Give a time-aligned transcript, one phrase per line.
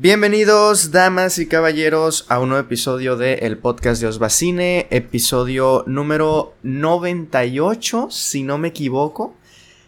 [0.00, 6.54] Bienvenidos, damas y caballeros, a un nuevo episodio de El Podcast de Osbacine, episodio número
[6.62, 9.34] 98, si no me equivoco,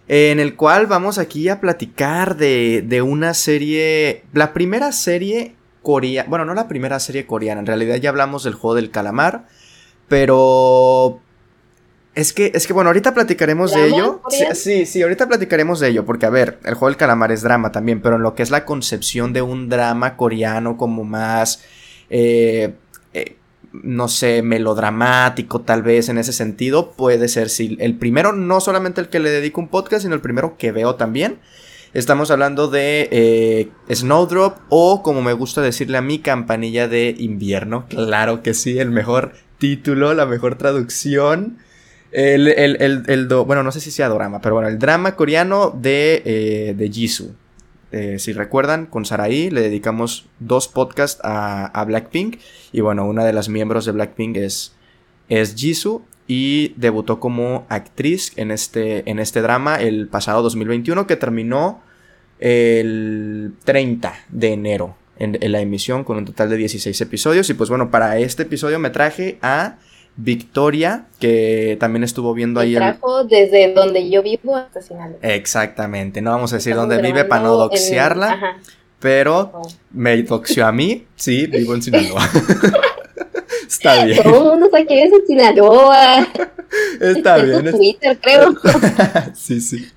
[0.09, 6.29] en el cual vamos aquí a platicar de, de una serie, la primera serie coreana,
[6.29, 9.47] bueno, no la primera serie coreana, en realidad ya hablamos del juego del calamar,
[10.09, 11.20] pero
[12.20, 14.20] es que, es que bueno, ahorita platicaremos de ello.
[14.55, 17.73] Sí, sí, ahorita platicaremos de ello, porque a ver, el juego del calamar es drama
[17.73, 21.62] también, pero en lo que es la concepción de un drama coreano como más,
[22.09, 22.74] eh,
[23.12, 23.37] eh,
[23.73, 29.01] no sé, melodramático tal vez en ese sentido, puede ser sí, el primero, no solamente
[29.01, 31.38] el que le dedico un podcast, sino el primero que veo también.
[31.93, 37.87] Estamos hablando de eh, Snowdrop o como me gusta decirle a mi campanilla de invierno.
[37.88, 41.59] Claro que sí, el mejor título, la mejor traducción.
[42.12, 46.74] El, el, bueno, no sé si sea drama, pero bueno, el drama coreano de, eh,
[46.76, 47.30] de Jisoo.
[47.93, 52.38] Eh, si recuerdan, con Sarai le dedicamos dos podcasts a, Blackpink.
[52.73, 54.74] Y bueno, una de las miembros de Blackpink es,
[55.29, 56.02] es Jisoo.
[56.26, 61.82] Y debutó como actriz en este, en este drama el pasado 2021, que terminó
[62.38, 67.50] el 30 de enero en, en la emisión con un total de 16 episodios.
[67.50, 69.78] Y pues bueno, para este episodio me traje a
[70.16, 72.75] Victoria, que también estuvo viendo ahí.
[72.75, 75.19] Trajo desde donde yo vivo hasta Sinaloa.
[75.22, 78.59] Exactamente, no vamos a decir dónde vive para no doxearla,
[78.99, 79.62] pero
[79.93, 82.28] me doxió a mí, sí, vivo en Sinaloa.
[83.69, 84.22] Está bien.
[84.22, 86.27] Todo el mundo sabe que en Sinaloa.
[87.00, 87.71] Está bien.
[87.71, 88.55] Twitter, creo.
[89.34, 89.88] sí, sí.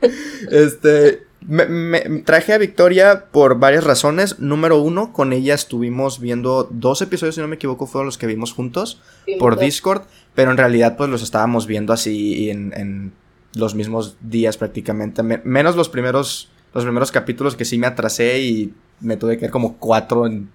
[0.51, 4.39] Este, me, traje a Victoria por varias razones.
[4.39, 8.27] Número uno, con ella estuvimos viendo dos episodios, si no me equivoco, fueron los que
[8.27, 9.01] vimos juntos
[9.39, 10.03] por Discord.
[10.35, 13.13] Pero en realidad, pues los estábamos viendo así en,
[13.55, 15.21] los mismos días prácticamente.
[15.21, 19.51] menos los primeros, los primeros capítulos que sí me atrasé y me tuve que ver
[19.51, 20.49] como cuatro en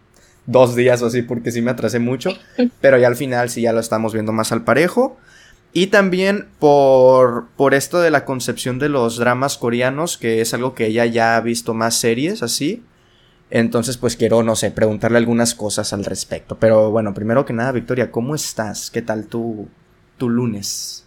[0.47, 2.31] dos días o así porque sí me atrasé mucho.
[2.81, 5.17] Pero ya al final sí ya lo estamos viendo más al parejo.
[5.73, 10.75] Y también por, por esto de la concepción de los dramas coreanos, que es algo
[10.75, 12.83] que ella ya ha visto más series así.
[13.51, 16.59] Entonces, pues quiero, no sé, preguntarle algunas cosas al respecto.
[16.59, 18.91] Pero bueno, primero que nada, Victoria, ¿cómo estás?
[18.91, 19.69] ¿Qué tal tu,
[20.17, 21.07] tu lunes?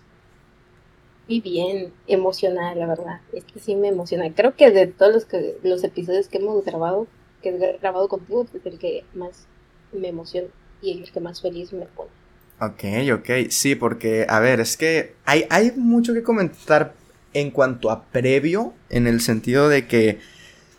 [1.27, 3.21] Muy bien, emocionada, la verdad.
[3.33, 4.33] Es que sí me emociona.
[4.33, 7.07] Creo que de todos los, que, los episodios que hemos grabado,
[7.41, 9.47] que he grabado contigo, es el que más
[9.91, 10.47] me emociona
[10.81, 12.20] y el que más feliz me pone.
[12.63, 16.93] Ok, ok, sí, porque, a ver, es que hay, hay mucho que comentar
[17.33, 20.19] en cuanto a previo, en el sentido de que,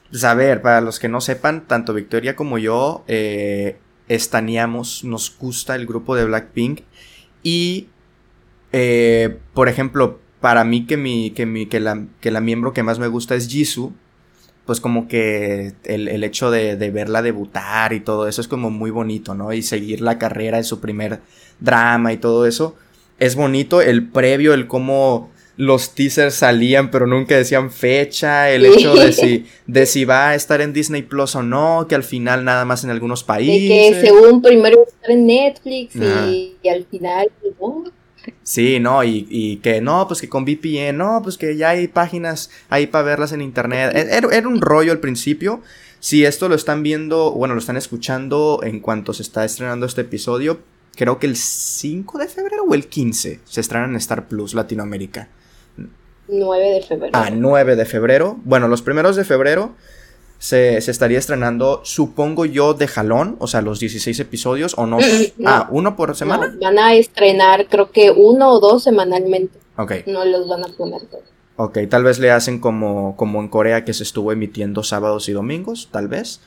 [0.09, 5.37] pues, a ver, para los que no sepan, tanto Victoria como yo eh, estaneamos, nos
[5.37, 6.83] gusta el grupo de Blackpink
[7.43, 7.89] y,
[8.71, 12.85] eh, por ejemplo, para mí que, mi, que, mi, que, la, que la miembro que
[12.85, 13.93] más me gusta es Jisoo,
[14.65, 19.35] pues como que el, hecho de, verla debutar y todo eso es como muy bonito,
[19.35, 19.53] ¿no?
[19.53, 21.21] Y seguir la carrera en su primer
[21.61, 22.77] drama y todo eso.
[23.19, 28.95] Es bonito el previo, el cómo los teasers salían pero nunca decían fecha, el hecho
[28.95, 32.45] de si, de si va a estar en Disney Plus o no, que al final
[32.45, 33.95] nada más en algunos países.
[33.95, 37.31] que según primero estar en Netflix y, y, al final...
[37.61, 37.85] ¿no?
[38.43, 42.51] Sí, no, y, que no, pues que con VPN, no, pues que ya hay páginas
[42.69, 43.93] ahí para verlas en internet.
[43.95, 45.61] E, era, un rollo al principio.
[46.01, 50.01] Si esto lo están viendo, bueno, lo están escuchando en cuanto se está estrenando este
[50.01, 50.61] episodio,
[50.97, 55.29] creo que el 5 de febrero o el 15 se estrena en Star Plus Latinoamérica.
[56.29, 57.13] 9 de febrero.
[57.13, 58.41] Ah, 9 de febrero.
[58.45, 59.75] Bueno, los primeros de febrero
[60.43, 64.99] se, estaría estrenando, supongo yo, de jalón, o sea, los 16 episodios, o no.
[65.47, 66.53] Ah, uno por semana.
[66.61, 69.57] van a estrenar, creo que uno o dos semanalmente.
[69.77, 69.93] Ok.
[70.07, 71.23] No los van a poner todos.
[71.55, 75.33] Ok, tal vez le hacen como, como en Corea que se estuvo emitiendo sábados y
[75.33, 76.41] domingos, tal vez.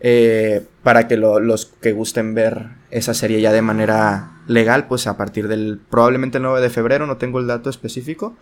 [0.00, 5.16] Eh, para que los que gusten ver esa serie ya de manera legal, pues a
[5.16, 8.34] partir del probablemente el 9 de febrero, no tengo el dato específico,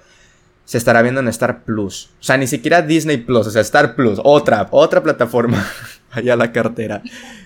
[0.64, 2.10] se estará viendo en Star Plus.
[2.20, 5.64] O sea, ni siquiera Disney Plus, o sea, Star Plus, otra, otra plataforma
[6.10, 7.02] allá la cartera.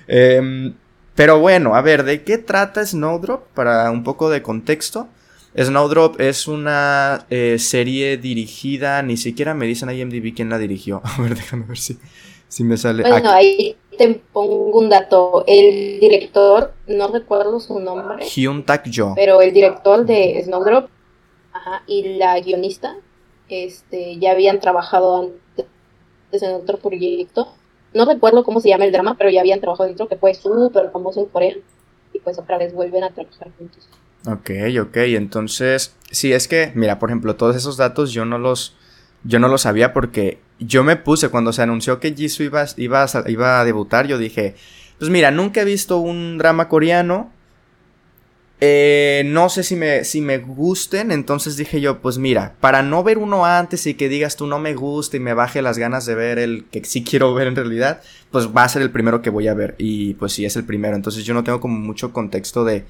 [0.07, 0.75] Em,
[1.15, 3.49] pero bueno, a ver, ¿de qué trata Snowdrop?
[3.55, 5.09] Para un poco de contexto.
[5.57, 11.03] Snowdrop es una eh, serie dirigida, ni siquiera me dicen IMDb quién la dirigió.
[11.05, 11.99] A ver, déjame ver si,
[12.47, 13.03] si me sale.
[13.03, 15.43] Bueno, ahí te pongo un dato.
[15.49, 18.25] El director, no recuerdo su nombre.
[18.25, 19.15] Hyun Tak Jo.
[19.17, 20.89] Pero el director de Snowdrop
[21.53, 22.97] ajá, y la guionista
[23.49, 27.55] este, ya habían trabajado antes en otro proyecto.
[27.95, 30.91] No recuerdo cómo se llama el drama, pero ya habían trabajado dentro, que fue súper
[30.91, 31.55] famoso en Corea.
[32.13, 33.89] Y pues otra vez vuelven a trabajar juntos.
[34.27, 34.51] Ok,
[34.81, 38.75] ok, entonces, sí, es que, mira, por ejemplo, todos esos datos yo no los,
[39.25, 43.07] yo no los sabía porque yo me puse cuando se anunció que Jisoo iba, iba,
[43.27, 44.57] iba a debutar, yo dije,
[44.99, 47.33] pues mira, nunca he visto un drama coreano.
[48.61, 53.05] Eh, no sé si me, si me gusten, entonces dije yo, pues mira, para no
[53.05, 56.07] ver uno antes y que digas tú no me gusta y me baje las ganas
[56.07, 58.03] de ver el que sí quiero ver en realidad,
[58.33, 59.77] pues va a ser el primero que voy a ver.
[59.79, 60.97] Y pues sí, es el primero.
[60.97, 62.85] Entonces yo no tengo como mucho contexto de,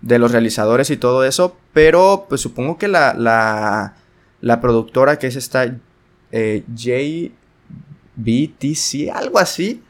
[0.00, 3.94] de los realizadores y todo eso, pero pues supongo que la, la,
[4.40, 5.72] la productora que es esta
[6.32, 6.64] eh,
[8.16, 9.82] JBTC, algo así,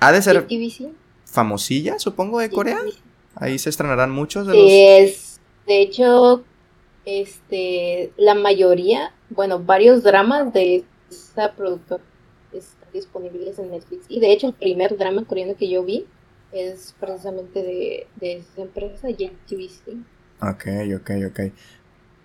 [0.00, 0.46] ha de ser
[1.26, 2.78] famosilla, supongo, de Corea.
[3.40, 4.64] Ahí se estrenarán muchos de los...
[4.70, 6.44] Es, de hecho,
[7.04, 12.02] este, la mayoría, bueno, varios dramas de esa productora
[12.52, 14.06] están disponibles en Netflix.
[14.08, 16.06] Y de hecho, el primer drama coreano que yo vi
[16.52, 19.96] es precisamente de, de esa empresa, JTBC.
[20.40, 21.40] Ok, ok, ok.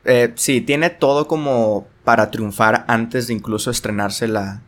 [0.05, 4.61] Eh, sí, tiene todo como para triunfar antes de incluso estrenarse la,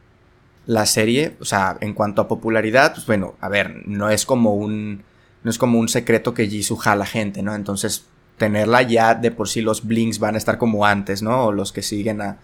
[0.65, 1.35] la serie.
[1.39, 5.03] O sea, en cuanto a popularidad, pues bueno, a ver, no es como un.
[5.45, 7.53] No es como un secreto que Jisoo jala gente, ¿no?
[7.53, 8.05] Entonces,
[8.39, 11.45] tenerla ya de por sí los blinks van a estar como antes, ¿no?
[11.45, 12.39] O los que siguen a,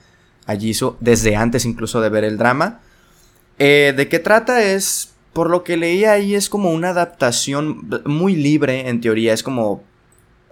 [0.45, 2.80] a Jisoo desde antes incluso de ver el drama.
[3.57, 4.63] Eh, ¿De qué trata?
[4.63, 9.33] Es, por lo que leí ahí, es como una adaptación muy libre en teoría.
[9.33, 9.81] Es como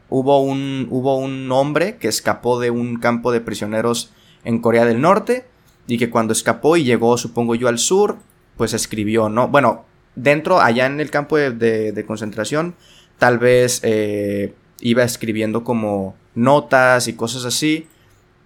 [0.10, 4.10] hubo un, hubo un hombre que escapó de un campo de prisioneros
[4.44, 5.46] en Corea del Norte
[5.86, 8.18] y que cuando escapó y llegó, supongo yo, al sur,
[8.58, 9.50] pues escribió, ¿no?
[9.50, 12.76] Bueno, dentro, allá en el campo de, concentración,
[13.18, 17.88] tal vez eh, iba escribiendo como notas y cosas así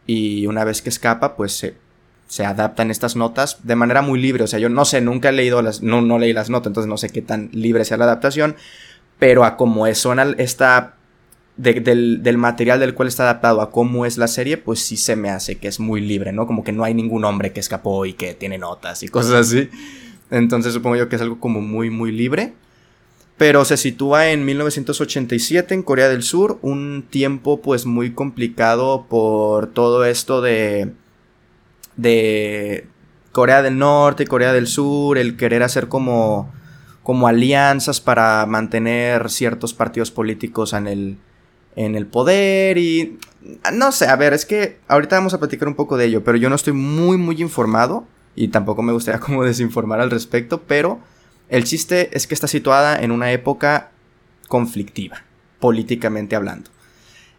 [0.05, 1.75] y una vez que escapa, pues se,
[2.27, 4.43] se adaptan estas notas de manera muy libre.
[4.43, 6.89] O sea, yo no sé, nunca he leído las, no, no leí las notas, entonces
[6.89, 8.55] no sé qué tan libre sea la adaptación,
[9.19, 10.95] pero a como es, suena esta
[11.57, 15.29] del, material del cual está adaptado a cómo es la serie, pues sí se me
[15.29, 16.47] hace que es muy libre, ¿no?
[16.47, 19.69] Como que no hay ningún hombre que escapó y que tiene notas y cosas así.
[20.33, 22.53] Entonces supongo yo que es algo como muy, muy libre.
[23.37, 29.67] Pero se sitúa en 1987 en Corea del Sur, un tiempo pues muy complicado por
[29.67, 30.91] todo esto de...
[31.97, 32.87] de
[33.31, 36.51] Corea del Norte, Corea del Sur, el querer hacer como
[37.03, 41.17] como alianzas para mantener ciertos partidos políticos en el,
[41.75, 43.19] en el poder y...
[43.73, 46.37] No sé, a ver, es que ahorita vamos a platicar un poco de ello, pero
[46.37, 50.99] yo no estoy muy, muy informado y tampoco me gustaría como desinformar al respecto, pero
[51.49, 53.91] el chiste es que está situada en una época
[54.47, 55.23] conflictiva,
[55.59, 56.69] políticamente hablando.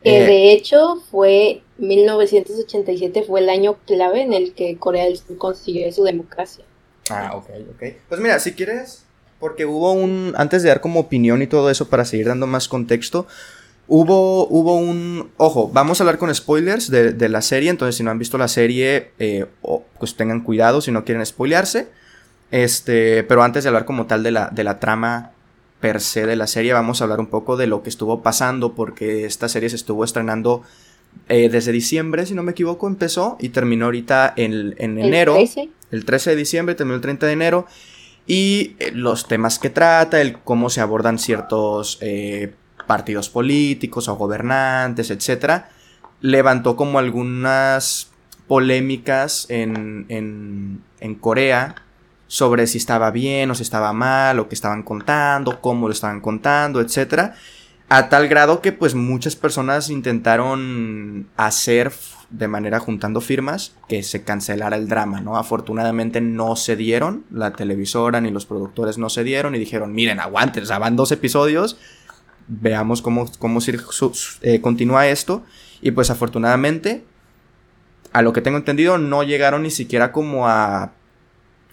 [0.02, 5.38] Eh, de hecho, fue 1987 fue el año clave en el que Corea del Sur
[5.38, 6.64] consiguió su democracia.
[7.10, 7.82] Ah, ok, ok.
[8.08, 9.04] Pues mira, si quieres,
[9.40, 12.68] porque hubo un, antes de dar como opinión y todo eso para seguir dando más
[12.68, 13.26] contexto,
[13.86, 15.30] Hubo, hubo un...
[15.36, 18.48] Ojo, vamos a hablar con spoilers de, la serie, entonces si no han visto la
[18.48, 19.46] serie, eh,
[19.98, 21.88] pues tengan cuidado si no quieren spoilearse.
[22.50, 25.32] Este, pero antes de hablar como tal de la, de la trama
[25.80, 28.74] per se de la serie, vamos a hablar un poco de lo que estuvo pasando,
[28.74, 30.62] porque esta serie se estuvo estrenando
[31.28, 35.36] eh, desde diciembre, si no me equivoco, empezó y terminó ahorita en, en enero.
[35.36, 35.68] El 13.
[35.90, 37.66] el 13 de diciembre, terminó el 30 de enero.
[38.26, 41.98] Y eh, los temas que trata, el cómo se abordan ciertos
[42.86, 45.64] partidos políticos o gobernantes, etc.,
[46.20, 48.10] levantó como algunas
[48.46, 51.76] polémicas en, en, en Corea
[52.26, 56.20] sobre si estaba bien o si estaba mal, o qué estaban contando, cómo lo estaban
[56.20, 57.32] contando, etc.
[57.88, 61.92] A tal grado que pues muchas personas intentaron hacer
[62.30, 65.36] de manera juntando firmas que se cancelara el drama, ¿no?
[65.36, 70.18] Afortunadamente no se dieron, la televisora ni los productores no se dieron y dijeron, miren,
[70.18, 71.76] aguanten, o sea, van dos episodios,
[72.46, 73.60] veamos cómo, cómo
[74.42, 75.42] eh, continúa esto.
[75.80, 77.04] Y pues afortunadamente,
[78.12, 80.92] a lo que tengo entendido, no llegaron ni siquiera como a,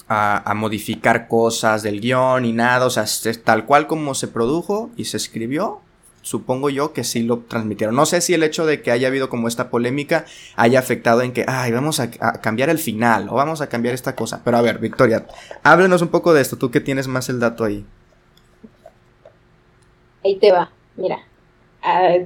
[0.07, 2.85] a, modificar cosas del guion y nada.
[2.85, 3.05] O sea,
[3.43, 5.81] tal cual como se produjo y se escribió,
[6.21, 7.95] supongo yo que sí lo transmitieron.
[7.95, 10.25] No sé si el hecho de que haya habido como esta polémica
[10.55, 13.93] haya afectado en que, ay, vamos a, a, cambiar el final o vamos a cambiar
[13.95, 14.41] esta cosa.
[14.43, 15.25] Pero a ver, Victoria,
[15.63, 17.85] háblenos un poco de esto, tú que tienes más el dato ahí.
[20.23, 21.19] Ahí te va, mira.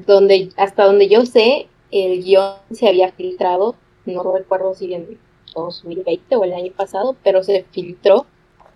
[0.05, 3.75] donde, hasta donde yo sé, el guion se había filtrado,
[4.05, 5.17] no recuerdo si en
[5.55, 8.25] 2020 o el año pasado, pero se filtró.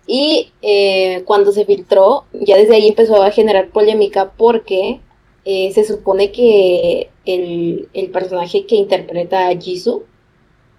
[0.06, 5.00] Y eh, cuando se filtró, ya desde ahí empezó a generar polémica porque
[5.44, 10.04] eh, se supone que el, personaje que interpreta a Jisoo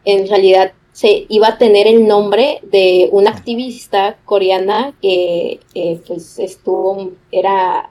[0.03, 6.37] en realidad se iba a tener el nombre de una activista coreana que eh, pues
[6.39, 7.89] estuvo, era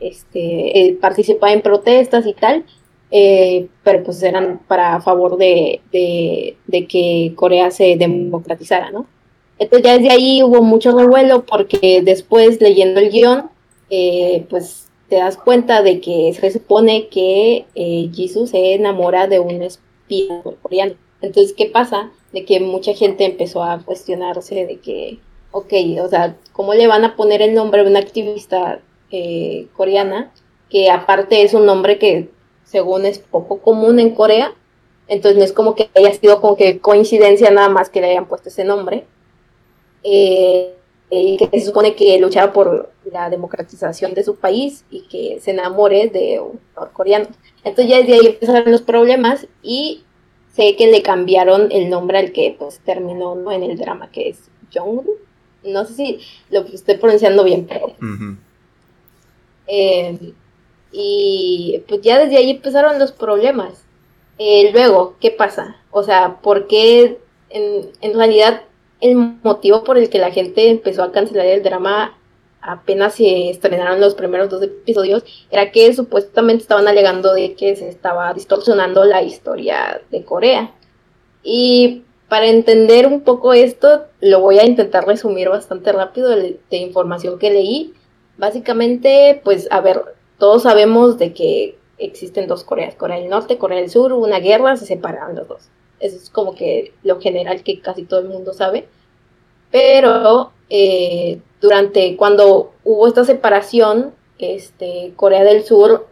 [0.00, 2.64] este, eh, participaba en protestas y tal,
[3.10, 9.06] eh, pero pues eran para favor de, de, que Corea se democratizara, ¿no?
[9.58, 13.50] Entonces ya desde ahí hubo mucho revuelo porque después leyendo el guion,
[13.90, 19.40] eh, pues te das cuenta de que se supone que eh, Jesus se enamora de
[19.40, 20.94] un espía coreano.
[21.22, 22.10] Entonces, ¿qué pasa?
[22.32, 25.18] De que mucha gente empezó a cuestionarse de que,
[25.50, 30.32] ok, o sea, ¿cómo le van a poner el nombre de una activista eh, coreana?
[30.70, 32.30] Que aparte es un nombre que
[32.64, 34.54] según es poco común en Corea.
[35.08, 38.26] Entonces no es como que haya sido como que coincidencia nada más que le hayan
[38.26, 39.04] puesto ese nombre.
[40.02, 40.74] Eh,
[41.10, 45.52] y que se supone que luchaba por la democratización de su país y que se
[45.52, 46.60] enamore de un
[46.92, 47.28] coreano.
[47.64, 50.02] Entonces ya desde ahí empezaron los problemas y
[50.52, 54.50] sé que le cambiaron el nombre al que pues terminó en el drama que es
[54.74, 55.06] Jong.
[55.64, 57.94] No sé si lo estoy pronunciando bien, pero...
[59.68, 60.32] Eh,
[60.90, 63.84] y pues ya desde ahí empezaron los problemas.
[64.38, 65.76] Eh, luego, ¿qué pasa?
[65.90, 67.18] O sea, ¿por qué
[67.50, 68.62] en, en realidad
[69.00, 72.18] el motivo por el que la gente empezó a cancelar el drama
[72.60, 77.88] apenas se estrenaron los primeros dos episodios era que supuestamente estaban alegando de que se
[77.88, 80.74] estaba distorsionando la historia de Corea.
[81.42, 86.76] Y para entender un poco esto, lo voy a intentar resumir bastante rápido de, de
[86.76, 87.94] información que leí.
[88.38, 90.02] Básicamente, pues, a ver,
[90.38, 94.76] todos sabemos de que existen dos Coreas, Corea del Norte, Corea del Sur, una guerra,
[94.76, 95.68] se separaron los dos.
[96.00, 98.88] Eso es como que lo general que casi todo el mundo sabe.
[99.70, 106.06] Pero eh, durante cuando hubo esta separación, este, Corea del Sur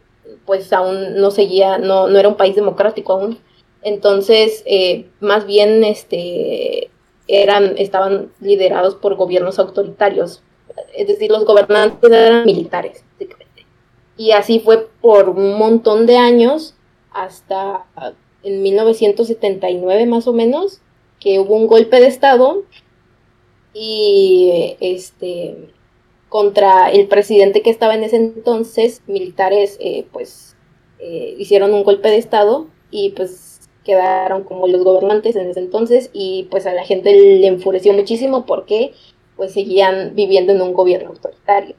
[0.45, 3.39] pues aún no seguía, no, no era un país democrático aún.
[3.83, 6.91] Entonces, eh, más bien este,
[7.29, 10.43] eran, estaban liderados por gobiernos autoritarios.
[10.95, 13.05] Es decir, los gobernantes eran militares.
[14.17, 16.75] Y así fue por un montón de años,
[17.11, 17.85] hasta
[18.43, 20.81] en 1979 más o menos,
[21.21, 22.63] que hubo un golpe de Estado
[23.75, 25.69] y este
[26.29, 30.57] contra el presidente que estaba en ese entonces, militares eh, pues
[30.99, 36.11] eh, hicieron un golpe de estado y pues quedaron como los gobernantes en ese entonces
[36.13, 38.93] y pues a la gente le enfureció muchísimo porque
[39.37, 41.77] pues seguían viviendo en un gobierno autoritario.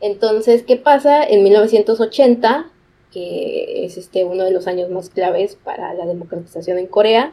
[0.00, 1.24] Entonces, ¿qué pasa?
[1.24, 2.70] En 1980,
[3.12, 7.32] que es este uno de los años más claves para la democratización en Corea,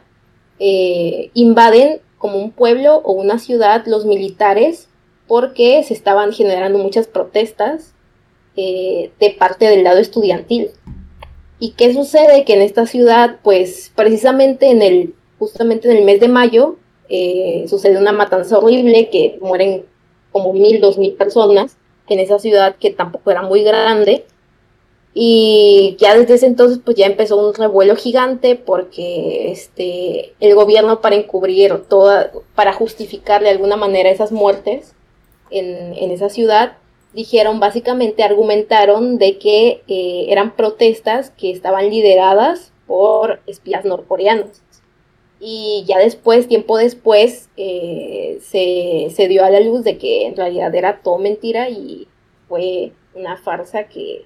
[0.58, 4.88] eh, invaden como un pueblo o una ciudad los militares
[5.26, 7.92] porque se estaban generando muchas protestas
[8.56, 10.70] eh, de parte del lado estudiantil.
[11.58, 12.44] ¿Y qué sucede?
[12.44, 16.76] Que en esta ciudad, pues precisamente en el, justamente en el mes de mayo,
[17.08, 19.84] eh, sucede una matanza horrible que mueren
[20.32, 21.76] como mil, dos mil personas
[22.08, 24.24] en esa ciudad que tampoco era muy grande
[25.14, 31.00] y ya desde ese entonces pues ya empezó un revuelo gigante porque este el gobierno
[31.00, 34.94] para encubrir toda, para justificar de alguna manera esas muertes
[35.50, 36.76] en, esa ciudad,
[37.12, 44.62] dijeron básicamente, argumentaron de que eh, eran protestas que estaban lideradas por espías norcoreanos.
[45.48, 50.34] Y ya después, tiempo después, eh, se, se dio a la luz de que en
[50.34, 52.08] realidad era todo mentira y
[52.48, 54.24] fue una farsa que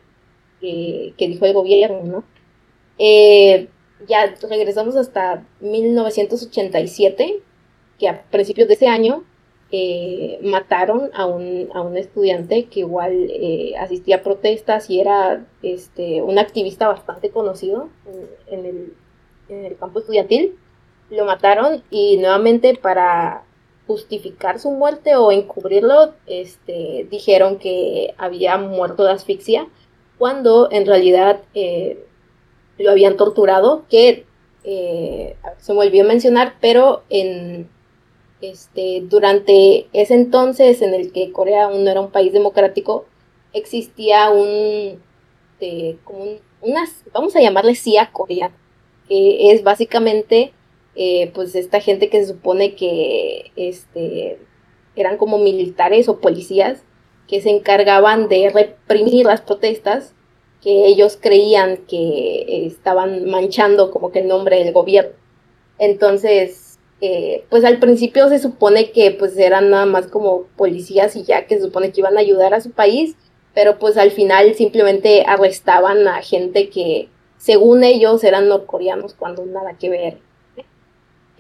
[0.60, 2.24] que, dijo el gobierno, ¿no?
[2.98, 3.68] Eh,
[4.08, 7.40] ya regresamos hasta 1987,
[7.98, 9.24] que a principios de ese año
[9.72, 13.30] eh, mataron a un, a un, estudiante que igual
[13.78, 17.88] asistía a protestas y era este, un activista bastante conocido
[18.50, 18.94] en, el,
[19.48, 20.56] en, el, campo estudiantil.
[21.10, 23.44] Lo mataron y nuevamente para
[23.86, 29.66] justificar su muerte o encubrirlo, este, dijeron que había muerto de asfixia
[30.16, 32.04] cuando en realidad eh,
[32.78, 34.26] lo habían torturado, que
[34.64, 37.68] eh, se me olvidó mencionar, pero en,
[38.40, 43.06] este, durante ese entonces en el que Corea aún no era un país democrático,
[43.52, 45.02] existía un,
[47.12, 48.54] vamos a llamarle CIA coreana,
[49.08, 50.52] que es básicamente
[50.94, 54.38] eh, pues esta gente que se supone que este,
[54.96, 56.82] eran como militares o policías
[57.28, 60.14] que se encargaban de reprimir las protestas
[60.60, 65.12] que ellos creían que estaban manchando como que el nombre del gobierno.
[65.78, 71.22] Entonces, eh, pues al principio se supone que pues eran nada más como policías y
[71.22, 73.16] ya que se supone que iban a ayudar a su país,
[73.54, 79.78] pero pues al final simplemente arrestaban a gente que según ellos eran norcoreanos cuando nada
[79.78, 80.29] que ver.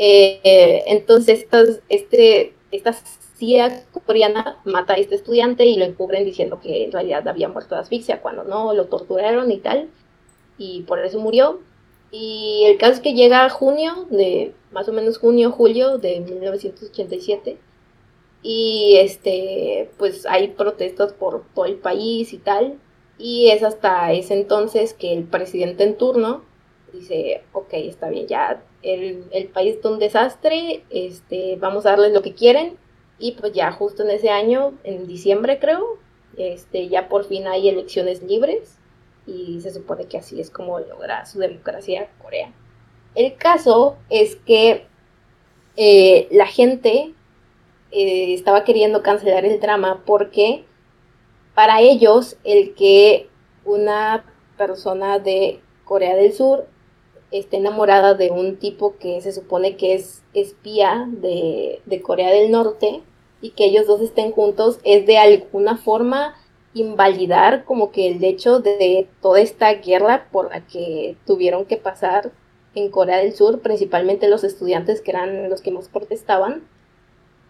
[0.02, 3.02] Eh, entonces estas, este, estas
[3.36, 7.74] CIA coreana mata a este estudiante y lo encubren diciendo que en realidad había muerto
[7.74, 9.90] de asfixia, cuando no, lo torturaron y tal,
[10.56, 11.60] y por eso murió.
[12.10, 16.20] Y el caso es que llega a junio, de más o menos junio, julio de
[16.20, 17.58] 1987,
[18.42, 22.78] y este, pues hay protestas por todo el país y tal.
[23.18, 26.42] Y es hasta ese entonces que el presidente en turno
[26.92, 32.12] dice, ok, está bien, ya el, el país es un desastre, este, vamos a darles
[32.12, 32.76] lo que quieren.
[33.18, 35.98] Y pues ya justo en ese año, en diciembre creo,
[36.36, 38.78] este, ya por fin hay elecciones libres
[39.26, 42.52] y se supone que así es como logra su democracia Corea.
[43.14, 44.86] El caso es que
[45.76, 47.12] eh, la gente
[47.90, 50.64] eh, estaba queriendo cancelar el drama porque
[51.54, 53.28] para ellos el que
[53.64, 54.24] una
[54.56, 56.66] persona de Corea del Sur
[57.30, 62.50] esté enamorada de un tipo que se supone que es espía de, de Corea del
[62.50, 63.02] Norte
[63.40, 66.34] y que ellos dos estén juntos es de alguna forma
[66.74, 72.32] invalidar como que el hecho de toda esta guerra por la que tuvieron que pasar
[72.74, 76.62] en Corea del Sur, principalmente los estudiantes que eran los que más protestaban,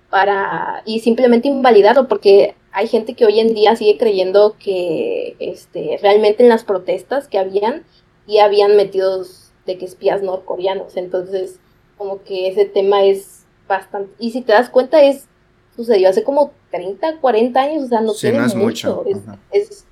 [0.08, 5.98] para y simplemente invalidarlo porque hay gente que hoy en día sigue creyendo que este
[6.02, 7.84] realmente en las protestas que habían
[8.26, 11.58] y habían metidos de que espías norcoreanos, entonces
[11.96, 15.28] como que ese tema es bastante y si te das cuenta es
[15.76, 19.04] sucedió hace como 30, 40 años, o sea, no tiene mucho,
[19.52, 19.86] Es,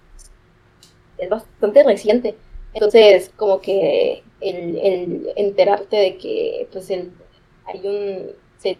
[1.19, 2.37] es, bastante reciente.
[2.75, 7.13] Entonces, como que el, el enterarte de que pues el,
[7.65, 8.79] hay un se,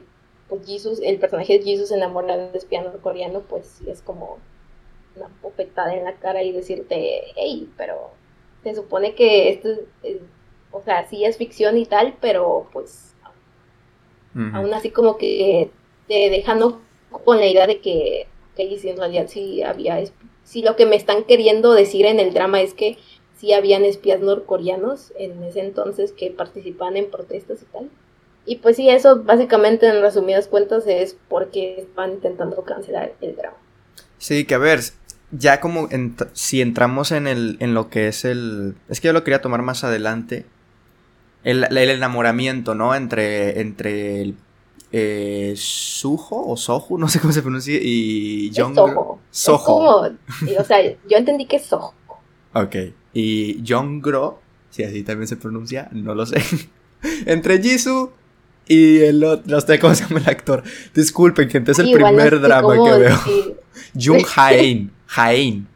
[0.49, 4.39] pues, Jesus, el personaje de Jesus enamorado de espiano coreano, pues sí es como
[5.17, 8.11] una bofetada en la cara y decirte, hey, pero
[8.63, 9.69] se supone que esto
[10.03, 10.19] es,
[10.71, 13.15] o sea, sí es ficción y tal, pero pues
[14.53, 15.71] aún así como que
[16.07, 19.99] te dejando con la idea de que, que en realidad sí había,
[20.45, 22.99] si lo que me están queriendo decir en el drama es que
[23.37, 27.91] sí habían espías norcoreanos en ese entonces que participaban en protestas y tal.
[28.47, 33.57] Y pues sí, eso básicamente en resumidas cuentas es porque van intentando cancelar el drama.
[34.17, 34.81] Sí, que a ver,
[35.31, 35.89] ya como
[36.33, 38.75] si entramos en, el, en lo que es el...
[38.89, 40.47] Es que yo lo quería tomar más adelante.
[41.49, 42.95] El, el enamoramiento, ¿no?
[42.95, 44.37] Entre, entre el
[44.93, 49.21] eh, Suho o Sohu, no sé cómo se pronuncia, y Soho.
[49.31, 50.11] Soho.
[50.59, 51.95] o sea, yo entendí que es Soho.
[52.55, 52.77] Ok.
[53.13, 56.43] Y Jongro, si así también se pronuncia, no lo sé.
[57.27, 58.13] Entre Jisoo
[58.67, 60.63] y el otro, no sé cómo se llama el actor.
[60.95, 63.19] Disculpen, gente, es el primer drama que veo.
[63.99, 64.93] Jung Haein.
[65.07, 65.67] Haein.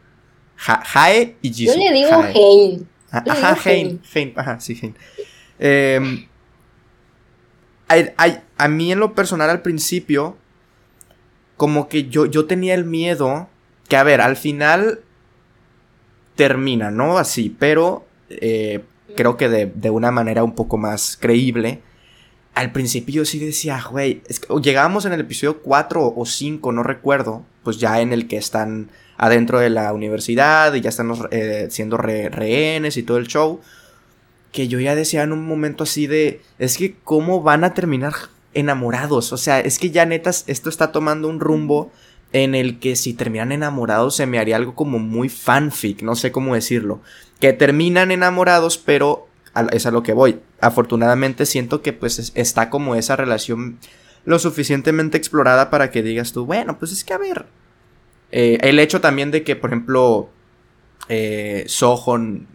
[0.57, 1.75] Hae y Jisoo.
[1.75, 2.89] Yo le digo Haein.
[3.11, 4.01] Ajá, Haein.
[4.15, 4.33] Haein.
[4.37, 4.95] Ajá, sí, Haein.
[5.65, 6.27] Eh,
[7.89, 10.37] a mí en lo personal al principio,
[11.57, 13.49] como que yo, yo tenía el miedo
[13.89, 15.01] que, a ver, al final
[16.35, 17.19] termina, ¿no?
[17.19, 18.83] Así, pero eh,
[19.15, 21.81] creo que de, una manera un poco más creíble.
[22.55, 24.23] Al principio yo sí decía, güey,
[24.61, 28.91] llegábamos en el episodio 4 o 5, no recuerdo, pues ya en el que están
[29.17, 33.61] adentro de la universidad y ya están eh, siendo rehenes y todo el show
[34.53, 38.13] que yo ya decía en un momento así de, es que cómo van a terminar
[38.55, 41.91] enamorados, o sea, es que ya netas, esto está tomando un rumbo
[42.33, 46.33] en el que si terminan enamorados se me haría algo como muy fanfic, no sé
[46.33, 47.01] cómo decirlo,
[47.41, 49.27] que terminan enamorados, pero
[49.71, 50.41] es a lo que voy.
[50.61, 53.79] Afortunadamente siento que pues está como esa relación
[54.25, 57.47] lo suficientemente explorada para que digas tú, bueno, pues es que a ver,
[58.31, 60.31] eh, el hecho también de que, por ejemplo,
[61.09, 62.47] eh, Sohon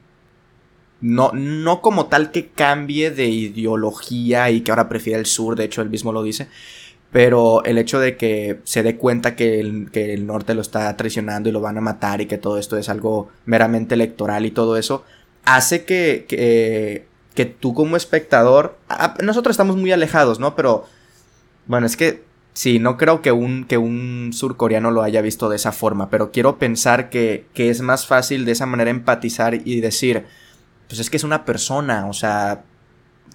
[1.01, 5.65] no, no como tal que cambie de ideología y que ahora prefiera el sur, de
[5.65, 6.47] hecho él mismo lo dice,
[7.11, 10.95] pero el hecho de que se dé cuenta que el, que el norte lo está
[10.97, 14.51] traicionando y lo van a matar y que todo esto es algo meramente electoral y
[14.51, 15.03] todo eso,
[15.45, 18.77] hace que, que, que tú como espectador,
[19.23, 20.55] nosotros estamos muy alejados, ¿no?
[20.55, 20.85] Pero,
[21.67, 25.55] bueno, es que sí, no creo que un, que un surcoreano lo haya visto de
[25.55, 29.79] esa forma, pero quiero pensar que, que es más fácil de esa manera empatizar y
[29.79, 30.25] decir,
[30.87, 32.63] pues es que es una persona, o sea,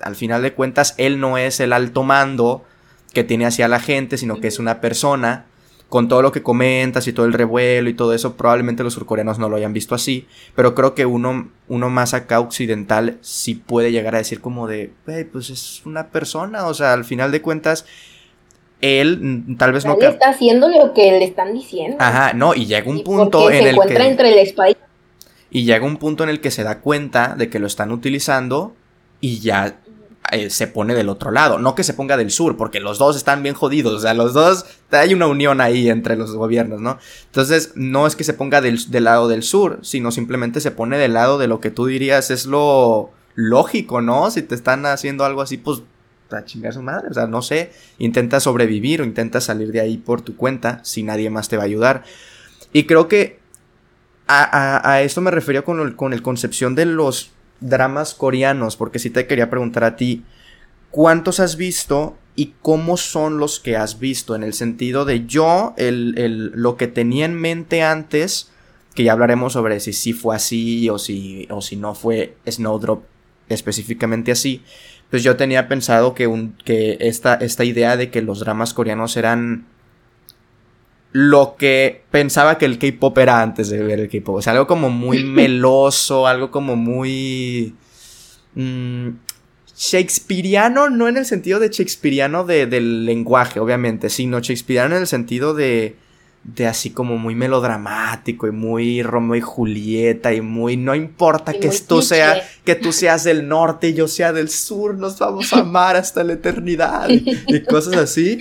[0.01, 2.65] al final de cuentas, él no es el alto mando
[3.13, 5.47] que tiene hacia la gente, sino que es una persona.
[5.89, 9.39] Con todo lo que comentas y todo el revuelo y todo eso, probablemente los surcoreanos
[9.39, 10.27] no lo hayan visto así.
[10.57, 14.91] Pero creo que uno, uno más acá occidental sí puede llegar a decir como de,
[15.31, 16.67] pues es una persona.
[16.67, 17.85] O sea, al final de cuentas,
[18.81, 19.99] él mm, tal vez no...
[20.01, 21.99] Él está haciendo lo que le están diciendo.
[22.01, 24.77] Ajá, no, y llega un punto en se el encuentra entre el espada y
[25.65, 28.75] llega un punto en el que se da cuenta de que lo están utilizando
[29.21, 29.79] y ya
[30.31, 31.59] eh, se pone del otro lado.
[31.59, 33.93] No que se ponga del sur, porque los dos están bien jodidos.
[33.93, 36.99] O sea, los dos, hay una unión ahí entre los gobiernos, ¿no?
[37.27, 41.13] Entonces, no es que se ponga del, lado del sur, sino simplemente se pone del
[41.13, 44.31] lado de lo que tú dirías es lo lógico, ¿no?
[44.31, 45.83] Si te están haciendo algo así, pues
[46.31, 47.09] a chingar su madre.
[47.11, 51.03] O sea, no sé, intenta sobrevivir o intenta salir de ahí por tu cuenta si
[51.03, 52.05] nadie más te va a ayudar.
[52.73, 53.42] Y creo que
[54.27, 59.11] a, esto me refería con el, con el concepción de los dramas coreanos, porque sí
[59.11, 60.25] te quería preguntar a ti,
[60.91, 64.35] ¿cuántos has visto y cómo son los que has visto?
[64.35, 68.51] En el sentido de yo, el, lo que tenía en mente antes,
[68.95, 73.05] que ya hablaremos sobre si sí fue así o si, o si no fue Snowdrop
[73.49, 74.63] específicamente así,
[75.11, 79.17] pues yo tenía pensado que, un, que esta, esta idea de que los dramas coreanos
[79.17, 79.67] eran
[81.13, 84.37] lo que pensaba que el K-pop era antes de ver el K-pop.
[84.37, 87.75] O sea, algo como muy meloso, algo como muy.
[88.55, 89.09] Mmm,
[89.77, 95.07] Shakespeareano, no en el sentido de Shakespeareano de, del lenguaje, obviamente, sino Shakespeareano en el
[95.07, 95.97] sentido de.
[96.45, 100.79] de así como muy melodramático y muy Romeo y Julieta y muy.
[100.79, 104.97] No importa que tú, sea, que tú seas del norte y yo sea del sur,
[104.97, 108.39] nos vamos a amar hasta la eternidad y cosas así.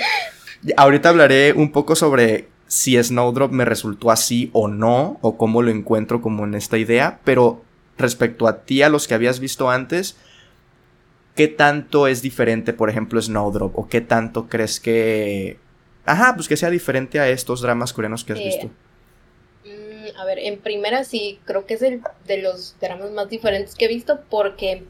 [0.77, 5.71] Ahorita hablaré un poco sobre si Snowdrop me resultó así o no, o cómo lo
[5.71, 7.61] encuentro como en esta idea, pero
[7.97, 10.15] respecto a ti, a los que habías visto antes,
[11.35, 13.77] ¿qué tanto es diferente, por ejemplo, Snowdrop?
[13.77, 15.59] ¿O qué tanto crees que...
[16.05, 18.67] Ajá, pues que sea diferente a estos dramas coreanos que has visto?
[19.65, 23.75] Mm, a ver, en primera sí, creo que es el de los dramas más diferentes
[23.75, 24.85] que he visto porque,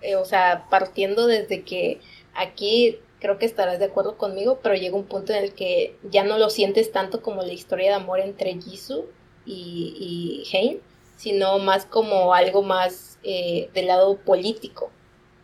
[0.00, 2.00] eh, o sea, partiendo desde que
[2.34, 6.24] aquí creo que estarás de acuerdo conmigo, pero llega un punto en el que ya
[6.24, 9.06] no lo sientes tanto como la historia de amor entre Jisoo
[9.44, 10.80] y, y Hein,
[11.16, 14.90] sino más como algo más eh, del lado político.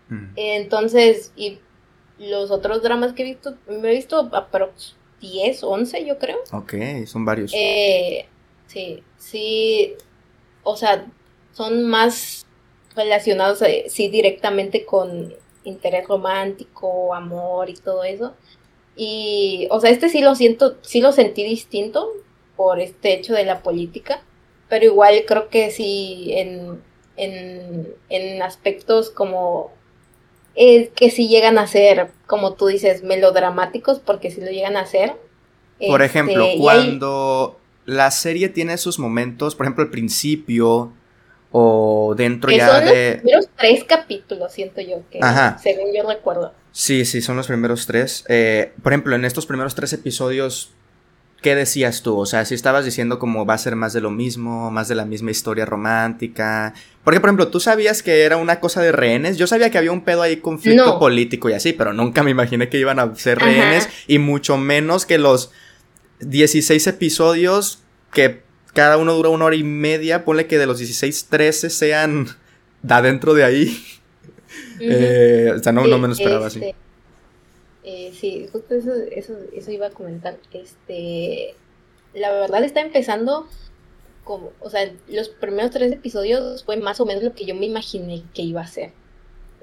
[0.08, 0.32] Mm.
[0.36, 1.58] Entonces, y
[2.18, 6.38] los otros dramas que he visto, me he visto aprox 10, 11 yo creo.
[6.52, 6.74] Ok,
[7.06, 7.52] son varios.
[7.54, 8.26] Eh,
[8.66, 9.94] sí, sí,
[10.62, 11.06] o sea,
[11.52, 12.46] son más
[12.94, 18.34] relacionados, eh, sí, directamente con interés romántico, amor y todo eso.
[18.96, 22.08] Y, o sea, este sí lo siento, sí lo sentí distinto
[22.56, 24.22] por este hecho de la política,
[24.68, 26.82] pero igual creo que sí en,
[27.16, 29.70] en, aspectos como
[30.54, 34.86] es que sí llegan a ser, como tú dices, melodramáticos, porque sí lo llegan a
[34.86, 35.16] ser.
[35.78, 40.92] Por este, ejemplo, cuando la serie tiene sus momentos, por ejemplo, al principio,
[41.52, 43.10] o dentro ya de...
[43.10, 45.20] Los primeros tres capítulos, siento yo, que
[45.62, 46.52] según yo recuerdo.
[46.72, 48.24] Sí, sí, son los primeros tres.
[48.28, 50.72] Eh, por ejemplo, en estos primeros tres episodios,
[51.42, 52.18] ¿qué decías tú?
[52.18, 54.94] O sea, si estabas diciendo como va a ser más de lo mismo, más de
[54.94, 56.72] la misma historia romántica.
[57.04, 59.36] Porque, por ejemplo, tú sabías que era una cosa de rehenes.
[59.36, 62.70] Yo sabía que había un pedo ahí, conflicto político y así, pero nunca me imaginé
[62.70, 63.90] que iban a ser rehenes.
[64.06, 65.50] Y mucho menos que los
[66.20, 71.26] 16 episodios que cada uno dura una hora y media, ponle que de los 16,
[71.28, 72.26] 13 sean
[72.82, 73.84] da dentro de ahí.
[74.80, 76.58] Eh, o sea, no, no me lo esperaba así.
[76.58, 76.74] Este,
[77.84, 80.36] eh, sí, justo eso, eso, eso iba a comentar.
[80.52, 81.54] Este,
[82.14, 83.46] la verdad está empezando
[84.24, 87.66] como, o sea, los primeros tres episodios fue más o menos lo que yo me
[87.66, 88.90] imaginé que iba a ser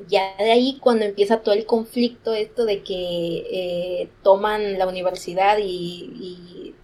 [0.07, 5.57] ya de ahí cuando empieza todo el conflicto, esto de que eh, toman la universidad
[5.57, 6.75] y, y,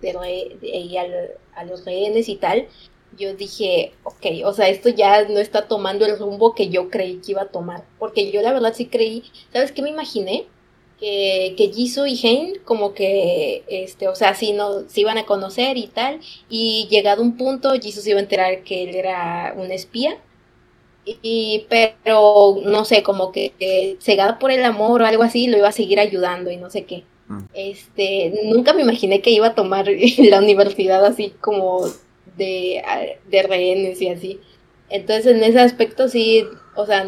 [1.56, 2.68] a los rehenes y tal,
[3.18, 7.18] yo dije, ok, o sea, esto ya no está tomando el rumbo que yo creí
[7.18, 7.86] que iba a tomar.
[8.00, 10.46] Porque yo la verdad sí creí, ¿sabes qué me imaginé?
[11.00, 15.26] Que, que Jisoo y Hein como que, este, o sea, sí, no, se iban a
[15.26, 16.20] conocer y tal.
[16.50, 20.18] Y llegado un punto, Jisoo se iba a enterar que él era un espía
[21.06, 25.70] y pero no sé, como que, cegada por el amor o algo así, lo iba
[25.70, 27.04] a seguir ayudando y no sé qué.
[27.54, 31.86] Este, nunca me imaginé que iba a tomar la universidad así como
[32.38, 32.84] de,
[33.30, 34.40] de rehenes y así.
[34.90, 37.06] Entonces, en ese aspecto sí, o sea,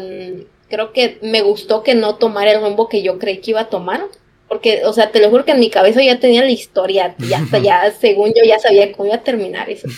[0.68, 3.68] creo que me gustó que no tomara el rumbo que yo creí que iba a
[3.68, 4.02] tomar.
[4.48, 7.46] Porque, o sea, te lo juro que en mi cabeza ya tenía la historia, ya
[7.62, 9.88] ya, según yo ya sabía cómo iba a terminar eso.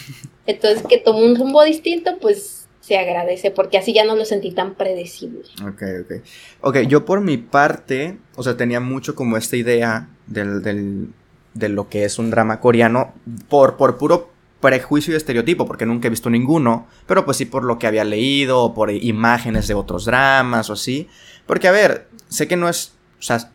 [0.44, 2.59] Entonces, que tomó un rumbo distinto, pues
[2.90, 5.42] se agradece, porque así ya no lo sentí tan predecible.
[5.62, 6.12] Ok, ok.
[6.60, 11.10] Ok, yo por mi parte, o sea, tenía mucho como esta idea del, del,
[11.54, 13.14] de lo que es un drama coreano
[13.48, 17.62] por, por puro prejuicio y estereotipo, porque nunca he visto ninguno, pero pues sí por
[17.62, 21.06] lo que había leído, por imágenes de otros dramas o así.
[21.46, 23.52] Porque, a ver, sé que no es, o sea,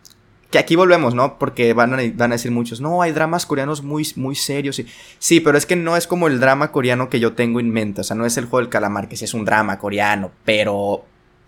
[0.52, 1.38] que aquí volvemos, ¿no?
[1.38, 4.82] Porque van a, van a decir muchos, no, hay dramas coreanos muy, muy serios.
[5.20, 8.02] Sí, pero es que no es como el drama coreano que yo tengo en mente.
[8.02, 11.04] O sea, no es el juego del calamar, que sí es un drama coreano, pero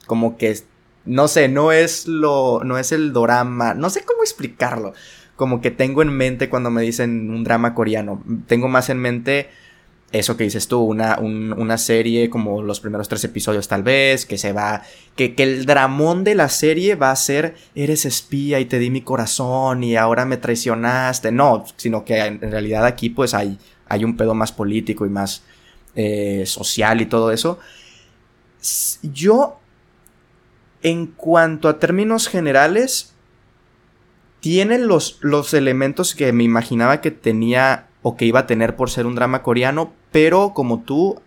[0.08, 0.58] como que,
[1.06, 4.94] no sé, no es lo, no es el drama, no sé cómo explicarlo.
[5.36, 8.24] Como que tengo en mente cuando me dicen un drama coreano.
[8.48, 9.50] Tengo más en mente
[10.12, 14.38] eso que dices tú, una, una serie como los primeros tres episodios tal vez, que
[14.38, 14.84] se va,
[15.15, 18.89] que, que, el dramón de la serie va a ser, eres espía y te di
[18.89, 23.58] mi corazón y ahora me traicionaste, no, sino que en realidad aquí pues hay,
[23.89, 25.43] hay un pedo más político y más
[25.96, 27.60] eh, social y todo eso.
[29.02, 29.60] Yo,
[30.84, 33.13] en cuanto a términos generales,
[34.39, 38.89] tiene los, los elementos que me imaginaba que tenía o que iba a tener por
[38.89, 41.22] ser un drama coreano, pero como tú,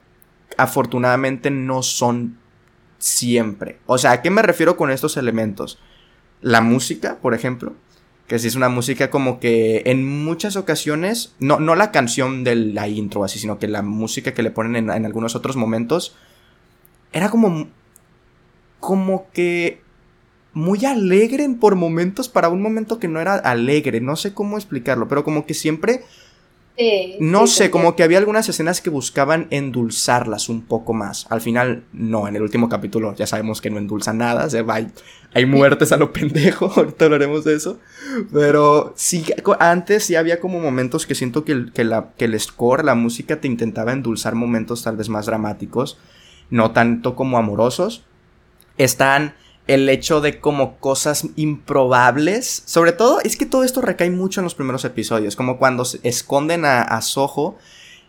[0.56, 2.38] afortunadamente no son
[2.98, 3.78] siempre.
[3.86, 5.78] O sea, ¿a qué me refiero con estos elementos?
[6.40, 7.74] La música, por ejemplo,
[8.26, 12.54] que si es una música como que en muchas ocasiones, no, no la canción de
[12.54, 16.16] la intro así, sino que la música que le ponen en, en algunos otros momentos,
[17.12, 17.68] era como,
[18.78, 19.82] como que
[20.52, 25.08] muy alegre por momentos para un momento que no era alegre, no sé cómo explicarlo,
[25.08, 26.04] pero como que siempre
[27.20, 31.26] no sé, como que había algunas escenas que buscaban endulzarlas un poco más.
[31.30, 34.80] Al final, no, en el último capítulo ya sabemos que no endulza nada, se va,
[35.32, 37.78] hay, muertes a lo pendejo, ahorita hablaremos de eso.
[38.32, 39.24] Pero sí,
[39.58, 42.94] antes sí había como momentos que siento que el, que, la, que el score, la
[42.94, 45.98] música te intentaba endulzar momentos tal vez más dramáticos,
[46.50, 48.04] no tanto como amorosos.
[48.78, 49.34] Están
[49.74, 52.62] el hecho de como cosas improbables.
[52.66, 56.00] Sobre todo, es que todo esto recae mucho en los primeros episodios, como cuando se
[56.02, 57.56] esconden a, a Soho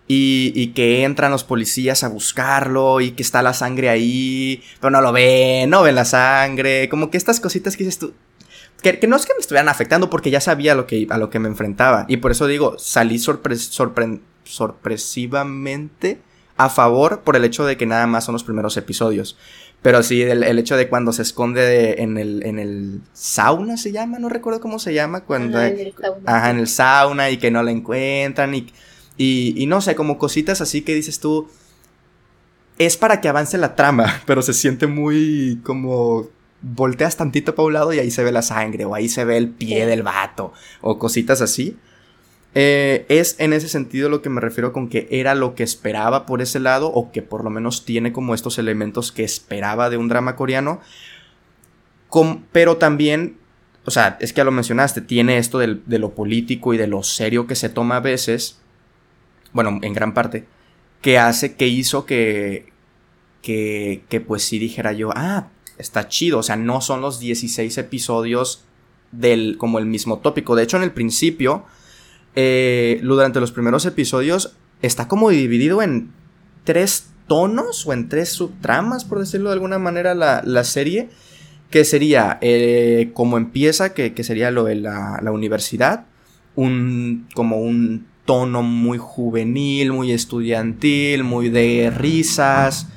[0.07, 5.01] y, que entran los policías a buscarlo y que está la sangre ahí, pero no
[5.01, 8.13] lo ven, no ven la sangre, como que estas cositas que dices tú...
[8.81, 11.37] Que, no es que me estuvieran afectando porque ya sabía lo que, a lo que
[11.37, 12.05] me enfrentaba.
[12.07, 16.19] Y por eso digo, salí sorpresivamente
[16.57, 19.37] a favor por el hecho de que nada más son los primeros episodios.
[19.81, 24.19] Pero sí, el, hecho de cuando se esconde en, el, en el sauna se llama,
[24.19, 25.57] no recuerdo cómo se llama, cuando...
[25.57, 26.49] Ajá, en el sauna.
[26.49, 28.67] en el sauna y que no la encuentran y,
[29.17, 31.49] y, no sé, como cositas así que dices tú,
[32.77, 36.29] es para que avance la trama, pero se siente muy como
[36.61, 39.37] volteas tantito para un lado y ahí se ve la sangre o ahí se ve
[39.37, 41.77] el pie del vato o cositas así.
[42.53, 46.25] Eh, es en ese sentido lo que me refiero con que era lo que esperaba
[46.25, 49.97] por ese lado, o que por lo menos tiene como estos elementos que esperaba de
[49.97, 50.81] un drama coreano.
[52.51, 53.37] pero también,
[53.85, 57.03] o sea, es que ya lo mencionaste, tiene esto de lo político y de lo
[57.03, 58.59] serio que se toma a veces,
[59.53, 60.45] bueno, en gran parte,
[61.01, 62.71] que hace, que hizo que,
[63.41, 67.77] que, que pues sí dijera yo, ah, está chido, o sea, no son los 16
[67.77, 68.63] episodios
[69.11, 70.55] del, como el mismo tópico.
[70.55, 71.65] De hecho, en el principio,
[72.35, 76.11] eh, durante los primeros episodios está como dividido en
[76.63, 81.09] tres tonos o en tres subtramas, por decirlo de alguna manera, la, serie.
[81.69, 86.05] Que sería eh, como empieza, que, sería lo de la, universidad.
[86.55, 92.87] Un, como un tono muy juvenil, muy estudiantil, muy de risas,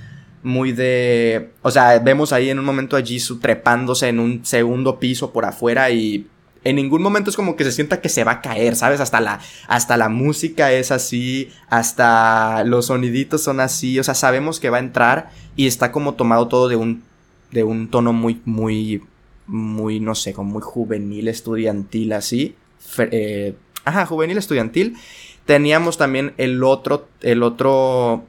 [0.43, 1.51] muy de...
[1.63, 5.45] O sea, vemos ahí en un momento a Jisoo trepándose en un segundo piso por
[5.45, 6.27] afuera y
[6.65, 9.01] en ningún momento es como que se sienta que se va a caer, ¿sabes?
[9.01, 14.61] Hasta la, hasta la música es así, hasta los soniditos son así, o sea, sabemos
[14.61, 17.05] que va a entrar y está como tomado todo de un,
[17.51, 19.03] de un tono muy, muy,
[19.47, 22.57] muy, no sé, como muy juvenil, estudiantil, así.
[22.99, 24.97] Eh, ajá, juvenil, estudiantil.
[25.45, 28.25] Teníamos también el otro, el otro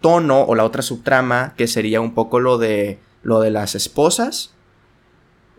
[0.00, 4.54] tono o la otra subtrama que sería un poco lo de, lo de las esposas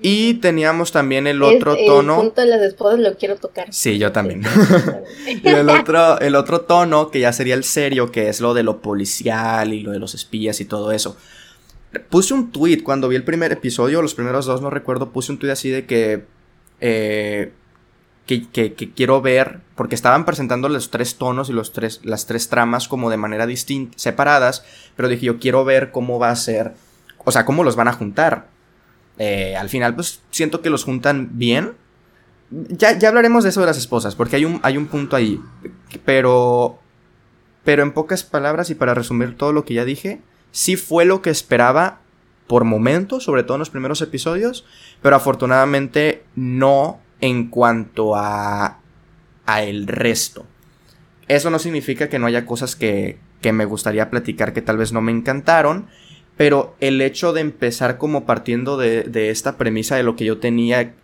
[0.04, 2.16] y teníamos también el otro tono.
[2.16, 3.68] El punto de las esposas lo quiero tocar.
[3.72, 4.42] Sí, yo también.
[5.44, 8.64] y el otro, el otro tono, que ya sería el serio, que es lo de
[8.64, 11.18] lo policial y lo de los espías y todo eso.
[12.10, 15.38] Puse un tweet cuando vi el primer episodio, los primeros dos no recuerdo, puse un
[15.38, 16.26] tweet así de que.
[16.80, 17.52] Eh,
[18.26, 22.48] que, que, quiero ver, porque estaban presentando los tres tonos y los tres, las tres
[22.48, 24.64] tramas como de manera distinta, separadas,
[24.96, 26.72] pero dije yo quiero ver cómo va a ser,
[27.18, 28.51] o sea, cómo los van a juntar.
[29.24, 31.74] Eh, al final, pues siento que los juntan bien.
[32.50, 35.40] Ya, ya, hablaremos de eso de las esposas, porque hay un, hay un punto ahí.
[36.06, 36.80] Pero.
[37.64, 41.22] Pero en pocas palabras y para resumir todo lo que ya dije, sí fue lo
[41.22, 42.00] que esperaba
[42.48, 44.66] por momentos, sobre todo en los primeros episodios,
[45.04, 48.80] pero afortunadamente no en cuanto a.
[49.46, 50.48] a el resto.
[51.28, 54.92] Eso no significa que no haya cosas que, que me gustaría platicar que tal vez
[54.92, 55.86] no me encantaron,
[56.42, 60.96] pero el hecho de empezar como partiendo de, esta premisa de lo que yo tenía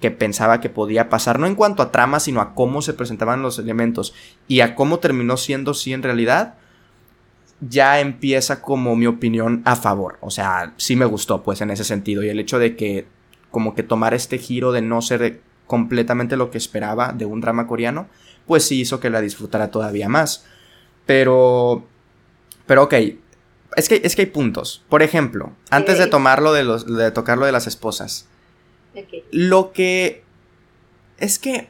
[0.00, 3.42] que pensaba que podía pasar, no en cuanto a trama, sino a cómo se presentaban
[3.42, 4.14] los elementos
[4.46, 6.54] y a cómo terminó siendo así en realidad,
[7.60, 10.18] ya empieza como mi opinión a favor.
[10.20, 12.22] O sea, sí me gustó, pues, en ese sentido.
[12.22, 13.08] Y el hecho de que,
[13.50, 17.66] como que tomar este giro de no ser completamente lo que esperaba de un drama
[17.66, 18.06] coreano,
[18.46, 20.46] pues sí hizo que la disfrutara todavía más.
[21.04, 21.82] Pero,
[22.64, 22.94] pero ok,
[23.76, 24.82] es que, es que hay puntos.
[24.88, 28.26] Por ejemplo, antes de tomarlo de los, de tocarlo de las esposas.
[29.30, 30.22] Lo que
[31.18, 31.68] es que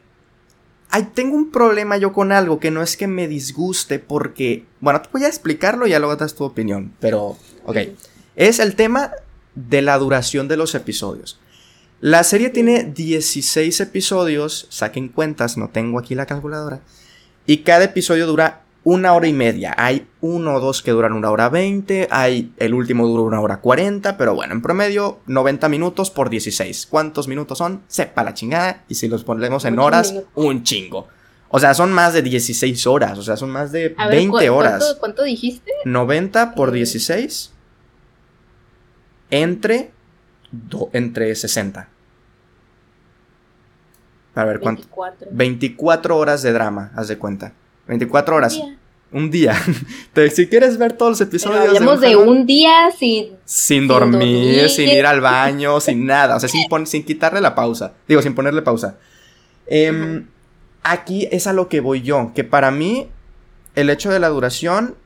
[0.96, 5.02] Ay, tengo un problema yo con algo que no es que me disguste porque, bueno,
[5.02, 7.78] te voy a explicarlo y ya luego das tu opinión, pero, ok,
[8.36, 9.10] es el tema
[9.56, 11.40] de la duración de los episodios.
[12.00, 16.80] La serie tiene 16 episodios, saquen cuentas, no tengo aquí la calculadora,
[17.44, 19.74] y cada episodio dura una hora y media.
[19.76, 23.60] Hay uno o dos que duran una hora veinte, hay el último dura una hora
[23.60, 26.86] cuarenta, pero bueno, en promedio 90 minutos por 16.
[26.86, 27.82] ¿Cuántos minutos son?
[27.88, 28.84] Sepa la chingada.
[28.88, 31.08] Y si los ponemos en horas, un chingo.
[31.48, 34.96] O sea, son más de 16 horas, o sea, son más de 20 horas.
[34.98, 35.70] ¿cuánto, dijiste?
[35.84, 37.52] 90 por 16
[39.30, 39.92] entre,
[40.92, 41.88] entre 60.
[44.34, 44.82] A ver, ¿cuánto?
[44.82, 45.28] 24.
[45.30, 47.52] 24 horas de drama, haz de cuenta.
[47.86, 48.60] 24 horas.
[49.14, 49.54] Un día.
[50.34, 51.68] si quieres ver todos los episodios.
[51.68, 53.28] hablamos de, un día sin.
[53.44, 56.34] Sin dormir, sin, ir al baño, sin nada.
[56.34, 57.94] O sea, sin, sin quitarle la pausa.
[58.08, 58.98] Digo, sin ponerle pausa.
[59.68, 60.26] Em,
[60.82, 62.32] aquí es a lo que voy yo.
[62.34, 63.06] Que para mí,
[63.76, 64.96] el hecho de la duración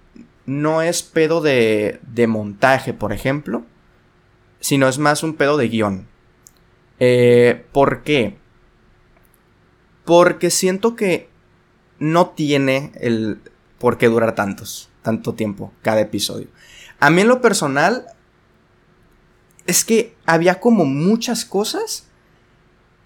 [0.47, 3.67] no es pedo de, de montaje, por ejemplo.
[4.59, 6.07] Sino es más un pedo de guion.
[6.99, 8.39] Eh, ¿Por qué?
[10.07, 11.29] Porque siento que
[11.99, 13.39] no tiene el
[13.79, 16.49] por qué durar tantos, tanto tiempo cada episodio.
[17.01, 18.07] A mí en lo personal
[19.67, 22.07] es que había como muchas cosas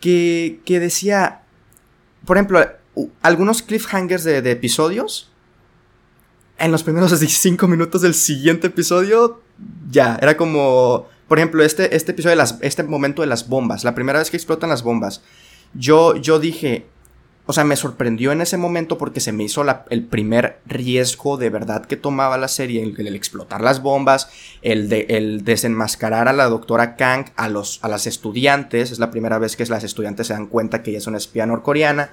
[0.00, 1.42] que, que decía,
[2.24, 2.60] por ejemplo,
[3.22, 5.30] algunos cliffhangers de, episodios.
[6.58, 9.40] En los primeros 5 minutos del siguiente episodio,
[9.90, 13.84] ya, era como, por ejemplo, este, este episodio, de las, este momento de las bombas,
[13.84, 15.22] la primera vez que explotan las bombas.
[15.74, 16.86] Yo, yo dije,
[17.44, 21.50] o sea, me sorprendió en ese momento porque se me hizo el primer riesgo de
[21.50, 24.28] verdad que tomaba la serie, el, explotar las bombas,
[24.62, 29.10] el, de, el desenmascarar a la doctora Kang, a, los, a las estudiantes, es la
[29.10, 32.10] primera vez que las estudiantes se dan cuenta que ella es una espía norcoreana,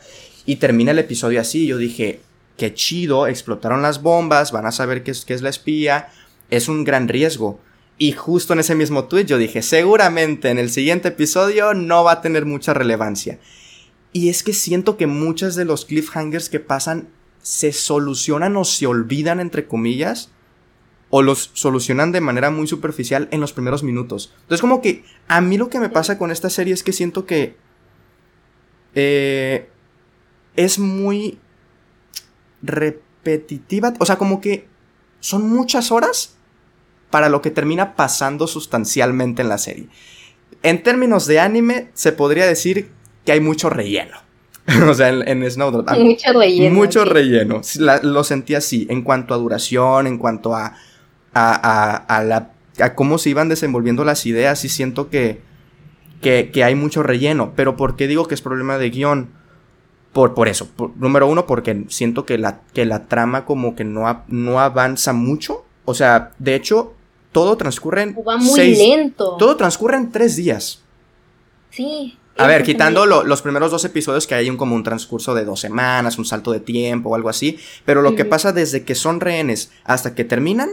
[0.48, 2.22] y termina el episodio así, yo dije,
[2.58, 6.10] qué chido, explotaron las bombas, van a saber qué es, qué es la espía,
[6.50, 7.60] es un gran riesgo.
[8.00, 12.13] Y justo en ese mismo tweet yo dije, seguramente en el siguiente episodio no va
[12.13, 13.38] a tener mucha relevancia.
[14.12, 17.10] Y es que siento que muchos de los cliffhangers que pasan
[17.41, 20.32] se solucionan o se olvidan, entre comillas,
[21.10, 24.34] o los solucionan de manera muy superficial en los primeros minutos.
[24.41, 27.26] Entonces, como que a mí lo que me pasa con esta serie es que siento
[27.26, 27.56] que
[28.95, 29.69] eh,
[30.56, 31.39] es muy
[32.62, 33.93] repetitiva.
[34.00, 34.67] O sea, como que
[35.19, 36.36] son muchas horas
[37.10, 39.88] para lo que termina pasando sustancialmente en la serie.
[40.62, 42.91] En términos de anime, se podría decir
[43.26, 44.18] que hay mucho relleno.
[44.90, 45.90] o sea, en, Snowdrop.
[45.98, 46.76] Mucho relleno.
[46.76, 47.62] Mucho relleno.
[48.04, 50.76] lo sentí así, en cuanto a duración, en cuanto a,
[51.34, 55.42] a, a, la, a cómo se iban desenvolviendo las ideas, y siento que,
[56.22, 57.54] que, que, hay mucho relleno.
[57.56, 59.30] Pero ¿por qué digo que es problema de guion?
[60.14, 60.68] Por, por eso.
[60.96, 65.66] número uno, porque siento que la, que la trama como que no, no avanza mucho.
[65.86, 66.94] O sea, de hecho,
[67.32, 68.16] todo transcurre en...
[68.28, 69.36] Va muy lento.
[69.38, 70.84] Todo transcurre en tres días.
[71.70, 72.18] Sí.
[72.39, 75.60] A ver, quitando los primeros dos episodios que hay un, como un transcurso de dos
[75.60, 79.19] semanas, un salto de tiempo o algo así, pero lo que pasa desde que son
[79.19, 80.69] rehenes hasta que terminan,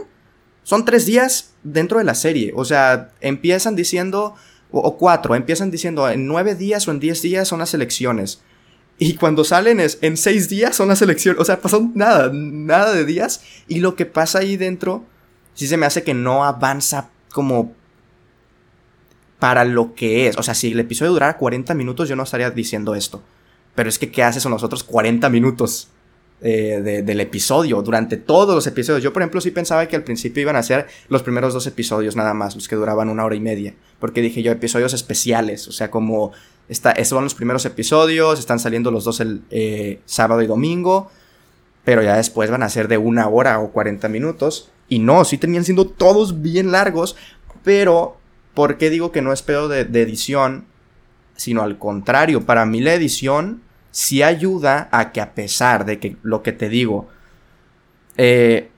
[0.63, 2.53] son tres días dentro de la serie.
[2.55, 4.35] O sea, empiezan diciendo,
[4.71, 8.41] o, cuatro, empiezan diciendo en nueve días o en diez días son las elecciones.
[8.97, 11.41] Y cuando salen es en seis días son las elecciones.
[11.41, 13.41] O sea, pasan nada, nada de días.
[13.67, 15.03] Y lo que pasa ahí dentro,
[15.53, 17.73] sí se me hace que no avanza como
[19.39, 20.37] para lo que es.
[20.37, 23.21] O sea, si el episodio durara 40 minutos, yo no estaría diciendo esto.
[23.75, 25.89] Pero es que, ¿qué haces con los otros 40 minutos
[26.41, 27.81] eh, del episodio?
[27.83, 29.03] Durante todos los episodios.
[29.03, 32.15] Yo, por ejemplo, sí pensaba que al principio iban a ser los primeros dos episodios
[32.15, 33.75] nada más, los que duraban una hora y media.
[33.99, 35.67] Porque dije yo, episodios especiales.
[35.67, 36.31] O sea, como.
[36.69, 41.09] Está, estos son los primeros episodios, están saliendo los dos el eh, sábado y domingo.
[41.85, 44.69] Pero ya después van a ser de una hora o 40 minutos.
[44.89, 47.15] Y no, sí tenían siendo todos bien largos.
[47.63, 48.17] Pero
[48.57, 50.65] ¿Por qué digo que no es pedo de, edición?
[51.35, 56.17] Sino al contrario, para mí la edición sí ayuda a que a pesar de que
[56.23, 57.07] lo que te digo,
[58.17, 58.71] eh,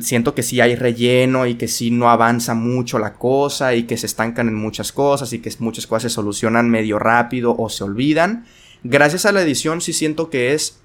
[0.00, 3.96] siento que sí hay relleno y que sí no avanza mucho la cosa y que
[3.96, 7.82] se estancan en muchas cosas y que muchas cosas se solucionan medio rápido o se
[7.82, 8.46] olvidan.
[8.84, 10.78] Gracias a la edición sí siento que es,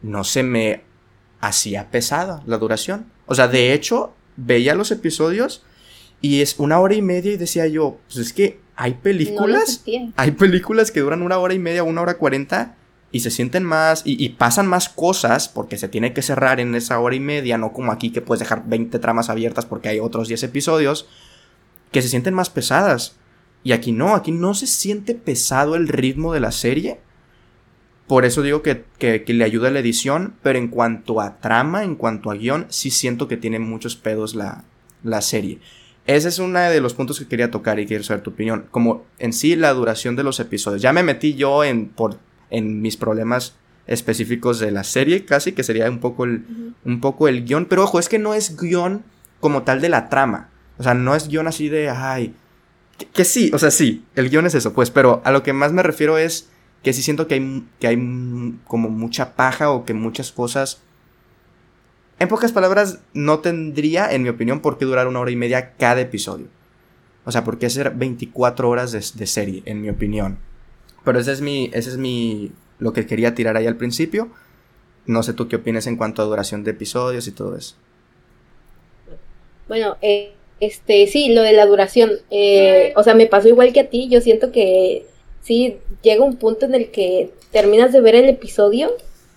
[0.00, 0.84] no se me
[1.42, 3.12] hacía pesada la duración.
[3.26, 5.64] O sea, de hecho, veía los episodios
[6.20, 9.84] y es una hora y media y decía yo, pues es que hay películas,
[10.16, 12.76] hay películas que duran una hora y media, una hora cuarenta
[13.10, 16.74] y se sienten más y, y, pasan más cosas porque se tiene que cerrar en
[16.74, 19.98] esa hora y media, no como aquí que puedes dejar 20 tramas abiertas porque hay
[19.98, 21.08] otros 10 episodios,
[21.90, 23.16] que se sienten más pesadas.
[23.64, 27.00] Y aquí no, aquí no se siente pesado el ritmo de la serie.
[28.06, 31.94] Por eso digo que, que, le ayuda la edición, pero en cuanto a trama, en
[31.94, 34.64] cuanto a guion, sí siento que tiene muchos pedos la,
[35.02, 35.58] la serie.
[36.08, 38.64] Ese es uno de los puntos que quería tocar y quiero saber tu opinión.
[38.70, 40.80] Como en sí la duración de los episodios.
[40.80, 43.56] Ya me metí yo en, por, en mis problemas
[43.86, 47.66] específicos de la serie, casi, que sería un poco el, un poco el guion.
[47.66, 49.04] Pero ojo, es que no es guion
[49.40, 50.48] como tal de la trama.
[50.78, 52.34] O sea, no es guion así de, ay,
[53.12, 55.72] que, sí, o sea, sí, el guion es eso, pues, pero a lo que más
[55.72, 56.48] me refiero es
[56.82, 57.96] que sí siento que hay, que hay
[58.64, 60.80] como mucha paja o que muchas cosas...
[62.18, 65.74] En pocas palabras, no tendría, en mi opinión, por qué durar una hora y media
[65.76, 66.46] cada episodio.
[67.24, 70.38] O sea, por qué hacer 24 horas de, de serie, en mi opinión.
[71.04, 74.30] Pero ese es mi, ese es mi, lo que quería tirar ahí al principio.
[75.06, 77.76] No sé tú qué opinas en cuanto a duración de episodios y todo eso.
[79.68, 82.10] Bueno, eh, este, sí, lo de la duración.
[82.30, 84.08] Eh, o sea, me pasó igual que a ti.
[84.10, 85.06] Yo siento que
[85.40, 88.90] sí, llega un punto en el que terminas de ver el episodio,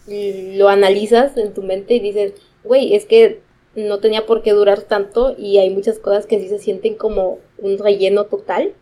[0.07, 2.33] lo analizas en tu mente y dices,
[2.63, 3.41] güey, es que
[3.75, 7.39] no tenía por qué durar tanto y hay muchas cosas que sí se sienten como
[7.57, 8.73] un relleno total.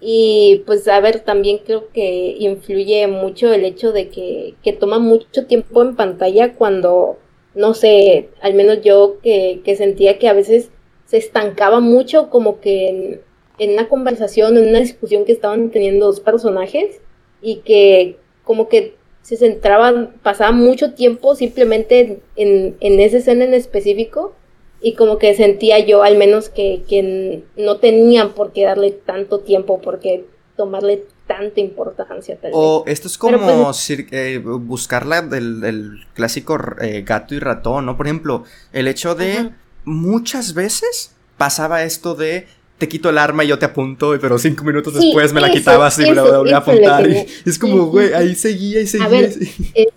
[0.00, 4.98] Y pues a ver, también creo que influye mucho el hecho de que, que toma
[4.98, 7.18] mucho tiempo en pantalla cuando,
[7.54, 10.70] no sé, al menos yo que, que sentía que a veces
[11.06, 13.20] se estancaba mucho como que
[13.58, 17.00] en, una conversación, en una discusión que estaban teniendo dos personajes
[17.40, 23.54] y que como que se centraban, pasaba mucho tiempo simplemente en, en esa escena en
[23.54, 24.34] específico
[24.82, 29.40] y como que sentía yo al menos que, que no tenían por qué darle tanto
[29.40, 32.38] tiempo, porque tomarle tanta importancia.
[32.38, 37.96] Tal o esto es como pues, eh, buscarla del, clásico eh, gato y ratón, ¿no?
[37.96, 38.44] Por ejemplo,
[38.74, 39.52] el hecho de
[39.84, 42.46] muchas veces pasaba esto de
[42.84, 45.98] te quito el arma y yo te apunto, pero cinco minutos después me la quitabas
[45.98, 47.08] y me la volví a apuntar.
[47.08, 49.06] Y es como, güey, ahí seguía y seguía.
[49.06, 49.32] A ver,
[49.74, 49.88] eh,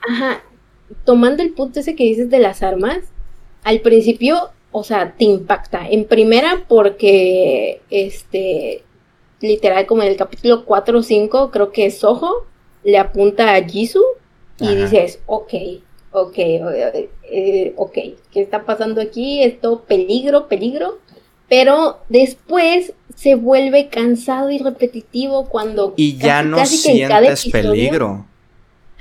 [0.00, 0.42] ajá,
[1.04, 2.98] tomando el punto ese que dices de las armas,
[3.62, 5.88] al principio, o sea, te impacta.
[5.88, 8.82] En primera, porque, este,
[9.40, 12.44] literal, como en el capítulo 4 o 5, creo que Soho
[12.82, 14.02] le apunta a Jisoo
[14.58, 15.54] y dices, ok,
[16.10, 17.94] ok, eh, ok,
[18.32, 19.44] ¿qué está pasando aquí?
[19.44, 20.98] Esto, peligro, peligro.
[21.52, 25.92] Pero después se vuelve cansado y repetitivo cuando...
[25.98, 28.24] Y ya no sientes peligro.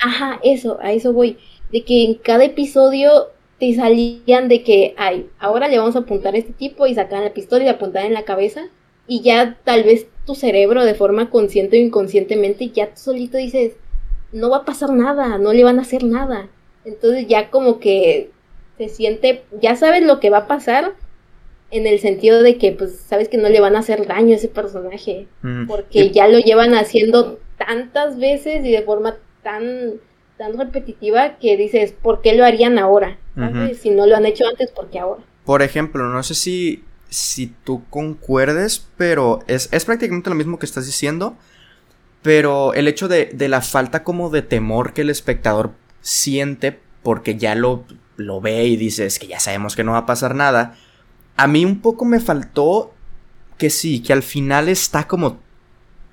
[0.01, 1.37] Ajá, eso, a eso voy.
[1.71, 3.27] De que en cada episodio
[3.57, 7.23] te salían de que, ay, ahora le vamos a apuntar a este tipo y sacar
[7.23, 8.63] la pistola y la apuntar en la cabeza.
[9.07, 13.75] Y ya tal vez tu cerebro de forma consciente o inconscientemente ya tú solito dices,
[14.33, 16.49] no va a pasar nada, no le van a hacer nada.
[16.83, 18.29] Entonces ya como que
[18.77, 20.95] se siente, ya sabes lo que va a pasar
[21.72, 24.38] en el sentido de que pues sabes que no le van a hacer daño a
[24.38, 25.28] ese personaje,
[25.67, 29.93] porque ya lo llevan haciendo tantas veces y de forma tan
[30.38, 33.17] tan repetitiva que dices, ¿por qué lo harían ahora?
[33.80, 35.22] Si no lo han hecho antes, ¿por qué ahora?
[35.45, 40.65] Por ejemplo, no sé si, si tú concuerdes, pero es, es prácticamente lo mismo que
[40.65, 41.38] estás diciendo,
[42.24, 47.38] pero el hecho de, de la falta como de temor que el espectador siente porque
[47.38, 47.84] ya lo,
[48.17, 50.76] lo ve y dice, es que ya sabemos que no va a pasar nada.
[51.41, 52.93] A mí un poco me faltó
[53.57, 55.39] que sí, que al final está como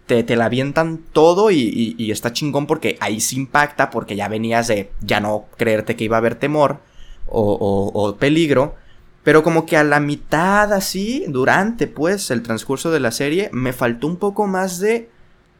[0.06, 4.26] te, te la avientan todo y, y, está chingón porque ahí se impacta porque ya
[4.28, 6.80] venías de ya no creerte que iba a haber temor
[7.26, 8.76] o, o, o, peligro.
[9.22, 13.74] Pero como que a la mitad así, durante pues el transcurso de la serie, me
[13.74, 15.10] faltó un poco más de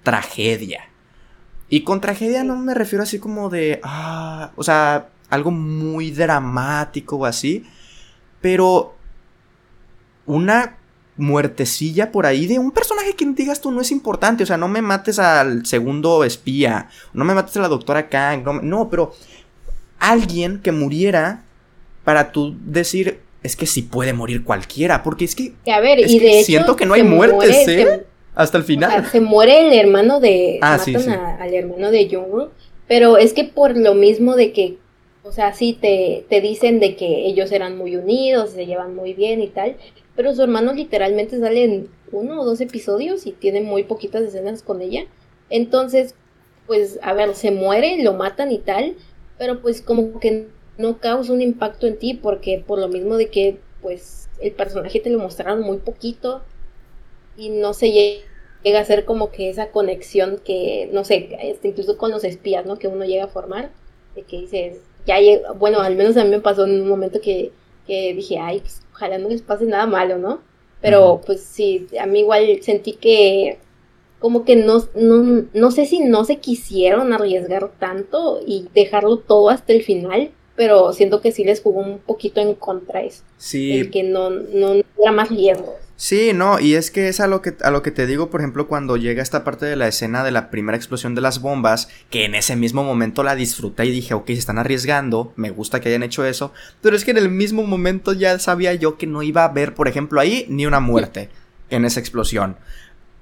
[0.03, 0.89] tragedia.
[1.69, 7.17] Y con tragedia no me refiero así como de, ah, o sea, algo muy dramático
[7.17, 7.67] o así,
[8.41, 8.98] pero
[10.29, 10.77] una
[11.17, 14.69] muertecilla por ahí de un personaje que digas tú no es importante, o sea, no
[14.69, 19.13] me mates al segundo espía, no me mates a la doctora Kang, no, no pero
[19.99, 21.43] alguien que muriera
[22.05, 26.21] para tú decir, es que sí puede morir cualquiera, porque es que, a ver, y
[26.21, 28.07] de siento que no hay muertes, ¿eh?
[28.39, 29.05] Hasta el final.
[29.07, 30.61] se muere el hermano de.
[30.63, 32.51] Ah, matan al hermano de Jungwoo.
[32.87, 34.79] Pero es que por lo mismo de que.
[35.25, 39.13] O sea, sí te, te dicen de que ellos eran muy unidos, se llevan muy
[39.13, 39.77] bien y tal.
[40.19, 44.65] Pero su hermano literalmente sale en uno o dos episodios y tiene muy poquitas escenas
[44.65, 45.07] con ella.
[45.49, 46.17] Entonces,
[46.67, 48.97] pues, a ver, se muere, lo matan y tal.
[49.39, 53.29] Pero pues como que no causa un impacto en ti porque por lo mismo de
[53.29, 56.43] que pues el personaje te lo mostraron muy poquito
[57.37, 61.97] y no se llega a ser como que esa conexión que, no sé, este, incluso
[61.97, 62.77] con los espías, ¿no?
[62.77, 63.71] Que uno llega a formar,
[64.17, 65.19] de que dices, ya
[65.55, 67.53] bueno, al menos a mí me pasó en un momento que,
[67.87, 70.41] que dije, ay, pues, ojalá no les pase nada malo, ¿no?
[70.81, 73.59] Pero pues sí, a mí igual sentí que
[74.19, 79.51] como que no, no, no sé si no se quisieron arriesgar tanto y dejarlo todo
[79.51, 83.23] hasta el final, pero siento que sí les jugó un poquito en contra eso.
[83.37, 83.79] Sí.
[83.79, 85.77] El que no, no, era más riesgo.
[86.01, 88.41] Sí, no, y es que es a lo que, a lo que te digo, por
[88.41, 91.89] ejemplo, cuando llega esta parte de la escena de la primera explosión de las bombas,
[92.09, 95.81] que en ese mismo momento la disfruté y dije, ok, se están arriesgando, me gusta
[95.81, 99.09] que hayan hecho eso, pero es que en el mismo momento ya sabía yo que
[99.09, 101.31] no iba a haber, por ejemplo, ahí ni una muerte
[101.69, 102.57] en esa explosión.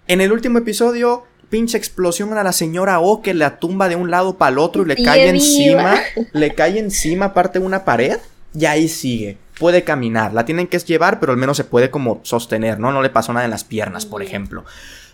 [0.06, 4.10] En el último episodio, pinche explosión a la señora O que la tumba de un
[4.10, 5.98] lado para el otro y le cae encima,
[6.34, 8.18] le cae encima parte de una pared
[8.52, 10.32] y ahí sigue puede caminar.
[10.34, 12.92] La tienen que llevar, pero al menos se puede como sostener, ¿no?
[12.92, 14.64] No le pasó nada en las piernas, por ejemplo.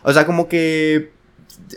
[0.03, 1.13] O sea, como que...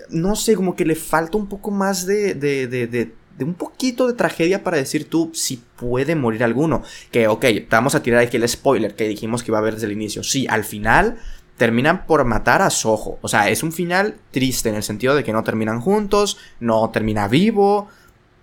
[0.10, 3.54] No sé, como que le falta un poco más de, de, de, de de un
[3.54, 6.84] poquito de tragedia para decir tú si puede morir alguno.
[7.12, 9.88] Que, ok, vamos a tirar aquí el spoiler que dijimos que iba a haber desde
[9.88, 10.24] el inicio.
[10.24, 11.18] Sí, al final
[11.58, 13.20] terminan por matar a Soho.
[13.22, 16.90] O sea, es un final triste en el sentido de que no terminan juntos, no
[16.92, 17.88] termina vivo.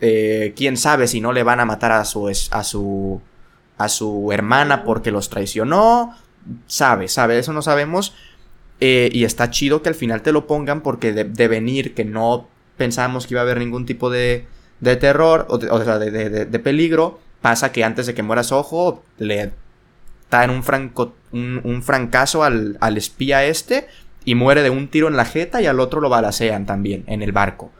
[0.00, 3.20] Eh, quién sabe si no le van a matar a su, a su
[3.84, 6.16] a su hermana porque los traicionó.
[6.66, 8.14] Sabe, sabe, eso no sabemos.
[8.80, 12.48] Eh, y está chido que al final te lo pongan porque de, venir que no
[12.76, 14.46] pensábamos que iba a haber ningún tipo de,
[14.80, 19.04] de terror o, sea, de, de, peligro, pasa que antes de que muera su ojo
[19.18, 19.52] le
[20.32, 23.86] da en un, franco, un, francazo al, al, espía este
[24.24, 27.22] y muere de un tiro en la jeta y al otro lo balacean también en
[27.22, 27.70] el barco.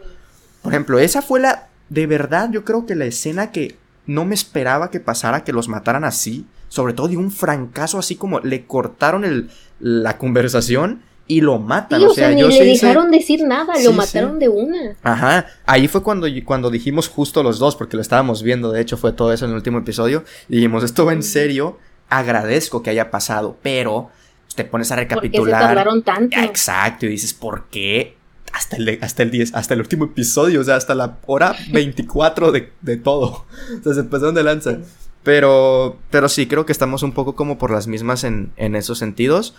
[0.62, 3.76] Por ejemplo, esa fue la, de verdad, yo creo que la escena que
[4.06, 6.46] no me esperaba que pasara que los mataran así.
[6.68, 12.02] Sobre todo de un francazo así como le cortaron el, la conversación y lo matan.
[12.02, 14.96] o sea, ni le dejaron decir nada, lo mataron de una.
[15.02, 18.96] Ajá, ahí fue cuando, cuando dijimos justo los dos, porque lo estábamos viendo, de hecho
[18.96, 21.78] fue todo eso en el último episodio, y dijimos, esto va en serio,
[22.08, 24.10] agradezco que haya pasado, pero
[24.54, 25.40] te pones a recapitular.
[25.40, 26.38] ¿Por qué se tardaron tanto?
[26.38, 28.16] Exacto, y dices, ¿por qué
[28.52, 32.52] hasta el, hasta el 10, hasta el último episodio, o sea, hasta la hora 24
[32.52, 33.46] de, de todo.
[33.80, 34.78] O sea, se pasaron de lanza.
[35.22, 38.98] Pero, pero sí, creo que estamos un poco como por las mismas en, en esos
[38.98, 39.54] sentidos.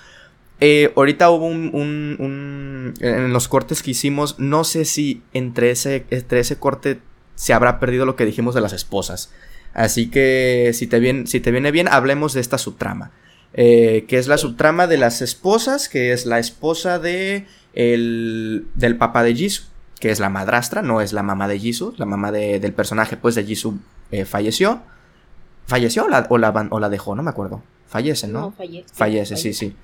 [0.60, 5.72] Eh, ahorita hubo un, un, un, En los cortes que hicimos, no sé si entre
[5.72, 7.00] ese, entre ese corte
[7.36, 9.32] se habrá perdido lo que dijimos de las esposas.
[9.74, 13.12] Así que si te, viene, si te viene bien, hablemos de esta subtrama.
[13.56, 18.98] Eh, que es la subtrama de las esposas, que es la esposa de el, del
[18.98, 19.66] papá de Jisoo,
[20.00, 23.36] que es la madrastra, no es la mamá de Jisoo, la mamá del personaje pues
[23.36, 23.76] de Jisoo
[24.12, 24.82] eh, falleció.
[25.66, 27.16] ¿Falleció o la, o, la, dejó?
[27.16, 27.64] No me acuerdo.
[27.88, 28.52] Fallece, ¿no?
[28.52, 28.94] fallece.
[28.94, 29.76] Fallece, sí, sí.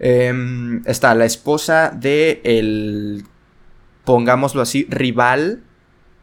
[0.00, 3.24] Em, está la esposa de el,
[4.04, 5.62] pongámoslo así, rival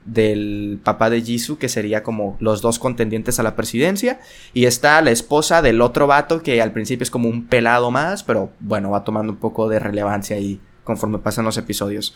[0.06, 4.20] del papá de Jisoo, que sería como los dos contendientes a la presidencia.
[4.54, 8.24] Y está la esposa del otro vato, que al principio es como un pelado más,
[8.24, 12.16] pero bueno, va tomando un poco de relevancia y conforme pasan los episodios.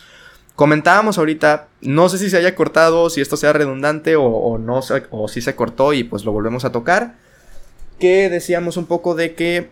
[0.55, 5.28] Comentábamos ahorita, no sé si se haya cortado, si esto sea redundante o, no, o
[5.28, 7.15] si se cortó y pues lo volvemos a tocar.
[7.99, 9.70] Que decíamos un poco de que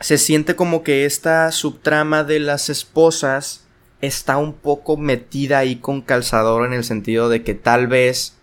[0.00, 3.64] se siente como que esta subtrama de las esposas
[4.00, 8.34] está un poco metida ahí con calzador en el sentido de que tal vez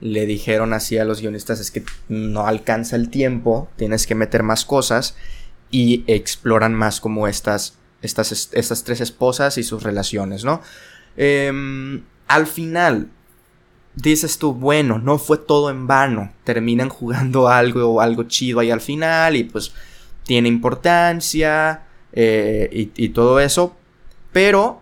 [0.00, 4.42] le dijeron así a los guionistas es que no alcanza el tiempo, tienes que meter
[4.42, 5.14] más cosas
[5.70, 10.62] y exploran más como estas estas, estas tres esposas y sus relaciones, ¿no?
[11.16, 13.08] Em, al final,
[13.94, 18.80] dices tú, bueno, no fue todo en vano, terminan jugando algo algo chido ahí al
[18.80, 19.72] final y pues
[20.24, 21.82] tiene importancia
[22.12, 23.76] eh, y, todo eso,
[24.32, 24.80] pero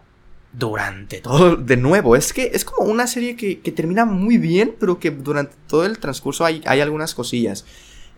[0.52, 4.98] durante todo, de nuevo, es que es como una serie que, termina muy bien, pero
[4.98, 7.64] que durante todo el transcurso hay, hay algunas cosillas.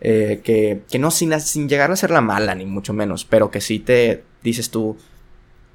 [0.03, 3.51] Eh, que, que, no sin, sin llegar a ser la mala, ni mucho menos, pero
[3.51, 4.97] que sí te, dices tú,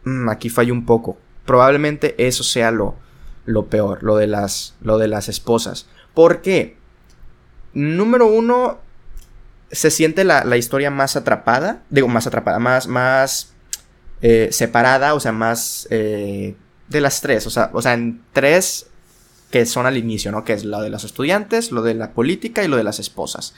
[0.05, 1.16] mm, aquí falló un poco.
[1.45, 2.97] Probablemente eso sea lo,
[3.45, 5.87] lo peor, lo de, las, lo de las esposas.
[6.12, 6.77] ¿Por qué?
[7.72, 8.81] Número uno,
[9.70, 13.53] se siente la, historia más atrapada, digo, más atrapada, más, más
[14.22, 16.57] eh, separada, o sea, más eh,
[16.89, 18.89] de las tres, o sea, o sea, en tres
[19.51, 20.45] que son al inicio, ¿no?
[20.45, 23.55] Que es lo de los estudiantes, lo de la política y lo de las esposas.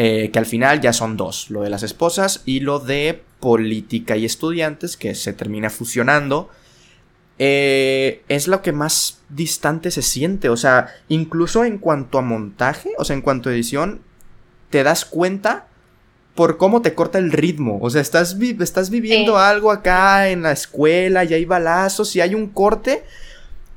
[0.00, 4.16] Eh, que al final ya son dos, lo de las esposas y lo de política
[4.16, 6.50] y estudiantes, que se termina fusionando.
[7.40, 12.92] Eh, es lo que más distante se siente, o sea, incluso en cuanto a montaje,
[12.96, 14.00] o sea, en cuanto a edición,
[14.70, 15.66] te das cuenta
[16.36, 17.80] por cómo te corta el ritmo.
[17.82, 22.36] O sea, estás, estás viviendo algo acá en la escuela y hay balazos y hay
[22.36, 23.02] un corte.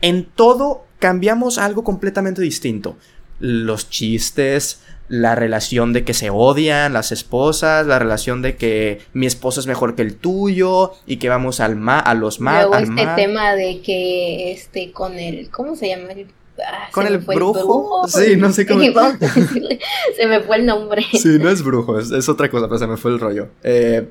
[0.02, 2.96] En todo cambiamos algo completamente distinto.
[3.40, 9.26] Los chistes, la relación de que se odian las esposas, la relación de que mi
[9.26, 12.78] esposo es mejor que el tuyo y que vamos al ma a los más Luego
[12.78, 16.14] este tema de que este con el ¿cómo se llama?
[16.66, 18.08] Ah, con el brujo?
[18.08, 18.82] Sí, no sé cómo.
[20.16, 21.04] se me fue el nombre.
[21.12, 23.50] Sí, no es brujo, es, otra cosa, pero se me fue el rollo.
[23.64, 24.08] Eh,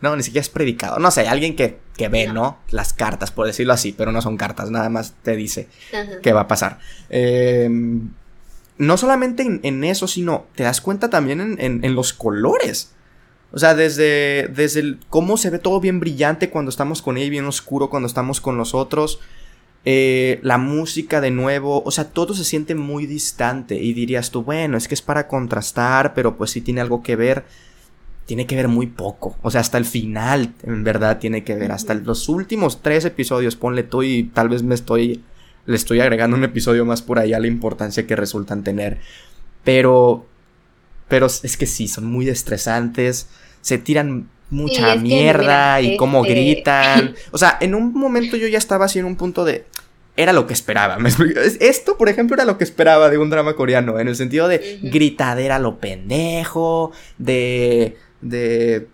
[0.00, 0.98] no, ni siquiera es predicado.
[0.98, 2.58] No sé, alguien que, que ve, no.
[2.70, 5.68] Las cartas, por decirlo así, pero no son cartas, nada más te dice
[6.22, 6.80] qué va a pasar.
[7.08, 7.70] Eh,
[8.82, 12.90] no solamente en, eso, sino te das cuenta también en, los colores.
[13.52, 17.44] O sea, desde, desde cómo se ve todo bien brillante cuando estamos con él, bien
[17.44, 19.20] oscuro cuando estamos con los otros.
[19.84, 24.42] Eh, la música de nuevo, o sea, todo se siente muy distante y dirías tú,
[24.42, 27.44] bueno, es que es para contrastar, pero pues sí tiene algo que ver,
[28.26, 31.72] tiene que ver muy poco, o sea, hasta el final, en verdad, tiene que ver,
[31.72, 35.22] hasta los últimos tres episodios, ponle tú y tal vez me estoy
[35.66, 38.98] le estoy agregando un episodio más por allá la importancia que resultan tener.
[39.64, 40.26] Pero,
[41.08, 43.28] pero es que sí, son muy estresantes,
[43.60, 47.14] se tiran mucha mierda y cómo este gritan.
[47.30, 49.64] O sea, en un momento yo ya estaba así en un punto de...
[50.14, 50.98] Era lo que esperaba.
[51.60, 53.98] Esto, por ejemplo, era lo que esperaba de un drama coreano.
[53.98, 56.92] En el sentido de gritadera lo pendejo.
[57.16, 57.96] De.
[58.20, 58.88] de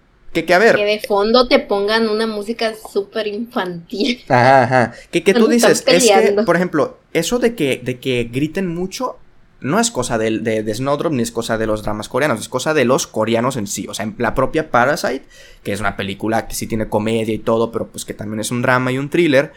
[0.45, 0.77] que, a ver.
[0.77, 4.23] Que de fondo te pongan una música súper infantil.
[4.29, 4.95] Ajá, ajá.
[5.11, 9.17] Que, que tú dices, es que, por ejemplo, eso de que, de que griten mucho
[9.61, 12.49] no es cosa de, de, de, Snowdrop ni es cosa de los dramas coreanos, es
[12.49, 13.87] cosa de los coreanos en sí.
[13.89, 15.25] O sea, en la propia Parasite,
[15.65, 18.51] que es una película que sí tiene comedia y todo, pero pues que también es
[18.51, 19.53] un drama y un thriller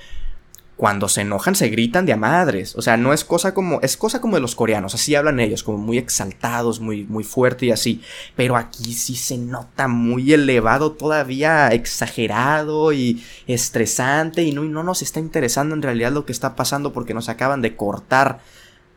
[0.82, 2.76] cuando se enojan se gritan de a madres.
[2.76, 3.80] O sea, no es cosa como.
[3.82, 4.96] Es cosa como de los coreanos.
[4.96, 8.02] Así hablan ellos, como muy exaltados, muy, muy fuerte y así.
[8.36, 14.42] Pero aquí sí se nota muy elevado, todavía exagerado y estresante.
[14.42, 17.62] Y no, no nos está interesando en realidad lo que está pasando porque nos acaban
[17.62, 18.40] de cortar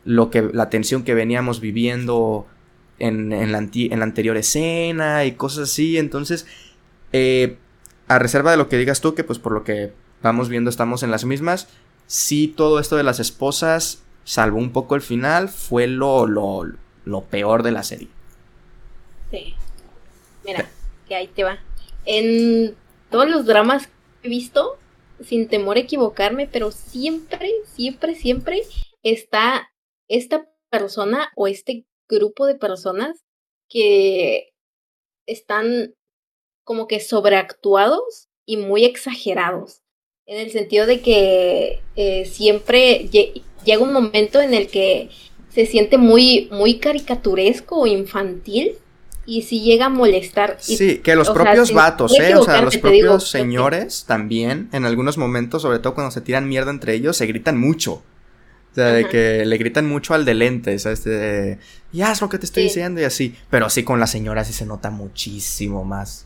[0.05, 0.41] lo que.
[0.41, 2.47] la tensión que veníamos viviendo
[2.97, 5.99] en, en, la, en la, anterior escena y cosas así.
[5.99, 6.47] Entonces.
[7.13, 7.57] Eh,
[8.07, 11.03] a reserva de lo que digas tú, que pues por lo que vamos viendo, estamos
[11.03, 11.67] en las mismas.
[12.07, 16.63] Sí, todo esto de las esposas, salvo un poco el final, fue lo, lo,
[17.03, 18.09] lo peor de la serie.
[19.31, 19.55] Sí.
[20.43, 20.69] Mira,
[21.07, 21.59] que ahí te va.
[22.05, 22.75] En
[23.09, 24.77] todos los dramas que he visto,
[25.23, 28.61] sin temor a equivocarme, pero siempre, siempre, siempre
[29.01, 29.71] está
[30.07, 33.23] esta persona o este grupo de personas
[33.67, 34.53] que
[35.25, 35.95] están
[36.63, 39.81] como que sobreactuados y muy exagerados
[40.27, 43.09] en el sentido de que eh, siempre
[43.63, 45.09] llega un momento en el que
[45.53, 48.73] se siente muy, muy caricaturesco o infantil
[49.27, 50.57] y si llega a molestar.
[50.59, 52.35] sí, que los propios vatos, ¿eh?
[52.35, 56.71] O sea, los propios señores también, en algunos momentos, sobre todo cuando se tiran mierda
[56.71, 58.03] entre ellos, se gritan mucho.
[58.71, 61.59] O sea, de que le gritan mucho al de lentes, este
[61.93, 63.33] ya es lo que te estoy diciendo y así.
[63.49, 66.25] Pero así con la señora sí se nota muchísimo más.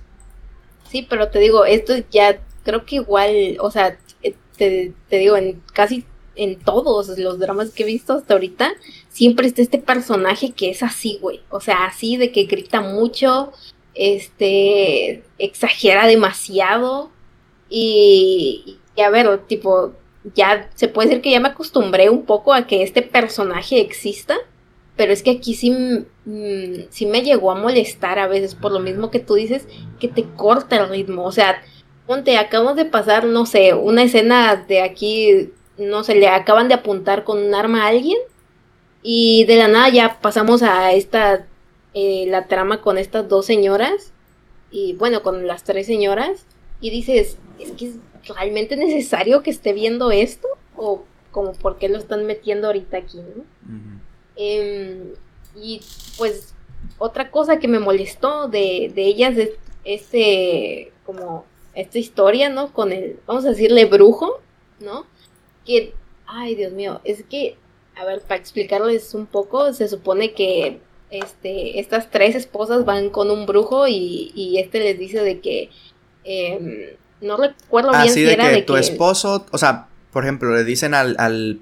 [0.92, 2.40] Sí, pero te digo, esto ya
[2.70, 6.06] creo que igual, o sea, eh, te, digo, en casi
[6.36, 8.72] en todos los dramas que he visto hasta ahorita,
[9.10, 11.42] siempre está este personaje que es así, güey.
[11.50, 13.52] O sea, así de que grita mucho,
[13.96, 17.10] este, exagera demasiado.
[17.70, 19.94] Y, y a ver, tipo,
[20.36, 24.38] ya se puede decir que ya me acostumbré un poco a que este personaje exista.
[24.96, 28.80] Pero es que aquí sí, mm, sí me llegó a molestar a veces, por lo
[28.80, 29.66] mismo que tú dices,
[30.00, 31.24] que te corta el ritmo.
[31.24, 31.62] O sea,
[32.10, 36.74] ponte, acabamos de pasar, no sé, una escena de aquí, no sé, le acaban de
[36.74, 38.18] apuntar con un arma a alguien
[39.04, 41.46] y de la nada ya pasamos a esta,
[41.94, 44.12] eh, la trama con estas dos señoras
[44.72, 46.48] y bueno, con las tres señoras
[46.82, 47.96] y dices, es que es
[48.36, 53.20] realmente necesario que esté viendo esto o como por qué lo están metiendo ahorita aquí,
[53.20, 53.44] ¿no?
[54.36, 55.14] Em,
[55.56, 55.80] y
[56.18, 56.56] pues
[56.98, 59.52] otra cosa que me molestó de, de ellas es
[59.84, 61.46] este como
[61.80, 62.74] esta historia, ¿no?
[62.74, 64.42] Con el, vamos a decirle brujo,
[64.80, 65.06] ¿no?
[65.66, 65.94] Que,
[66.26, 67.58] ay Dios mío, es que,
[67.96, 73.32] a ver, para explicarles un poco, se supone que este, estas tres esposas van con
[73.32, 75.70] un brujo y, y este les dice de que,
[76.24, 80.54] em, no recuerdo bien si de era que de tu esposo, o sea, por ejemplo,
[80.56, 81.60] le dicen al, al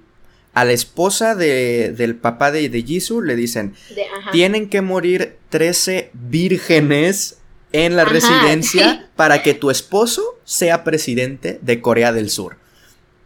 [0.57, 3.76] a la esposa de, del papá de, de Jisoo le dicen,
[4.32, 7.38] tienen que morir 13 vírgenes
[7.72, 12.57] en la residencia para que tu esposo sea presidente de Corea del Sur.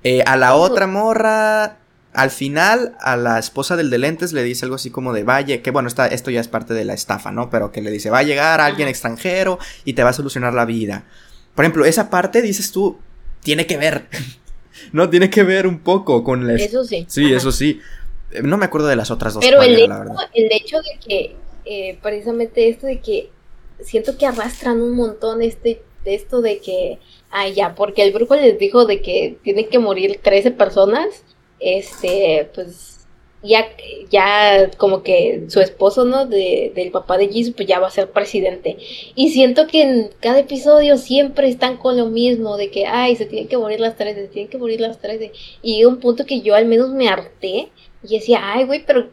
[0.03, 1.77] Eh, a la otra morra
[2.13, 5.61] al final a la esposa del de lentes le dice algo así como de valle,
[5.61, 7.49] que bueno, está, esto ya es parte de la estafa, ¿no?
[7.49, 10.65] Pero que le dice, va a llegar alguien extranjero y te va a solucionar la
[10.65, 11.05] vida.
[11.55, 12.99] Por ejemplo, esa parte, dices tú,
[13.41, 14.07] tiene que ver.
[14.91, 16.55] no, tiene que ver un poco con la...
[16.55, 17.05] Eso sí.
[17.07, 17.79] Sí, eso sí.
[18.31, 19.43] Eh, no me acuerdo de las otras dos.
[19.43, 19.93] Pero el, hecho,
[20.33, 21.35] el hecho de que,
[21.65, 23.29] eh, precisamente esto de que
[23.83, 28.57] siento que arrastran un montón este, esto de que, ah, ya, porque el brujo les
[28.57, 31.23] dijo de que tienen que morir 13 personas
[31.61, 33.07] este, pues
[33.43, 33.65] ya,
[34.09, 36.25] ya como que su esposo, ¿no?
[36.25, 38.77] De, del papá de Jesus, pues ya va a ser presidente.
[39.15, 43.25] Y siento que en cada episodio siempre están con lo mismo, de que, ay, se
[43.25, 45.31] tienen que morir las tres, se tienen que morir las tres.
[45.61, 47.69] Y llega un punto que yo al menos me harté
[48.03, 49.09] y decía, ay, güey, pero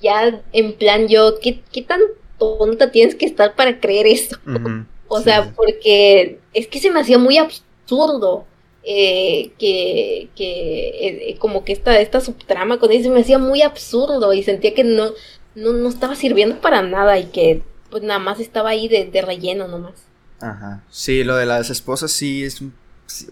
[0.00, 2.00] ya en plan yo, ¿qué, qué tan
[2.38, 4.38] tonta tienes que estar para creer esto?
[5.08, 8.46] o sea, porque es que se me hacía muy absurdo.
[8.86, 14.34] Eh, que, que eh, como que esta, esta subtrama con eso me hacía muy absurdo
[14.34, 15.12] y sentía que no,
[15.54, 19.94] no, estaba sirviendo para nada y que pues nada más estaba ahí de, relleno nomás.
[20.38, 20.82] Ajá.
[20.90, 22.62] Sí, lo de las esposas sí es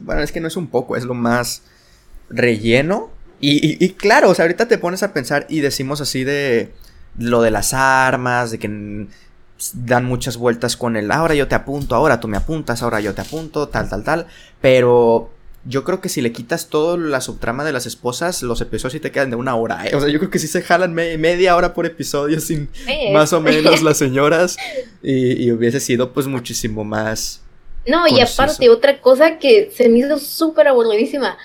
[0.01, 1.63] bueno, es que no es un poco, es lo más
[2.29, 3.11] relleno.
[3.41, 6.71] Y, y, claro, o sea, ahorita te pones a pensar y decimos así de
[7.19, 9.07] lo de las armas, de que
[9.75, 13.15] dan muchas vueltas con el ahora yo te apunto, ahora tú me apuntas, ahora yo
[13.15, 14.27] te apunto, tal, tal, tal.
[14.61, 15.31] Pero
[15.65, 19.01] yo creo que si le quitas toda la subtrama de las esposas, los episodios sí
[19.01, 19.87] te quedan de una hora.
[19.87, 19.95] ¿eh?
[19.95, 22.69] O sea, yo creo que sí se jalan media hora por episodio sin
[23.13, 24.57] más o menos las señoras.
[25.03, 27.41] Y, hubiese sido pues muchísimo más.
[27.87, 31.37] No, y aparte, otra cosa que se me hizo súper aburridísima.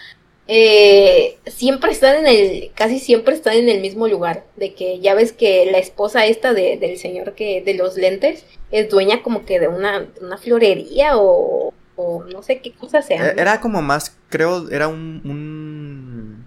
[0.48, 4.46] Eh, siempre están en el, casi siempre están en el mismo lugar.
[4.56, 8.46] De que ya ves que la esposa esta de, del señor que, de los lentes,
[8.72, 13.28] es dueña como que de una, una florería o o no sé qué cosa sea.
[13.28, 16.46] E-, era como más, creo, era un, un,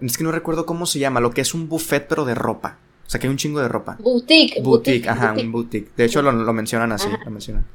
[0.00, 2.78] Es que no recuerdo cómo se llama, lo que es un buffet pero de ropa.
[3.06, 3.98] O sea, que hay un chingo de ropa.
[4.00, 4.62] Boutique.
[4.62, 5.90] Boutique, ajá, un boutique.
[5.96, 7.66] De hecho, lo, mencionan así, lo mencionan.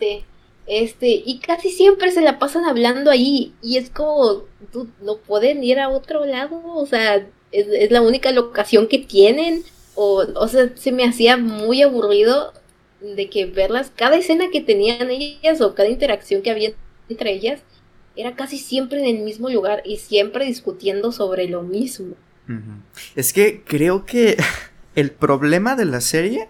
[0.00, 0.24] Sí.
[0.72, 3.52] Este, y casi siempre se la pasan hablando ahí.
[3.60, 4.44] Y es como,
[5.02, 6.62] no pueden ir a otro lado.
[6.64, 7.16] O sea,
[7.50, 9.64] es, es la única locación que tienen.
[9.96, 12.52] O, o sea, se me hacía muy aburrido
[13.00, 16.72] de que verlas, cada escena que tenían ellas o cada interacción que había
[17.10, 17.60] entre ellas,
[18.16, 22.14] era casi siempre en el mismo lugar y siempre discutiendo sobre lo mismo.
[23.14, 24.36] Es que creo que
[24.94, 26.48] el problema de la serie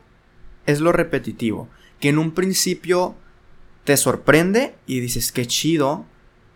[0.66, 1.68] es lo repetitivo,
[1.98, 3.16] que en un principio
[3.84, 6.04] te sorprende y dices qué chido,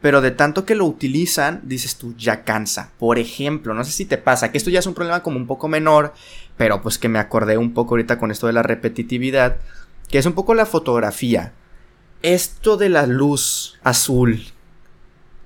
[0.01, 2.91] pero de tanto que lo utilizan, dices tú, ya cansa.
[2.99, 5.47] Por ejemplo, no sé si te pasa, que esto ya es un problema como un
[5.47, 6.13] poco menor,
[6.57, 9.57] pero pues que me acordé un poco ahorita con esto de la repetitividad
[10.09, 11.53] que es un poco la fotografía.
[12.23, 14.45] Esto de la luz azul.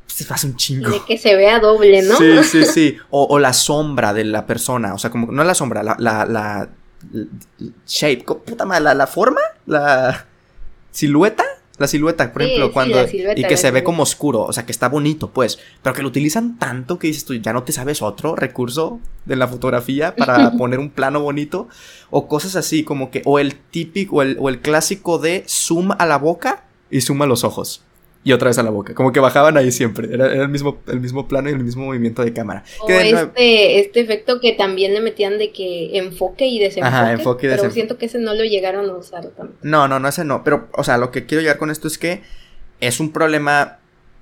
[0.07, 0.91] Se hace un chingo.
[0.91, 2.16] De que se vea doble, ¿no?
[2.16, 2.97] Sí, sí, sí.
[3.11, 4.95] O, la sombra de la persona.
[4.95, 5.33] O sea, como.
[5.33, 5.97] No la sombra, la.
[5.99, 6.68] la, la,
[7.87, 8.24] shape.
[8.24, 9.41] Puta madre, la forma.
[9.66, 10.26] La
[10.91, 11.45] silueta
[11.79, 12.99] la silueta, por ejemplo, cuando.
[13.37, 15.59] y que se ve como oscuro, o sea, que está bonito, pues.
[15.83, 19.37] Pero que lo utilizan tanto que dices tú, ya no te sabes otro recurso de
[19.37, 21.68] la fotografía para poner un plano bonito.
[22.11, 23.22] O cosas así, como que.
[23.24, 27.22] O el típico, o el, o el clásico de zoom a la boca y zoom
[27.22, 27.83] a los ojos
[28.29, 28.95] y otra vez a la boca.
[28.95, 30.12] Como que bajaban ahí siempre.
[30.12, 32.62] Era, el, mismo, el mismo plano y el mismo movimiento de cámara.
[32.81, 36.95] O este, este efecto que también le metían de que enfoque y desenfoque.
[36.95, 39.57] Ajá, enfoque y Pero siento que ese no lo llegaron a usar también.
[39.62, 40.45] No, no, no, ese no.
[40.45, 42.20] Pero, o sea, lo que quiero llegar con esto es que
[42.81, 43.79] es un problema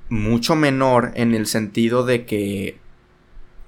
[0.09, 2.79] mucho menor en el sentido de que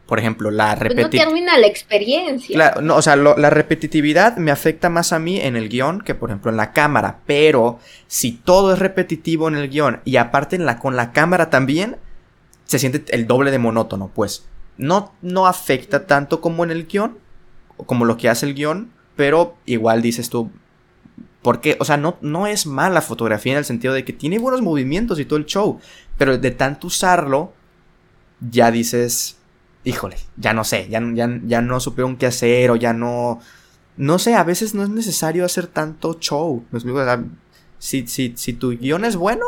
[0.09, 1.11] por ejemplo, la repetitividad.
[1.11, 2.54] Pues no termina la experiencia.
[2.54, 6.14] Claro, no, o sea, la repetitividad me afecta más a mí en el guion que,
[6.14, 7.18] por ejemplo, en la cámara.
[7.26, 11.50] Pero si todo es repetitivo en el guion y aparte en la, con la cámara
[11.50, 11.98] también,
[12.64, 14.46] se siente el doble de monótono, pues.
[14.78, 17.18] No, no afecta tanto como en el guion,
[17.76, 20.50] como lo que hace el guion, pero igual dices tú.
[21.42, 24.62] Porque, o sea, no, no es mala fotografía en el sentido de que tiene buenos
[24.62, 25.80] movimientos y todo el show.
[26.16, 27.52] Pero de tanto usarlo,
[28.40, 29.38] ya dices
[29.89, 33.41] híjole, ya no sé, ya, ya, ya no supieron qué hacer o ya no...
[33.97, 36.62] No sé, a veces no es necesario hacer tanto show.
[37.78, 39.45] si, si, si tu guion es bueno,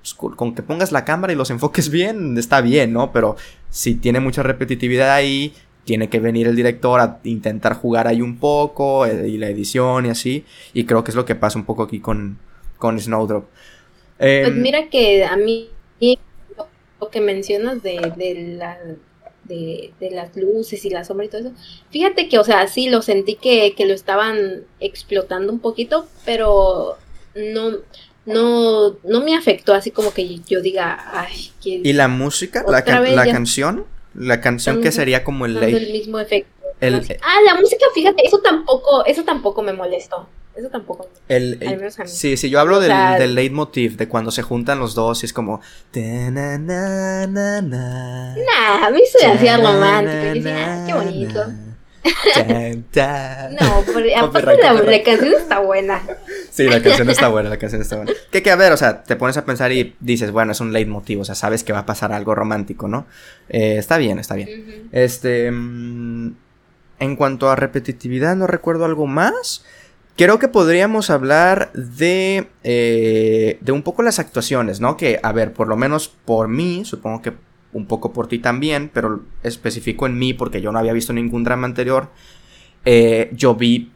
[0.00, 3.12] pues, con que pongas la cámara y los enfoques bien, está bien, ¿no?
[3.12, 3.36] Pero
[3.68, 5.52] si tiene mucha repetitividad ahí,
[5.84, 10.06] tiene que venir el director a intentar jugar ahí un poco, eh, y la edición
[10.06, 10.46] y así.
[10.72, 12.38] Y creo que es lo que pasa un poco aquí con,
[12.78, 13.44] con Snowdrop.
[14.16, 15.68] pues em, mira que a mí
[17.00, 18.78] lo que mencionas de, de la
[19.44, 21.52] de, las luces y la sombra y todo eso.
[21.90, 26.96] Fíjate que, o sea, sí lo sentí que, lo estaban explotando un poquito, pero
[27.34, 27.78] no,
[28.26, 32.64] no, no me afectó así como que yo diga, ay, ¿Y la música?
[32.66, 33.86] La, la canción?
[34.14, 35.76] La canción que sería como el late.
[35.76, 36.50] el mismo efecto.
[36.80, 40.28] ah, la música, fíjate, eso tampoco, eso tampoco me molestó.
[40.54, 41.08] Eso tampoco.
[41.28, 41.58] El,
[42.04, 45.32] Sí, sí, yo hablo del, del leitmotiv, de cuando se juntan los dos y es
[45.32, 45.60] como.
[48.36, 50.34] Nah, a mí se hacía romántico.
[50.34, 51.44] Y decía, ah, qué bonito.
[53.60, 56.02] no, pero aparte la, la, canción está buena.
[56.50, 58.12] Sí, la canción está buena, la canción está buena.
[58.30, 60.72] Que, que a ver, o sea, te pones a pensar y dices, bueno, es un
[60.72, 63.06] leitmotiv, o sea, sabes que va a pasar algo romántico, ¿no?
[63.48, 64.88] Eh, está bien, está bien.
[64.90, 65.50] Este.
[65.50, 66.34] Mm,
[66.98, 69.64] en cuanto a repetitividad, no recuerdo algo más.
[70.22, 74.96] Creo que podríamos hablar de, eh, de un poco las actuaciones, ¿no?
[74.96, 77.32] Que, a ver, por lo menos por mí, supongo que
[77.72, 81.42] un poco por ti también, pero específico en mí porque yo no había visto ningún
[81.42, 82.08] drama anterior,
[82.84, 83.90] eh, yo vi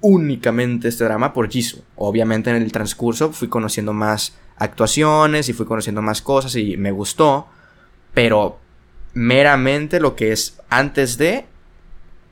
[0.00, 1.84] únicamente este drama por Jisoo.
[1.94, 6.90] Obviamente en el transcurso fui conociendo más actuaciones y fui conociendo más cosas y me
[6.90, 7.46] gustó,
[8.14, 8.58] pero
[9.14, 11.46] meramente lo que es antes de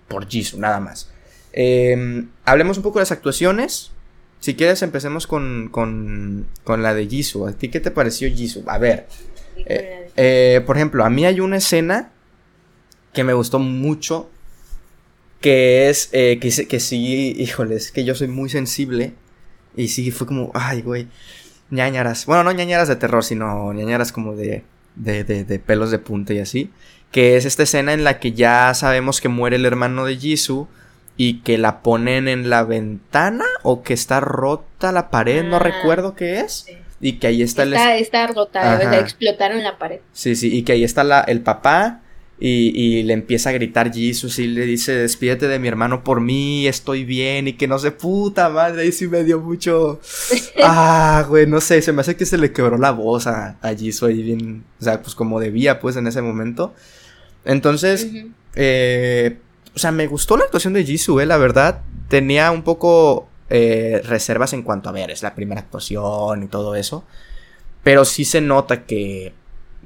[0.09, 1.13] por Jisoo, nada más.
[1.59, 3.91] Em, hablemos un poco de las actuaciones.
[4.41, 7.49] Si quieres, empecemos con, con, con la de Jisoo.
[7.49, 8.63] ¿A ti qué te pareció Jisoo?
[8.69, 9.09] A ver.
[9.57, 12.13] Eh, eh, por ejemplo, a mí hay una escena
[13.15, 14.31] que me gustó mucho.
[15.41, 19.15] Que es eh, que, que sí, híjoles, que yo soy muy sensible.
[19.75, 21.09] Y sí, fue como, ay, güey.
[21.71, 22.27] ñañaras.
[22.27, 24.63] Bueno, no ñañaras de terror, sino ñañaras como de,
[24.95, 26.71] de, de, de pelos de punta y así.
[27.13, 30.69] Que es esta escena en la que ya sabemos que muere el hermano de Jisoo
[31.17, 35.61] y que la ponen en la ventana o que está rota la pared, no ah,
[35.61, 36.67] recuerdo qué es.
[37.01, 38.03] Y que ahí está, está el...
[38.03, 40.01] Está rota, sea, explotaron la pared.
[40.13, 42.03] Sí, sí, y que ahí está la, el papá
[42.39, 46.21] y, y, le empieza a gritar Jesus y le dice, despídete de mi hermano por
[46.21, 50.01] mí, estoy bien y que no sé, puta madre, ahí sí me dio mucho...
[50.63, 53.69] ah, güey, no sé, se me hace que se le quebró la voz a, a
[53.69, 56.75] ahí bien, o sea, pues como debía pues en ese momento.
[57.45, 58.11] Entonces,
[58.55, 59.39] eh,
[59.77, 61.83] o sea, me gustó la actuación de Jisoo, eh, la verdad.
[62.09, 66.75] Tenía un poco eh, reservas en cuanto a ver, es la primera actuación y todo
[66.75, 67.05] eso.
[67.83, 69.35] Pero sí se nota que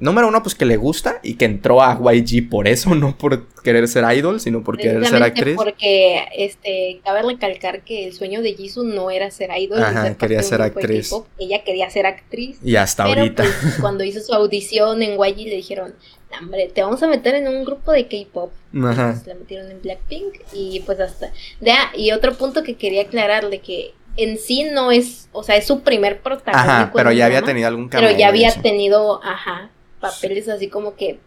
[0.01, 3.47] número uno, pues que le gusta y que entró a YG por eso, no por
[3.63, 5.55] querer ser idol, sino por querer ser actriz.
[5.55, 9.81] Porque, este, cabe recalcar que el sueño de Jisoo no era ser idol.
[9.81, 11.13] Ajá, quería ser actriz.
[11.39, 12.57] Ella quería ser actriz.
[12.63, 13.43] Y hasta ahorita.
[13.43, 15.93] Pues, cuando hizo su audición en YG le dijeron,
[16.39, 18.51] hombre, te vamos a meter en un grupo de K-pop.
[18.83, 19.21] Ajá.
[19.25, 21.31] la metieron en Blackpink y pues hasta...
[21.59, 25.67] De, y otro punto que quería aclararle que en sí no es, o sea, es
[25.67, 26.81] su primer protagonista.
[26.81, 28.09] Ajá, pero ya había tenido algún cambio.
[28.09, 29.69] Pero ya había tenido, ajá,
[30.01, 31.19] papeles así como que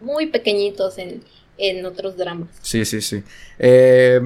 [0.00, 1.22] muy pequeñitos en,
[1.58, 2.48] en otros dramas.
[2.62, 3.22] Sí, sí, sí.
[3.58, 4.20] Eh,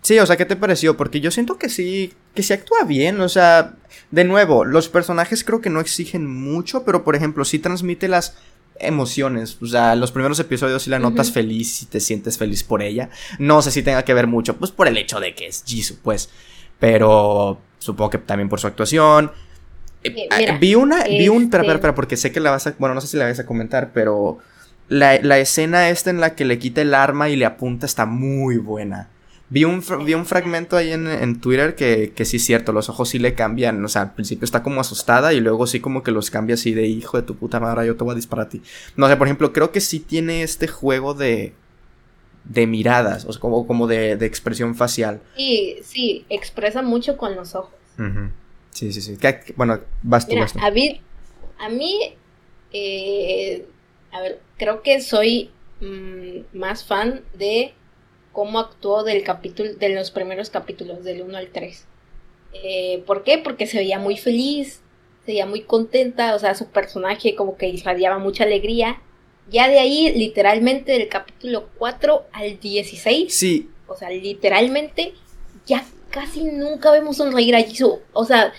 [0.00, 0.96] sí, o sea, ¿qué te pareció?
[0.96, 3.74] Porque yo siento que sí, que sí actúa bien, o sea,
[4.10, 8.38] de nuevo, los personajes creo que no exigen mucho, pero por ejemplo, sí transmite las
[8.78, 9.58] emociones.
[9.60, 13.10] O sea, los primeros episodios sí la notas feliz y te sientes feliz por ella.
[13.38, 15.98] No sé si tenga que ver mucho, pues por el hecho de que es Jisoo,
[16.02, 16.30] pues.
[16.78, 19.32] Pero supongo que también por su actuación.
[20.02, 22.74] Eh, ah, vi una, vi un, espera, espera, espera, porque sé que la vas a,
[22.78, 24.38] bueno, no sé si la vas a comentar, pero
[24.88, 28.06] la, la, escena esta en la que le quita el arma y le apunta está
[28.06, 29.08] muy buena.
[29.50, 32.88] Vi un, vi un fragmento ahí en, en Twitter que, que sí es cierto, los
[32.88, 36.04] ojos sí le cambian, o sea, al principio está como asustada y luego sí como
[36.04, 38.46] que los cambia así de hijo de tu puta madre, yo te voy a disparar
[38.46, 38.62] a ti.
[38.96, 41.52] No sé, por ejemplo, creo que sí tiene este juego de,
[42.44, 45.20] de miradas, o sea, como, como de, de expresión facial.
[45.36, 47.74] Sí, sí, expresa mucho con los ojos.
[48.70, 49.18] Sí, sí, sí.
[49.56, 51.00] Bueno, vas tú, A mí,
[51.58, 52.14] a mí
[52.72, 53.66] eh,
[54.12, 55.50] a ver, creo que soy
[55.80, 57.72] mm, más fan de
[58.32, 61.84] cómo actuó del capítulo, de los primeros capítulos, del 1 al 3.
[62.52, 63.38] Eh, ¿Por qué?
[63.38, 64.80] Porque se veía muy feliz,
[65.24, 69.00] se veía muy contenta, o sea, su personaje como que irradiaba mucha alegría.
[69.50, 73.34] Ya de ahí, literalmente, del capítulo 4 al 16.
[73.34, 73.68] Sí.
[73.88, 75.14] O sea, literalmente,
[75.66, 78.00] ya casi nunca vemos sonreír a Jisoo.
[78.12, 78.52] O sea,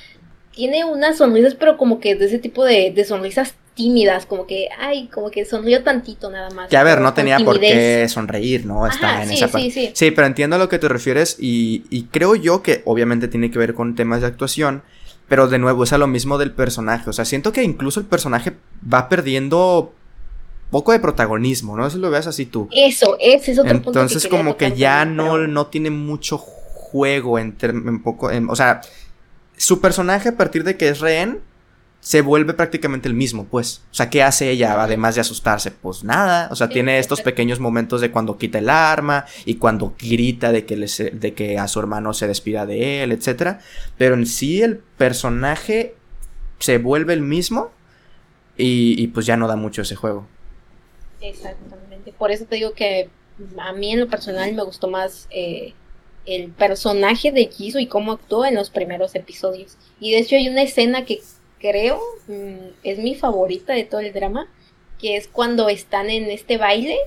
[0.53, 4.67] tiene unas sonrisas, pero como que de ese tipo de, de sonrisas tímidas, como que,
[4.77, 6.69] ay, como que sonrió tantito nada más.
[6.69, 8.85] Que a ver, no tenía por qué sonreír, ¿no?
[8.85, 9.71] Está en esa parte.
[9.71, 9.91] Sí, sí.
[9.93, 13.49] sí, pero entiendo a lo que te refieres y, y creo yo que obviamente tiene
[13.49, 14.83] que ver con temas de actuación,
[15.27, 18.05] pero de nuevo es a lo mismo del personaje, o sea, siento que incluso el
[18.05, 18.53] personaje
[18.91, 19.93] va perdiendo
[20.69, 21.89] poco de protagonismo, ¿no?
[21.89, 22.67] Si lo veas así tú.
[22.71, 23.89] Eso, ese es otro punto.
[23.89, 26.60] Entonces como que ya no, no tiene mucho juego
[26.93, 28.81] en, en poco, o sea,
[29.57, 31.41] su personaje a partir de que es rehén
[32.01, 33.83] se vuelve prácticamente el mismo, pues.
[33.91, 35.69] O sea, ¿qué hace ella además de asustarse?
[35.69, 36.49] Pues nada.
[36.51, 40.65] O sea, tiene estos pequeños momentos de cuando quita el arma y cuando grita de
[40.65, 43.59] que, de que a su hermano se despida de él, etc.
[43.99, 45.95] Pero en sí el personaje
[46.57, 47.71] se vuelve el mismo
[48.57, 50.27] y, y pues ya no da mucho ese juego.
[51.21, 52.13] Exactamente.
[52.13, 53.11] Por eso te digo que
[53.59, 55.73] a mí en lo personal me gustó más eh,
[56.25, 59.77] el personaje de Jisoo y cómo actuó en los primeros episodios.
[59.99, 61.21] Y de hecho hay una escena que
[61.59, 64.47] creo mm, es mi favorita de todo el drama,
[64.99, 66.97] que es cuando están en este baile,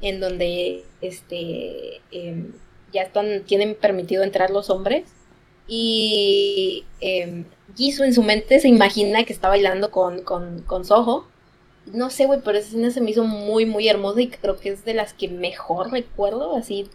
[0.00, 2.52] en donde este em,
[2.92, 5.04] ya están, tienen permitido entrar los hombres.
[5.66, 7.44] Y eh,
[7.78, 11.26] en su mente se imagina que está bailando con, con, con Soho.
[11.86, 14.70] No sé, güey, pero esa escena se me hizo muy, muy hermosa y creo que
[14.70, 16.88] es de las que mejor recuerdo, así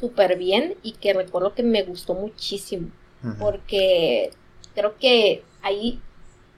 [0.00, 2.88] súper bien y que recuerdo que me gustó muchísimo.
[3.38, 4.30] Porque
[4.74, 6.00] creo que ahí,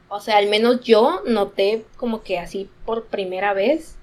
[0.08, 3.96] o sea, al menos yo noté como que así por primera vez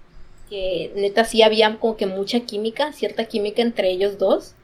[0.49, 4.55] que neta sí había como que mucha química, cierta química entre ellos dos.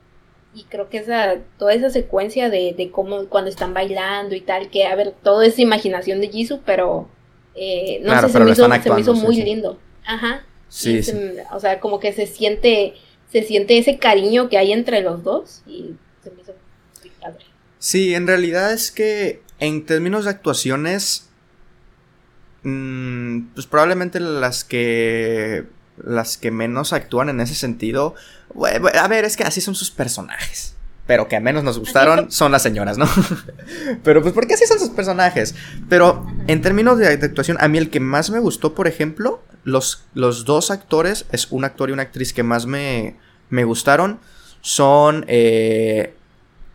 [0.54, 4.70] Y creo que esa, toda esa secuencia de, de cómo cuando están bailando y tal,
[4.70, 7.08] que a ver, todo es imaginación de Jisoo, pero
[7.56, 9.78] eh, no sé, se, me hizo, se, me hizo, muy lindo.
[10.06, 10.46] Ajá.
[10.70, 11.02] Sí,
[11.54, 12.96] o sea, como que se siente,
[13.32, 16.54] se siente ese cariño que hay entre los dos y se me hizo
[17.02, 17.46] muy padre.
[17.80, 21.30] Sí, en realidad es que en términos de actuaciones,
[22.64, 25.66] mmm, pues probablemente las que
[26.04, 28.16] las que menos actúan en ese sentido.
[28.96, 30.76] A ver, es que así son sus personajes.
[31.08, 33.08] Pero que a menos nos gustaron son las señoras, ¿no?
[34.04, 35.54] pero pues porque así son sus personajes.
[35.88, 40.05] Pero en términos de, actuación, a mí el que más me gustó, por ejemplo, los,
[40.13, 43.18] los dos actores, es un actor y una actriz que más me,
[43.49, 44.20] me gustaron,
[44.61, 46.16] son eh,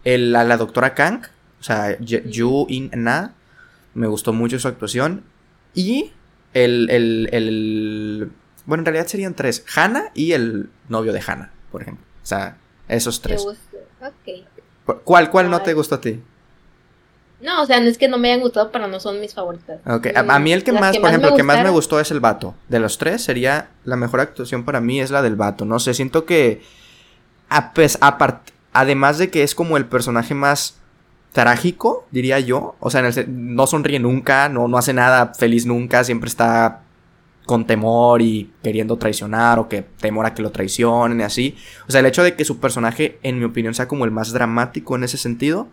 [0.04, 1.22] la, doctora Kang,
[1.58, 3.34] o sea, Yu In Na,
[3.94, 5.24] me gustó mucho su actuación.
[5.72, 6.12] Y
[6.52, 8.30] el, el
[8.66, 9.64] bueno, en realidad serían tres.
[9.74, 12.04] Hannah y el novio de Hannah, por ejemplo.
[12.22, 12.56] O sea,
[12.88, 13.44] esos tres.
[15.04, 16.22] ¿Cuál, cuál no te gustó a ti?
[17.40, 19.80] No, o sea, no es que no me hayan gustado, pero no son mis favoritas.
[19.86, 22.20] Ok, a, mí el que más, por ejemplo, el que más me gustó es el
[22.20, 22.54] vato.
[22.68, 25.64] De los tres, sería la mejor actuación para mí es la del vato.
[25.64, 26.62] No sé, siento que.
[27.48, 27.98] A, pues,
[28.72, 30.78] además de que es como el personaje más
[31.32, 32.76] trágico, diría yo.
[32.80, 36.82] O sea, no sonríe nunca, no, no hace nada feliz nunca, siempre está
[37.46, 41.56] con temor y queriendo traicionar o que temor a que lo traicionen y así.
[41.88, 44.32] O sea, el hecho de que su personaje, en mi opinión, sea como el más
[44.32, 45.66] dramático en ese sentido,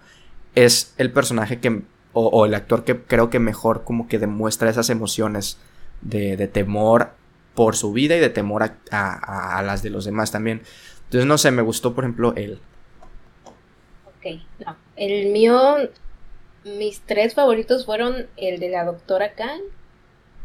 [0.56, 1.82] es el personaje que,
[2.14, 5.58] o, el actor que creo que mejor como que demuestra esas emociones
[6.02, 7.12] de, temor
[7.54, 10.62] por su vida y de temor a, a, las de los demás también.
[11.06, 12.60] Entonces, no sé, me gustó, por ejemplo, él.
[14.06, 14.76] Ok, no.
[14.96, 15.78] El mío,
[16.64, 19.62] mis tres favoritos fueron el de la doctora Khan,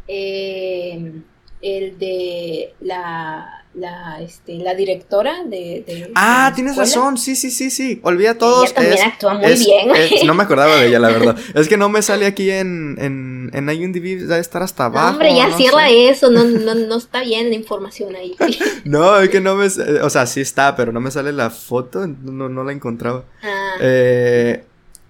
[0.08, 1.22] eh,
[1.62, 6.10] el de la, la, este, la directora de...
[6.14, 8.70] ah, tienes razón, sí, sí, sí, sí, olvida todos.
[8.70, 9.88] Ella también actúa muy bien.
[10.26, 11.36] no me acordaba de ella, la verdad.
[11.54, 15.06] es que no me sale aquí en, en, en IMDb, debe estar hasta abajo.
[15.06, 18.36] No, hombre, ya cierra eso, no, no, no está bien la información ahí.
[18.84, 22.06] no, es que no me, o sea, sí está, pero no me sale la foto,
[22.06, 23.24] no, no la encontraba.
[23.42, 23.76] Ah.
[23.80, 24.64] Eh,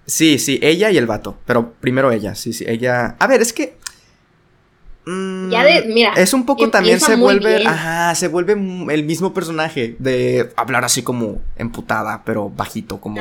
[0.07, 3.17] sí, sí, ella y el vato, pero primero ella, sí, sí, ella...
[3.19, 3.77] A ver, es que
[5.05, 6.13] ya de, mm, mira.
[6.15, 7.67] Es un poco también se vuelve.
[7.67, 9.97] Ajá, se vuelve el mismo personaje.
[9.99, 13.21] De hablar así como emputada, pero bajito, como.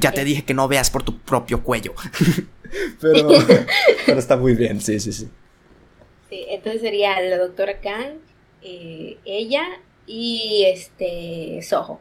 [0.00, 1.94] Ya te dije que no veas por tu propio cuello.
[3.00, 3.28] pero,
[4.06, 5.28] pero está muy bien, sí, sí, sí.
[6.30, 8.14] Sí, entonces sería la doctora Kang,
[8.62, 9.64] eh, ella
[10.06, 12.00] y este Soho.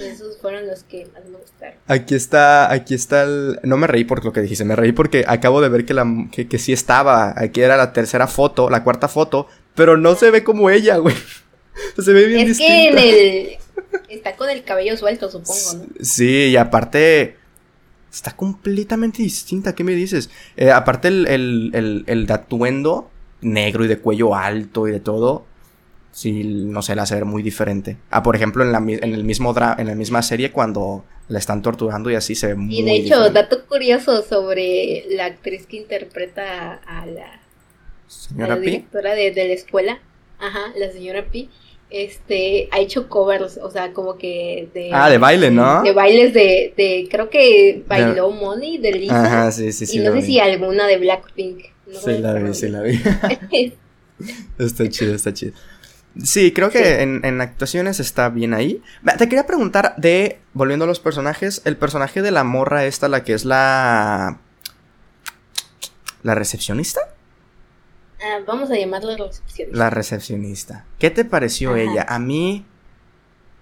[0.00, 1.78] Esos fueron los que más me gustaron.
[1.86, 3.58] Aquí está, aquí está el...
[3.62, 6.06] No me reí por lo que dijiste, me reí porque acabo de ver que, la,
[6.30, 7.34] que, sí estaba.
[7.36, 11.16] Aquí era la tercera foto, la cuarta foto, pero no se ve como ella, güey.
[11.98, 13.58] Se ve bien es que en el...
[14.08, 15.86] Está con el cabello suelto, supongo, ¿no?
[16.00, 17.36] Sí, y aparte...
[18.10, 20.30] Está completamente distinta, ¿qué me dices?
[20.56, 23.10] Eh, aparte el, el, el, el atuendo
[23.42, 25.44] negro y de cuello alto y de todo
[26.16, 27.98] sí, no sé, la hace ver muy diferente.
[28.10, 31.60] Ah, por ejemplo, en, la, en, el mismo en la misma serie cuando la están
[31.60, 35.76] torturando y así se ve muy Y de hecho, dato curioso sobre la actriz que
[35.76, 37.42] interpreta a la,
[38.08, 39.98] ¿Señora directora de, la escuela,
[40.38, 41.50] ajá, la señora Pi,
[41.90, 44.88] este, ha hecho covers, o sea, como que de...
[44.94, 45.82] Ah, de baile, ¿no?
[45.82, 49.22] De bailes de, de creo que bailó Money de Lisa.
[49.22, 49.98] Ajá, sí, sí, sí.
[49.98, 51.66] Y no sé si alguna de Blackpink.
[51.92, 52.98] sí, la vi, sí, la vi.
[54.58, 55.52] está chido, está chido.
[56.22, 58.82] Sí, creo que En, actuaciones está bien ahí.
[59.18, 63.24] Te quería preguntar de, volviendo a los personajes, el personaje de la morra esta, la
[63.24, 64.38] que es la...
[66.22, 67.00] ¿La recepcionista?
[68.20, 69.78] Ah, vamos a llamarla recepcionista.
[69.78, 70.84] La recepcionista.
[70.98, 72.04] ¿Qué te pareció ella?
[72.08, 72.64] A mí...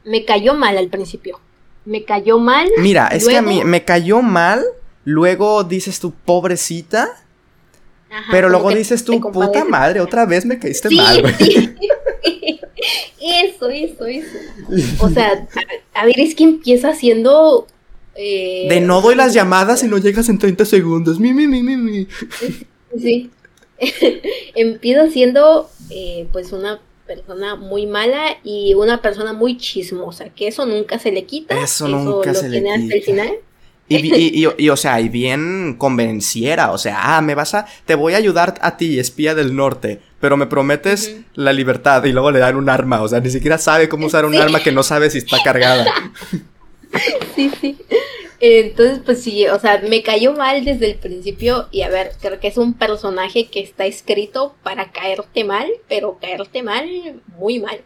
[0.05, 1.41] Me cayó mal al principio.
[1.85, 2.69] Me cayó mal.
[2.79, 4.65] Mira, es que a mí me cayó mal.
[5.05, 7.11] Luego dices tú, pobrecita.
[8.31, 11.75] pero luego dices tú, puta madre, otra vez me caíste mal, güey.
[13.25, 14.39] Eso, eso, eso.
[15.01, 15.49] O sea,
[15.95, 17.67] a, ver, es que empieza haciendo...
[18.17, 21.19] Eh, de no doy las llamadas y no llegas en 30 segundos.
[21.19, 22.07] Mi, mi, mi, mi, mi.
[22.97, 23.31] Sí.
[24.55, 30.65] empieza siendo, eh, pues, una persona muy mala y una persona muy chismosa, que eso
[30.67, 31.61] nunca se le quita.
[31.61, 32.75] Eso, nunca se le quita.
[32.75, 33.33] hasta el final.
[34.03, 38.15] Y, y, o sea, y bien convenciera, o sea, ah, me vas a, te voy
[38.15, 42.39] a ayudar a ti, espía del norte, pero me prometes la libertad y luego le
[42.39, 45.11] dan un arma, o sea, ni siquiera sabe cómo usar un arma que no sabe
[45.11, 45.87] si está cargada.
[47.37, 47.77] sí, sí.
[48.41, 52.41] Entonces, pues sí, o sea, me cayó mal desde el principio y a ver, creo
[52.41, 57.81] que es un personaje que está escrito para caerte mal, pero caerte mal, muy mal.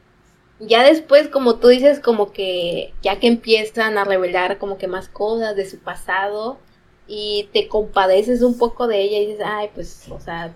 [0.61, 5.09] Ya después, como tú dices, como que ya que empiezan a revelar como que más
[5.09, 6.59] cosas de su pasado
[7.07, 10.53] y te compadeces un poco de ella y dices, ay, pues, o sea,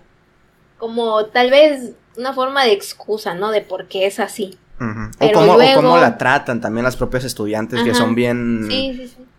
[0.77, 3.51] como tal vez una forma de excusa, ¿no?
[3.51, 4.57] De por qué es así.
[4.79, 8.67] o, cómo, la tratan también las propias estudiantes que son bien,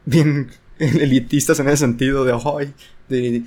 [0.05, 2.75] bien elitistas en ese sentido de, ay,
[3.09, 3.43] de,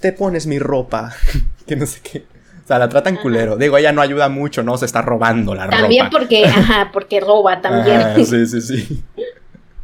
[0.00, 1.14] te pones mi ropa,
[1.66, 2.31] que no sé qué.
[2.62, 3.56] O sea, la tratan culero.
[3.56, 4.76] Digo, ella no ayuda mucho, ¿no?
[4.76, 5.78] Se está robando la ropa.
[5.78, 8.24] También porque, ajá, porque roba también.
[8.24, 9.02] sí, sí, sí.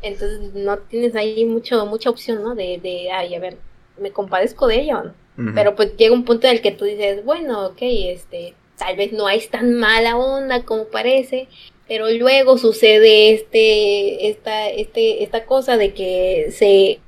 [0.01, 2.55] Entonces no tienes ahí mucho, mucha opción, ¿no?
[2.55, 3.59] De, de, ay, a ver,
[4.01, 5.13] me compadezco de ella.
[5.55, 9.13] Pero pues llega un punto en el que tú dices, bueno, ok, este, tal vez
[9.13, 11.47] no hay tan mala onda como parece,
[11.87, 16.99] pero luego sucede este, esta, este, esta cosa de que se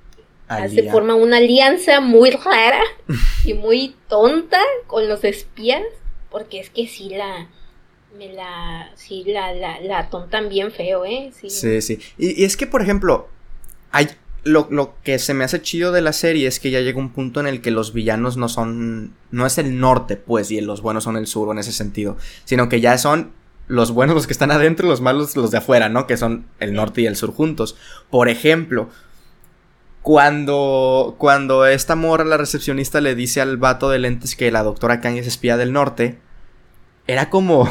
[0.68, 2.82] se forma una alianza muy rara
[3.44, 5.82] y muy tonta con los espías,
[6.30, 7.48] porque es que sí la,
[8.16, 11.32] me la, sí la, la, la bien feo, ¿eh?
[11.32, 12.00] Sí, sí.
[12.18, 13.28] Y, es que, por ejemplo,
[13.92, 14.08] hay,
[14.44, 17.12] lo, lo, que se me hace chido de la serie es que ya llega un
[17.12, 20.82] punto en el que los villanos no son, no es el norte, pues, y los
[20.82, 23.32] buenos son el sur en ese sentido, sino que ya son
[23.68, 26.08] los buenos los que están adentro y los malos los de afuera, ¿no?
[26.08, 27.76] Que son el norte y el sur juntos.
[28.10, 28.90] Por ejemplo,
[30.02, 35.00] cuando, cuando esta morra, la recepcionista, le dice al vato de lentes que la doctora
[35.00, 36.18] Kang es espía del norte,
[37.06, 37.70] era como...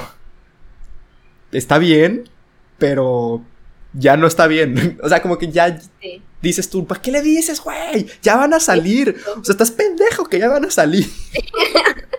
[1.52, 2.30] Está bien,
[2.78, 3.42] pero
[3.94, 5.00] ya no está bien.
[5.04, 5.80] o sea, como que ya
[6.42, 8.08] dices tú, ¿para qué le dices, güey?
[8.22, 9.16] Ya van a salir.
[9.40, 11.08] O sea, estás pendejo que ya van a salir.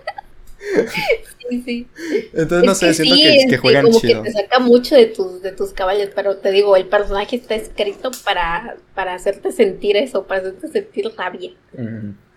[1.48, 1.88] sí,
[2.32, 5.52] Entonces, no sé, siento que, que, juegan como que te saca mucho de tus, de
[5.52, 10.40] tus caballos, pero te digo, el personaje está escrito para, para hacerte sentir eso, para
[10.40, 11.50] hacerte sentir rabia.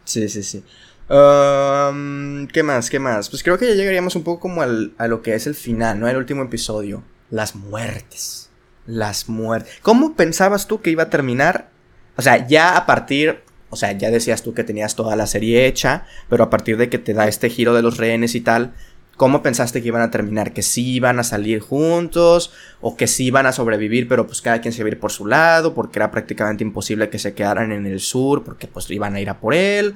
[0.06, 0.64] Sí, sí, sí.
[1.08, 2.90] ¿Qué más?
[2.90, 3.30] ¿Qué más?
[3.30, 6.00] Pues creo que ya llegaríamos un poco como al, a lo que es el final,
[6.00, 6.08] ¿no?
[6.08, 7.04] El último episodio.
[7.30, 8.50] Las muertes.
[8.86, 9.80] Las muertes.
[9.82, 11.70] ¿Cómo pensabas tú que iba a terminar?
[12.16, 13.43] O sea, ya a partir
[13.74, 16.90] o sea, ya decías tú que tenías toda la serie hecha, pero a partir de
[16.90, 18.74] que te da este giro de los rehenes y tal,
[19.18, 20.54] ¿cómo pensaste que iban a terminar?
[20.54, 22.52] ¿Que sí iban a salir juntos?
[22.82, 25.12] ¿O que sí iban a sobrevivir, pero pues cada quien se iba a ir por
[25.12, 25.74] su lado?
[25.74, 29.30] Porque era prácticamente imposible que se quedaran en el sur, porque pues iban a ir
[29.30, 29.96] a por él.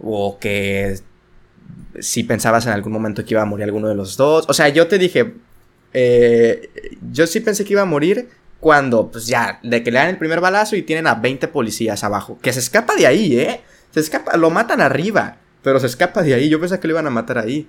[0.00, 1.00] ¿O que
[2.00, 4.46] si pensabas en algún momento que iba a morir alguno de los dos?
[4.48, 5.34] O sea, yo te dije,
[5.92, 6.70] eh,
[7.12, 8.28] yo sí pensé que iba a morir,
[8.62, 12.04] cuando, pues ya, de que le dan el primer balazo y tienen a 20 policías
[12.04, 12.38] abajo.
[12.40, 13.60] Que se escapa de ahí, ¿eh?
[13.90, 16.48] Se escapa, lo matan arriba, pero se escapa de ahí.
[16.48, 17.68] Yo pensé que lo iban a matar ahí.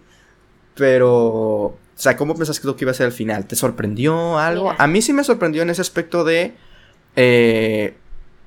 [0.75, 3.47] Pero, o sea, ¿cómo pensás que lo que iba a ser al final?
[3.47, 4.71] ¿Te sorprendió algo?
[4.77, 6.53] A mí sí me sorprendió en ese aspecto de...
[7.15, 7.95] Eh,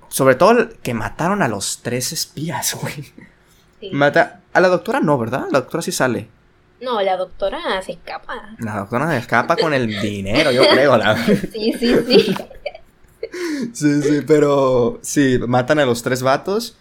[0.06, 3.92] sobre todo que mataron a los tres espías, güey.
[3.92, 4.42] Mata...
[4.52, 5.46] A la doctora no, ¿verdad?
[5.50, 6.28] La doctora sí sale.
[6.80, 8.56] No, la doctora se escapa.
[8.58, 10.96] La doctora se escapa con el dinero, yo creo.
[10.96, 11.16] La...
[11.26, 12.34] sí, sí, sí.
[13.72, 16.76] sí, sí, pero sí, matan a los tres vatos.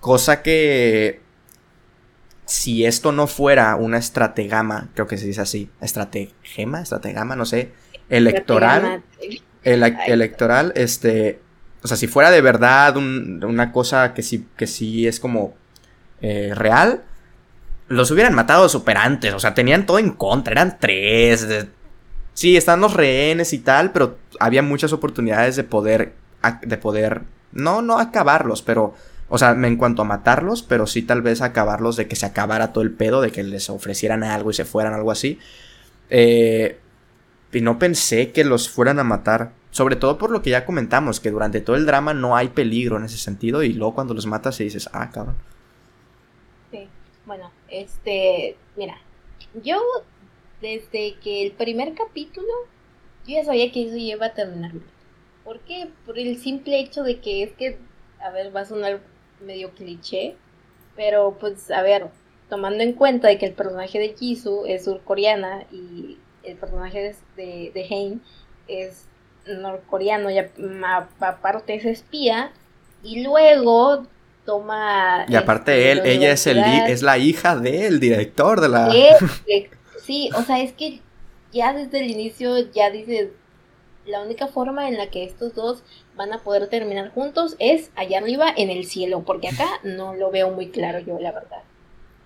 [0.00, 1.20] Cosa que
[2.46, 7.72] si esto no fuera una estrategama, creo que se dice así, estrategema, estrategama, no sé,
[8.08, 9.02] electoral,
[9.64, 11.40] electoral, este,
[11.82, 15.54] o sea, si fuera de verdad una cosa que sí, que sí es como
[16.20, 17.02] eh, real,
[17.88, 19.34] los hubieran matado super antes.
[19.34, 20.52] O sea, tenían todo en contra.
[20.52, 21.66] Eran tres.
[22.34, 26.14] Sí, están los rehenes y tal, pero había muchas oportunidades de poder.
[26.62, 27.22] De poder.
[27.52, 28.94] No, no acabarlos, pero.
[29.28, 32.72] O sea, en cuanto a matarlos, pero sí tal vez acabarlos de que se acabara
[32.72, 35.40] todo el pedo, de que les ofrecieran algo y se fueran, algo así.
[36.10, 36.78] Eh,
[37.52, 39.52] y no pensé que los fueran a matar.
[39.72, 42.98] Sobre todo por lo que ya comentamos, que durante todo el drama no hay peligro
[42.98, 43.64] en ese sentido.
[43.64, 45.36] Y luego cuando los matas se dices, ah, cabrón.
[47.26, 48.98] Bueno, este, mira,
[49.64, 49.82] yo
[50.60, 52.46] desde que el primer capítulo,
[53.26, 54.72] yo ya sabía que eso iba a terminar
[55.44, 55.88] ¿Por qué?
[56.04, 57.78] Por el simple hecho de que es que,
[58.20, 59.00] a ver, va a sonar
[59.40, 60.36] medio cliché,
[60.96, 62.08] pero pues, a ver,
[62.48, 67.70] tomando en cuenta de que el personaje de Jisoo es surcoreana y el personaje de,
[67.72, 68.22] de Hein
[68.68, 69.06] es
[69.46, 72.52] norcoreano y aparte es espía
[73.02, 74.06] y luego
[74.46, 75.26] toma...
[75.28, 76.58] Y aparte él, ella es, el,
[76.88, 78.90] es la hija del director de la...
[80.02, 81.02] sí, o sea, es que
[81.52, 83.30] ya desde el inicio ya dices,
[84.06, 85.82] la única forma en la que estos dos
[86.14, 90.30] van a poder terminar juntos es allá arriba en el cielo, porque acá no lo
[90.30, 91.62] veo muy claro yo, la verdad.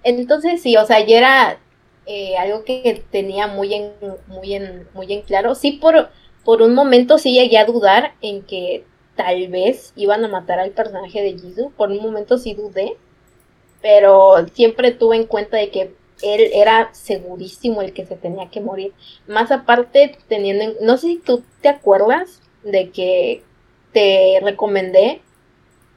[0.02, 1.58] Entonces sí, o sea, ya era
[2.06, 3.92] eh, algo que tenía muy en,
[4.26, 5.54] muy en, muy en claro.
[5.54, 6.10] Sí, por,
[6.44, 8.84] por un momento sí llegué a dudar en que
[9.16, 11.70] tal vez iban a matar al personaje de Jisoo.
[11.70, 12.96] Por un momento sí dudé.
[13.82, 18.60] Pero siempre tuve en cuenta de que él era segurísimo el que se tenía que
[18.60, 18.92] morir.
[19.26, 23.42] Más aparte, teniendo en, no sé si tú te acuerdas de que
[23.92, 25.22] te recomendé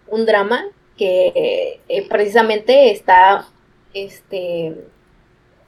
[0.07, 0.65] un drama
[0.97, 3.47] que eh, precisamente está
[3.93, 4.75] este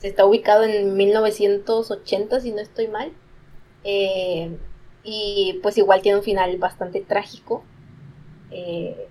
[0.01, 3.11] está ubicado en 1980 si no estoy mal
[3.83, 4.51] eh,
[5.05, 7.63] y pues igual tiene un final bastante trágico
[8.51, 9.07] eh,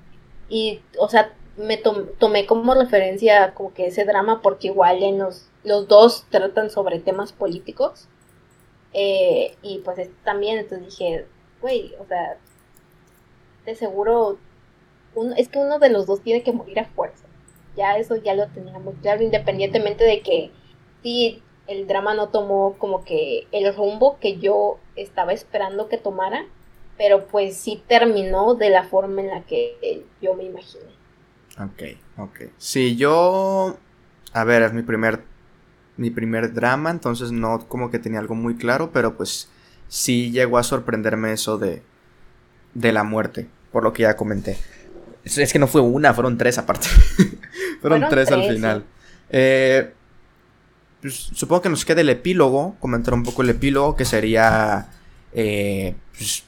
[0.49, 5.49] y o sea me tomé como referencia como que ese drama porque igual en los,
[5.63, 8.09] los dos tratan sobre temas políticos.
[8.93, 11.27] Eh, y pues también, entonces dije,
[11.61, 12.39] güey, o sea,
[13.67, 14.39] de seguro,
[15.15, 17.27] uno, es que uno de los dos tiene que morir a fuerza.
[17.77, 20.51] Ya eso ya lo tenía muy claro, independientemente de que
[21.03, 26.45] sí, el drama no tomó como que el rumbo que yo estaba esperando que tomara,
[26.97, 30.85] pero pues sí terminó de la forma en la que yo me imaginé.
[31.59, 32.41] Ok, ok.
[32.59, 33.77] Sí, yo...
[34.33, 35.23] A ver, es mi primer...
[35.97, 39.49] Mi primer drama, entonces no como que tenía algo muy claro, pero pues
[39.87, 41.83] sí llegó a sorprenderme eso de...
[42.75, 44.57] De la muerte, por lo que ya comenté.
[45.25, 46.89] Es, que no fue una, fueron tres aparte.
[47.81, 48.85] fueron, tres, al final.
[49.31, 49.93] Eh,
[51.05, 54.89] pues, supongo que nos queda el epílogo, comentar un poco el epílogo, que sería...
[55.35, 56.45] Eh, pues,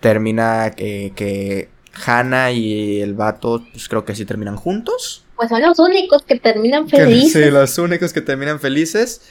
[0.00, 5.24] termina que Hannah y el vato, pues creo que sí terminan juntos.
[5.36, 7.32] Pues son los únicos que terminan felices.
[7.32, 9.22] sí, los únicos que terminan felices.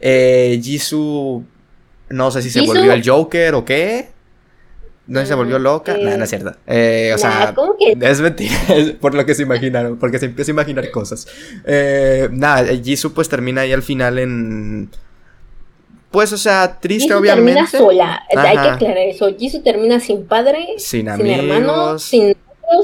[0.00, 1.44] Eh, Jisoo,
[2.10, 4.10] no sé si se volvió el Joker o qué.
[5.06, 5.96] No se volvió loca.
[5.96, 6.54] Eh, no, es cierto.
[6.66, 7.54] Eh, o sea,
[8.00, 8.54] es mentira.
[9.00, 9.98] por lo que se imaginaron.
[9.98, 11.26] Porque se empieza a imaginar cosas.
[11.64, 14.90] Eh, nada, Jisoo pues termina ahí al final en
[16.12, 17.54] pues, o sea, triste, obviamente.
[17.54, 18.22] termina sola.
[18.36, 19.34] Hay que aclarar eso.
[19.36, 22.36] Jisoo termina sin padre, sin, hermanos, sin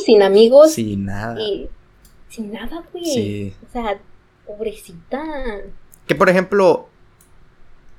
[0.04, 0.72] sin amigos.
[0.72, 1.40] Sin nada.
[1.40, 1.68] Y
[2.28, 3.04] sin nada, güey.
[3.04, 3.54] Sí.
[3.68, 3.98] O sea,
[4.46, 5.22] pobrecita.
[6.06, 6.88] Que por ejemplo.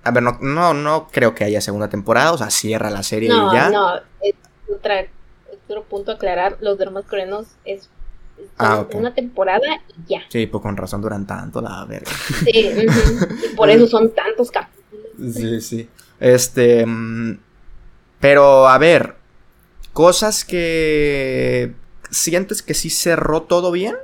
[0.09, 2.31] A ver, no, no, no creo que haya segunda temporada.
[2.33, 3.69] O sea, cierra la serie y ya.
[3.69, 4.33] No, es
[4.73, 5.05] otra,
[5.53, 6.57] otro punto a aclarar.
[6.61, 7.89] Los dramas coreanos es
[8.57, 10.21] Ah, una temporada y ya.
[10.29, 12.11] Sí, pues con razón duran tanto, la verga.
[12.45, 15.35] Sí, y por eso son tantos capítulos.
[15.35, 15.89] Sí, sí.
[16.19, 16.85] Este.
[16.85, 17.37] Mm,
[18.19, 19.15] pero, a ver.
[19.93, 21.73] Cosas que.
[22.09, 23.95] ¿Sientes que sí cerró todo bien?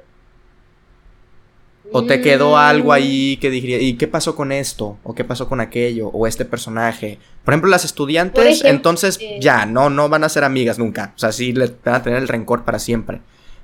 [1.92, 2.56] ¿O te quedó mm.
[2.56, 4.98] algo ahí que diría, ¿y qué pasó con esto?
[5.04, 6.10] ¿O qué pasó con aquello?
[6.10, 7.20] ¿O este personaje?
[7.44, 11.14] Por ejemplo, las estudiantes, entonces eh, ya, no, no van a ser amigas nunca.
[11.16, 13.22] O sea, sí le van a tener el rencor para siempre.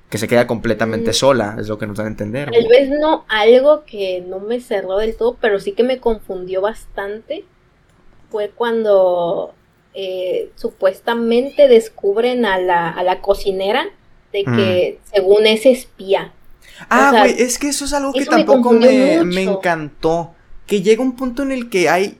[0.09, 1.13] Que se queda completamente mm.
[1.13, 2.51] sola, es lo que nos dan a entender.
[2.51, 6.61] Tal vez no algo que no me cerró del todo, pero sí que me confundió
[6.61, 7.45] bastante
[8.29, 9.53] fue cuando
[9.93, 13.85] eh, supuestamente descubren a la, a la cocinera
[14.31, 15.13] de que mm.
[15.13, 16.33] según es espía.
[16.89, 20.33] Ah, güey, es que eso es algo que tampoco me, me, encantó.
[20.65, 22.17] Que llega un punto en el que hay.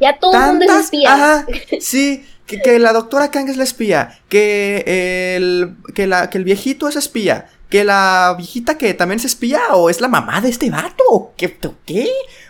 [0.00, 1.14] Ya todo el mundo es espía.
[1.14, 1.46] Ajá,
[1.80, 4.18] sí, que, que, la doctora Kang es la espía.
[4.28, 7.48] Que el, que, la, que el viejito es espía.
[7.68, 9.60] Que la viejita que también es espía.
[9.72, 11.32] O es la mamá de este vato.
[11.36, 11.56] ¿Qué?
[11.84, 12.08] ¿Qué?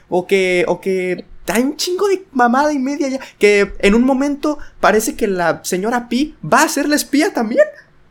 [0.09, 0.65] O que.
[0.69, 3.21] O que hay un chingo de mamada y media ya.
[3.39, 7.67] Que en un momento parece que la señora Pi va a ser la espía también.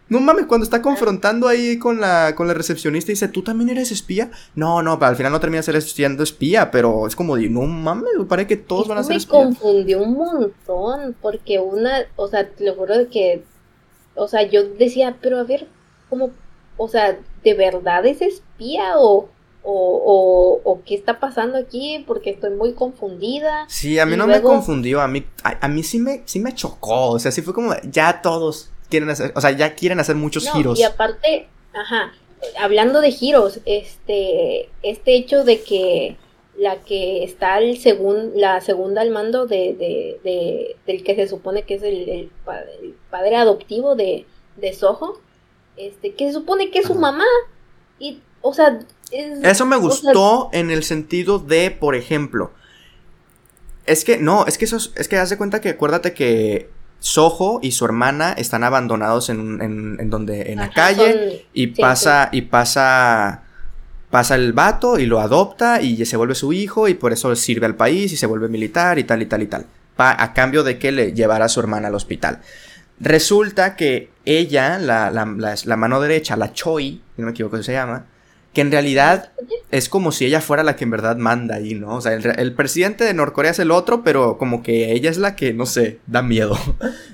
[0.07, 3.69] No mames, cuando está confrontando ahí con la, con la recepcionista y dice, ¿tú también
[3.71, 4.29] eres espía?
[4.53, 8.47] No, no, al final no termina siendo espía, pero es como de, no mames, parece
[8.47, 9.49] que todos van a ser espías.
[9.49, 13.43] Me confundió un montón, porque una, o sea, te lo juro que,
[14.13, 15.67] o sea, yo decía, pero a ver,
[16.07, 16.29] ¿cómo,
[16.77, 19.29] o sea, ¿de verdad es espía o,
[19.63, 23.65] o, o, qué está pasando aquí porque estoy muy confundida.
[23.67, 27.09] Sí, a mí no me confundió, a mí, a, mí sí me, sí me chocó,
[27.09, 30.49] o sea, sí fue como, ya todos quieren hacer, o sea, ya quieren hacer muchos
[30.51, 30.79] giros.
[30.79, 32.13] Y aparte, ajá,
[32.59, 36.17] hablando de giros, este, este hecho de que
[36.57, 39.75] la que está el segun, la segunda al mando de,
[40.23, 42.31] de, del que se supone que es el,
[43.09, 44.25] padre, adoptivo de,
[44.55, 45.19] de Soho,
[45.75, 47.25] este, que se supone que es su mamá,
[47.99, 48.79] y, o sea,
[49.11, 52.51] eso me gustó en el sentido de, por ejemplo,
[53.85, 56.69] Es que, no, es que eso es, que haz de cuenta que acuérdate que
[57.05, 62.41] Soho y su hermana están abandonados en, en, donde, en la calle y pasa, y
[62.41, 63.43] pasa,
[64.09, 67.67] pasa el vato y lo adopta y se vuelve su hijo y por eso sirve
[67.67, 69.67] al país y se vuelve militar y tal y tal y tal.
[69.97, 72.41] a cambio de que le llevara a su hermana al hospital.
[72.99, 78.07] Resulta que ella, la, la, la, mano derecha, la Choi, no me equivoco se llama,
[78.55, 79.31] que en realidad
[79.69, 81.97] es como si ella fuera la que en verdad manda ahí, ¿no?
[81.97, 85.35] O sea, el, presidente de Norcorea es el otro, pero como que ella es la
[85.35, 86.57] que, no sé, da miedo.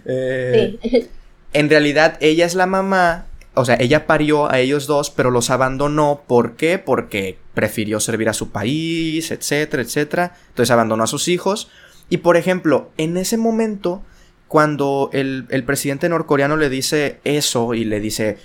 [0.03, 1.07] Eh, sí.
[1.53, 5.51] En realidad ella es la mamá, o sea, ella parió a ellos dos, pero los
[5.51, 6.23] abandonó.
[6.27, 6.79] ¿Por qué?
[6.79, 10.35] Porque prefirió servir a su país, etcétera, etcétera.
[10.49, 11.69] Entonces abandonó a sus hijos.
[12.09, 14.01] Y por ejemplo, en ese momento,
[14.47, 18.37] cuando el, el presidente norcoreano le dice eso y le dice,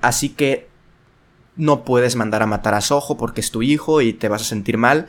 [0.00, 0.68] así que
[1.56, 4.46] no puedes mandar a matar a Soho porque es tu hijo y te vas a
[4.46, 5.06] sentir mal.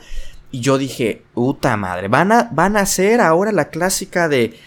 [0.50, 4.58] Y yo dije, puta madre, van a, van a hacer ahora la clásica de,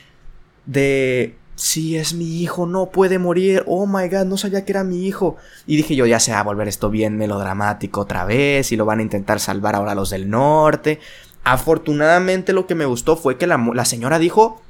[0.66, 4.84] de, si es mi hijo, no puede morir, oh my god, no sabía que era
[4.84, 5.38] mi hijo.
[5.66, 8.86] Y dije yo, ya se va a volver esto bien melodramático otra vez y lo
[8.86, 11.00] van a intentar salvar ahora los del norte.
[11.44, 14.62] Afortunadamente lo que me gustó fue que la, la señora dijo,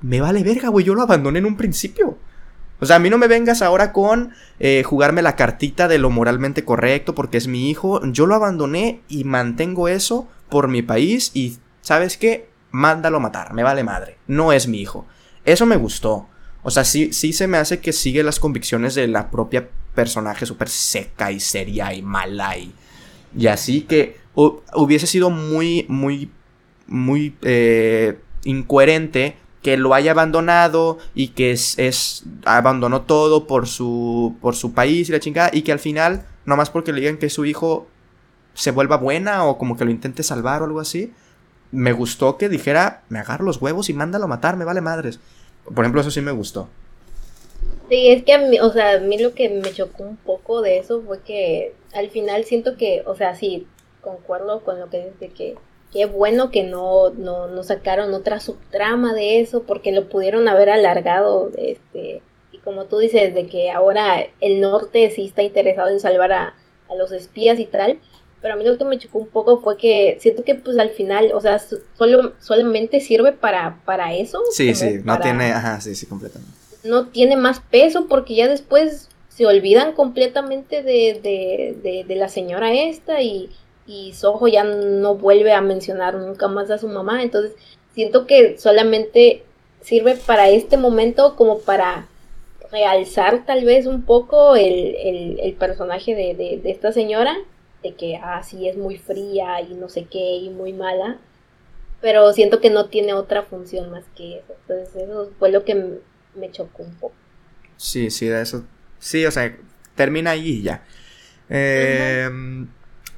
[0.00, 2.16] me vale verga, güey, yo lo abandoné en un principio.
[2.80, 6.10] O sea, a mí no me vengas ahora con eh, jugarme la cartita de lo
[6.10, 8.00] moralmente correcto porque es mi hijo.
[8.06, 12.48] Yo lo abandoné y mantengo eso por mi país y, ¿sabes qué?
[12.70, 14.18] Mándalo matar, me vale madre.
[14.26, 15.06] No es mi hijo.
[15.44, 16.28] Eso me gustó.
[16.62, 20.46] O sea, sí, sí se me hace que sigue las convicciones de la propia personaje
[20.46, 22.72] súper seca y seria y mala y,
[23.36, 26.30] y así que hubiese sido muy, muy,
[26.86, 34.36] muy eh, incoherente que lo haya abandonado y que es, es, abandonó todo por su
[34.40, 37.30] por su país y la chingada y que al final nomás porque le digan que
[37.30, 37.86] su hijo
[38.54, 41.12] se vuelva buena o como que lo intente salvar o algo así
[41.70, 45.20] me gustó que dijera me agarro los huevos y mándalo a matar me vale madres
[45.64, 46.68] por ejemplo eso sí me gustó.
[47.88, 50.62] Sí es que a mí o sea a mí lo que me chocó un poco
[50.62, 53.66] de eso fue que al final siento que o sea sí
[54.00, 55.56] concuerdo con lo que dice que
[55.92, 61.50] qué bueno que no, no, sacaron otra subtrama de eso, porque lo pudieron haber alargado,
[61.56, 66.32] este, y como tú dices, de que ahora el norte sí está interesado en salvar
[66.32, 66.54] a,
[66.96, 67.98] los espías y tal,
[68.40, 70.88] pero a mí lo que me chocó un poco fue que siento que pues al
[70.88, 71.58] final, o sea,
[71.98, 74.40] solo, solamente sirve para, para eso.
[74.52, 76.56] Sí, sí, no tiene, ajá, sí, sí, completamente.
[76.82, 82.30] No tiene más peso porque ya después se olvidan completamente de, de, de, de la
[82.30, 83.50] señora esta y
[83.88, 87.22] y Soho ya no vuelve a mencionar nunca más a su mamá.
[87.22, 87.52] Entonces
[87.94, 89.42] siento que solamente
[89.80, 92.06] sirve para este momento como para
[92.70, 97.34] realzar tal vez un poco el, personaje de, esta señora,
[97.82, 101.16] de que así ah, es muy fría y no sé qué y muy mala,
[102.02, 104.54] pero siento que no tiene otra función más que eso.
[104.60, 106.00] Entonces eso fue lo que
[106.34, 107.14] me chocó un poco.
[107.78, 108.64] Sí, sí, de eso.
[108.98, 109.56] Sí, o sea,
[109.94, 110.84] termina ahí y ya.
[111.48, 112.28] Eh,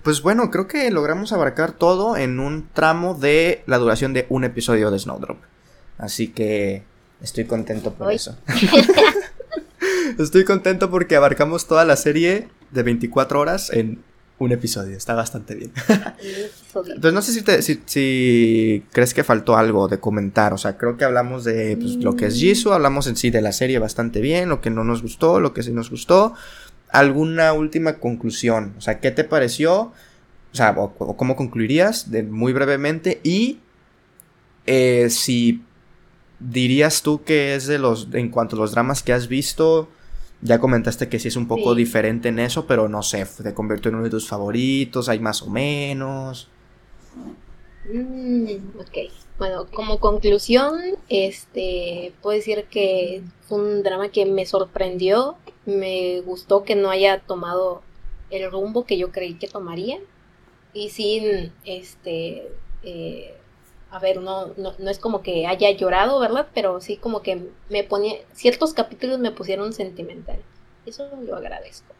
[0.02, 4.44] pues bueno, creo que logramos abarcar todo en un tramo de la duración de un
[4.44, 5.38] episodio de Snowdrop.
[5.98, 6.82] Así que
[7.20, 8.36] estoy contento por eso.
[10.18, 14.02] estoy contento porque abarcamos toda la serie de 24 horas en
[14.38, 14.96] un episodio.
[14.96, 15.72] Está bastante bien.
[16.74, 20.54] Entonces no sé si, si, crees que faltó algo de comentar.
[20.54, 22.38] O sea, creo que hablamos de pues, lo que es mm.
[22.38, 25.52] Jisoo, hablamos en sí de la serie bastante bien, lo que no nos gustó, lo
[25.52, 26.34] que sí nos gustó
[26.92, 28.74] alguna última conclusión.
[28.78, 29.92] O sea, ¿qué te pareció?
[30.52, 33.20] O sea, o, cómo concluirías de, muy brevemente.
[33.22, 33.58] Y
[34.66, 35.62] eh, si
[36.38, 39.88] dirías tú que es de los, en cuanto a los dramas que has visto,
[40.42, 43.90] ya comentaste que sí es un poco diferente en eso, pero no sé, te convirtió
[43.90, 46.48] en uno de tus favoritos, hay más o menos.
[47.92, 49.12] Mm, ok.
[49.38, 56.64] Bueno, como conclusión, este, puedo decir que fue un drama que me sorprendió, me gustó
[56.64, 57.82] que no haya tomado
[58.30, 59.98] el rumbo que yo creí que tomaría
[60.72, 63.34] y sin, este, eh,
[63.90, 66.48] a ver, no, no, no, es como que haya llorado, ¿verdad?
[66.54, 70.38] Pero sí como que me ponía, ciertos capítulos me pusieron sentimental,
[70.86, 71.94] eso lo agradezco.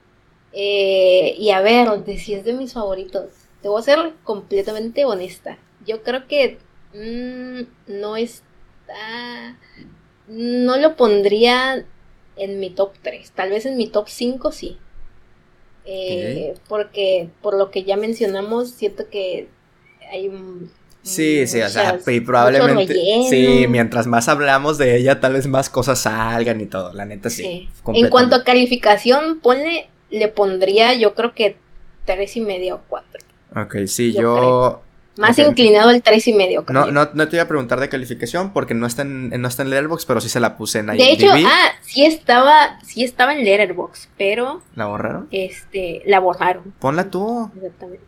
[0.52, 3.30] Eh, y a ver, de si es de mis favoritos,
[3.62, 5.58] te voy a ser completamente honesta.
[5.86, 6.58] Yo creo que
[6.92, 9.56] Mm, no está.
[10.28, 11.86] No lo pondría
[12.36, 13.30] en mi top 3.
[13.32, 14.78] Tal vez en mi top 5 sí.
[15.84, 19.48] Eh, porque por lo que ya mencionamos, siento que
[20.10, 20.70] hay un.
[21.02, 22.94] Sí, sí, o sea, y probablemente.
[23.28, 26.92] Sí, mientras más hablamos de ella, tal vez más cosas salgan y todo.
[26.92, 27.68] La neta sí.
[27.86, 31.56] En cuanto a calificación, ponle, le pondría yo creo que
[32.04, 33.20] tres y media o cuatro.
[33.56, 34.82] Ok, sí, yo
[35.20, 36.64] Más inclinado al tres y medio.
[36.68, 39.62] No, no, no te iba a preguntar de calificación porque no está en, no está
[39.62, 40.98] en Letterboxd, pero sí se la puse en IMDb.
[40.98, 45.28] De hecho, ah, sí estaba, sí estaba en Letterboxd, pero ¿La borraron?
[45.30, 46.74] este, la borraron.
[46.78, 47.50] Ponla tú.
[47.56, 48.04] Exactamente.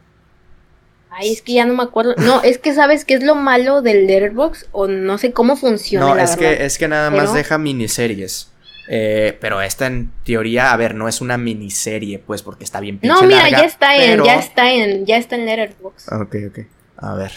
[1.11, 2.15] Ay, es que ya no me acuerdo.
[2.17, 6.07] No, es que sabes qué es lo malo del Letterboxd o no sé cómo funciona.
[6.07, 6.57] No, la es verdad.
[6.57, 8.51] que, es que nada más deja miniseries.
[8.89, 12.99] Eh, pero esta en teoría, a ver, no es una miniserie, pues, porque está bien
[12.99, 16.13] pinche No, mira, larga, ya está en, ya está en, ya está en Letterboxd.
[16.13, 16.59] Ok, ok.
[17.03, 17.33] A ver.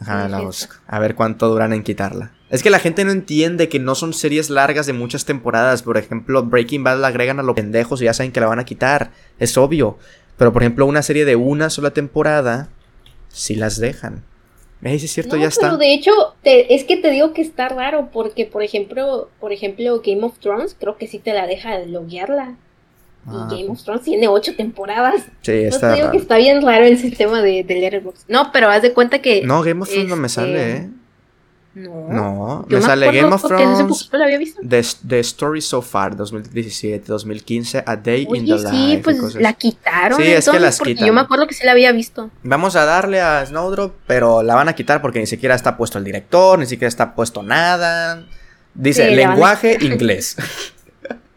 [0.00, 0.74] Déjame Sí, la sí busco.
[0.86, 2.32] A ver cuánto duran en quitarla.
[2.50, 5.82] Es que la gente no entiende que no son series largas de muchas temporadas.
[5.82, 8.60] Por ejemplo, Breaking Bad la agregan a los pendejos y ya saben que la van
[8.60, 9.10] a quitar.
[9.38, 9.98] Es obvio.
[10.36, 12.68] Pero por ejemplo, una serie de una sola temporada,
[13.28, 14.22] sí las dejan.
[14.82, 15.62] Eh, sí es cierto, No, ya está.
[15.66, 16.12] pero de hecho,
[16.44, 20.38] te- es que te digo que está raro porque, por ejemplo, por ejemplo, Game of
[20.38, 22.54] Thrones creo que sí te la deja loguearla.
[23.26, 25.22] Ah, y Game of Thrones tiene ocho temporadas.
[25.42, 28.24] sí, está te digo que está bien raro el sistema de, de Letterboxd.
[28.28, 29.42] No, pero haz de cuenta que...
[29.44, 30.88] No, Game of Thrones no me este, sale, ¿eh?
[31.74, 32.08] No.
[32.08, 34.10] No, Yo me sale Game of Thrones.
[34.12, 34.60] había visto.
[34.66, 38.70] The, The Story So Far, 2017, 2015, A Day in the Life.
[38.70, 40.20] sí, pues la quitaron.
[40.20, 41.06] Sí, es que las quitan.
[41.06, 42.30] Yo me acuerdo que sí la había visto.
[42.42, 45.98] Vamos a darle a Snowdrop, pero la van a quitar porque ni siquiera está puesto
[45.98, 48.24] el director, ni siquiera está puesto nada.
[48.74, 50.36] Dice Sí, lenguaje inglés.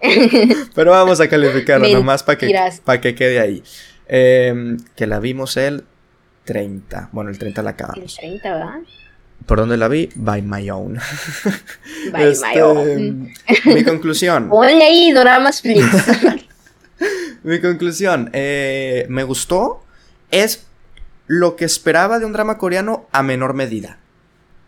[0.75, 2.53] pero vamos a calificarla nomás para que,
[2.83, 3.63] pa' que quede ahí.
[4.07, 5.85] Eh, que la vimos el
[6.45, 7.09] 30.
[7.11, 8.15] Bueno, el 30 la El acabamos.
[8.15, 8.79] 30, ¿verdad?
[9.45, 10.09] ¿Por dónde la vi?
[10.15, 10.99] By my own.
[12.11, 13.33] By Este, my own.
[13.65, 14.49] mi conclusión.
[14.49, 15.85] Ponle ahí Doramas Flix.
[17.43, 19.83] Mi conclusión, eh, me gustó.
[20.29, 20.67] Es
[21.27, 23.97] lo que esperaba de un drama coreano a menor medida.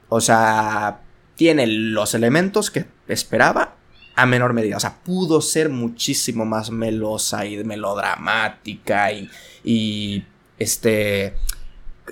[0.09, 1.01] O sea,
[1.35, 3.75] tiene los elementos que esperaba
[4.15, 4.77] a menor medida.
[4.77, 9.29] O sea, pudo ser muchísimo más melosa y melodramática y,
[9.63, 10.25] y
[10.59, 11.35] este,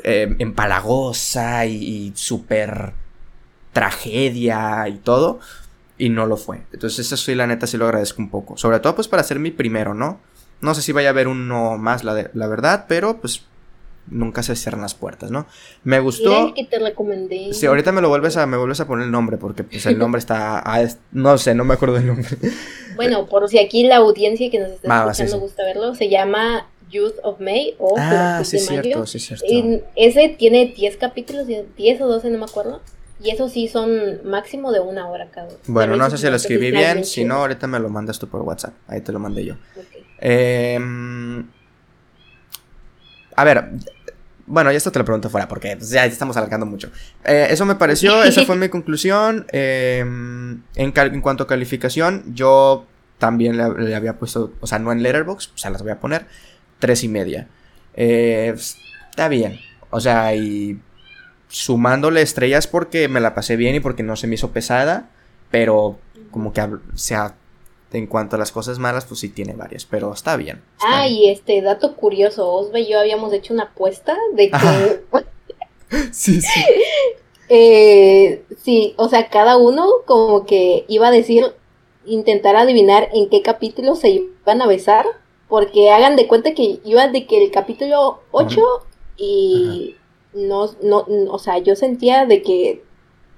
[0.03, 2.93] eh, empalagosa y, y súper
[3.73, 5.39] tragedia y todo.
[5.97, 6.63] Y no lo fue.
[6.73, 8.57] Entonces eso sí, la neta, sí lo agradezco un poco.
[8.57, 10.19] Sobre todo pues para ser mi primero, ¿no?
[10.61, 13.43] No sé si vaya a haber uno más, la, la verdad, pero pues
[14.07, 15.45] nunca se cierran las puertas, ¿no?
[15.83, 16.47] Me gustó...
[16.47, 17.53] el que te recomendé.
[17.53, 19.97] Sí, ahorita me lo vuelves a, me vuelves a poner el nombre, porque pues el
[19.97, 20.61] nombre está...
[20.65, 22.27] ah, es- no sé, no me acuerdo del nombre.
[22.95, 25.41] Bueno, por si aquí la audiencia que nos está va, sí, escuchando sí.
[25.49, 28.81] gusta verlo, se llama Youth of May o ah, sí de Mayo.
[28.83, 29.45] cierto, sí es cierto.
[29.95, 32.81] Ese tiene 10 capítulos, 10 o 12, no me acuerdo.
[33.23, 35.57] Y esos sí son máximo de una hora cada uno.
[35.67, 38.27] Bueno, no sé si lo sí escribí bien, si no, ahorita me lo mandas tú
[38.27, 38.73] por WhatsApp.
[38.87, 39.53] Ahí te lo mandé yo.
[39.77, 40.03] Ok.
[40.19, 41.47] Em,
[43.35, 43.71] a ver,
[44.45, 46.91] bueno, y esto te lo pregunto fuera porque pues, ya estamos alargando mucho.
[47.23, 49.45] Eh, eso me pareció, esa fue mi conclusión.
[49.51, 52.85] Em, en, cuanto a calificación, yo
[53.17, 55.99] también le, le había puesto, o sea, no en Letterboxd, o sea, las voy a
[55.99, 56.25] poner
[56.79, 57.47] tres y media.
[57.93, 58.53] Eh,
[59.09, 59.59] está bien,
[59.89, 60.79] o sea, y
[61.47, 65.09] sumándole estrellas porque me la pasé bien y porque no se me hizo pesada,
[65.49, 65.99] pero
[66.31, 67.35] como que, o sea,
[67.97, 70.61] en cuanto a las cosas malas, pues sí tiene varias, pero está bien.
[70.77, 71.13] está Ah, bien.
[71.17, 75.01] y este dato curioso, Osva y yo habíamos hecho una apuesta de que.
[76.13, 76.61] Sí, sí.
[77.49, 81.53] eh, sí, o sea, cada uno como que iba a decir,
[82.05, 85.05] intentar adivinar en qué capítulo se iban a besar,
[85.49, 88.61] porque hagan de cuenta que iba de que el capítulo 8
[89.17, 89.95] y
[90.33, 92.83] no, no, o sea, yo sentía de que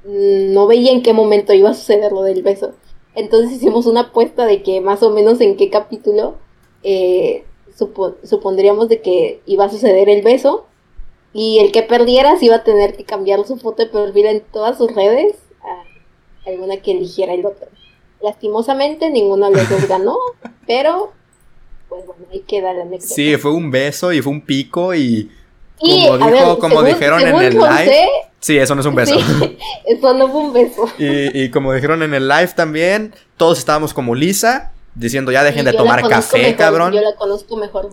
[0.05, 2.73] no veía en qué momento iba a suceder lo del beso.
[3.15, 6.35] Entonces hicimos una apuesta de que más o menos en qué capítulo
[6.83, 7.43] eh,
[7.77, 10.65] supo- supondríamos de que iba a suceder el beso
[11.33, 14.41] y el que perdiera se iba a tener que cambiar su foto de perfil en
[14.51, 17.67] todas sus redes a alguna que eligiera el otro.
[18.21, 20.17] Lastimosamente ninguno de los dos ganó,
[20.65, 21.11] pero
[21.89, 23.13] pues bueno, ahí queda la anécdota.
[23.13, 25.29] Sí, fue un beso y fue un pico y...
[25.79, 28.07] Y, como a dijo- ver, como según- dijeron en el José, live,
[28.39, 29.17] Sí, eso no es un beso.
[29.19, 30.85] sí, eso no fue un beso.
[30.97, 35.61] Y, y como dijeron en el live también, todos estábamos como Lisa, diciendo ya dejen
[35.61, 36.93] Y de tomar café, mejor, cabrón.
[36.93, 37.91] Yo la conozco mejor.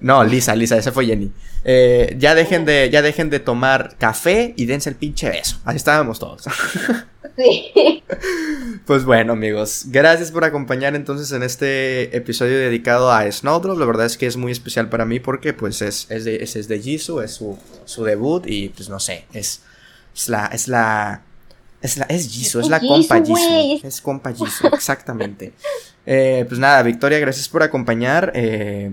[0.00, 1.32] No, Lisa, Lisa, esa fue Jenny.
[1.64, 5.56] Eh, ya dejen de, ya dejen de tomar café y dense el pinche beso.
[5.64, 6.44] Así estábamos todos.
[7.36, 8.02] Sí.
[8.86, 13.78] Pues bueno, amigos, gracias por acompañar entonces en este episodio dedicado a Snowdrop.
[13.78, 16.54] La verdad es que es muy especial para mí porque pues es, es de, es,
[16.54, 19.62] es de Jisoo, es su, su debut y pues no sé, es,
[20.14, 21.22] es la, es la,
[21.82, 23.18] es la, es Jisoo, es la Jisoo, compa.
[23.24, 25.52] Jisoo, es compa Jisoo, exactamente.
[26.06, 28.30] Eh, pues nada, Victoria, gracias por acompañar.
[28.36, 28.92] eh,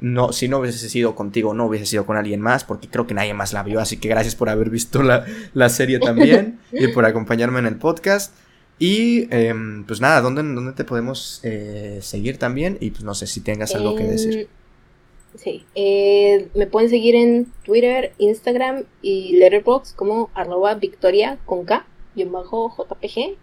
[0.00, 3.14] no, si no hubiese sido contigo, no hubiese sido con alguien más, porque creo que
[3.14, 6.88] nadie más la vio, así que gracias por haber visto la, la serie también y
[6.88, 8.34] por acompañarme en el podcast.
[8.78, 12.78] Y em, pues nada, ¿dónde, dónde te podemos eh, seguir también?
[12.80, 14.48] Y pues no sé si tengas algo que decir.
[15.34, 15.64] Sí.
[15.74, 22.30] Eh, me pueden seguir en Twitter, Instagram y Letterboxd como arroba victoria con K, bien
[22.30, 23.36] bajo JPG.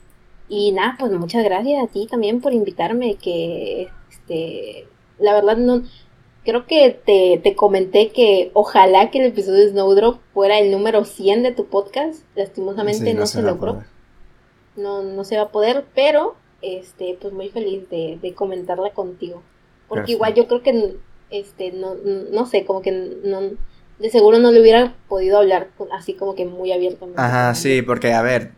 [0.47, 4.87] Y nada, pues muchas gracias a ti también por invitarme, que este,
[5.19, 5.83] la verdad no,
[6.45, 11.03] creo que te, te, comenté que ojalá que el episodio de Snowdrop fuera el número
[11.03, 12.23] 100 de tu podcast.
[12.35, 13.83] Lastimosamente no, se, logró.
[14.77, 19.43] No, no se va a poder, pero este, pues muy feliz de, de comentarla contigo.
[19.87, 20.95] Porque igual yo creo que
[21.29, 23.41] este, no, no sé, como que no,
[23.99, 27.21] de seguro no le hubiera podido hablar así como que muy abiertamente.
[27.21, 28.51] Ajá, sí, porque a ver,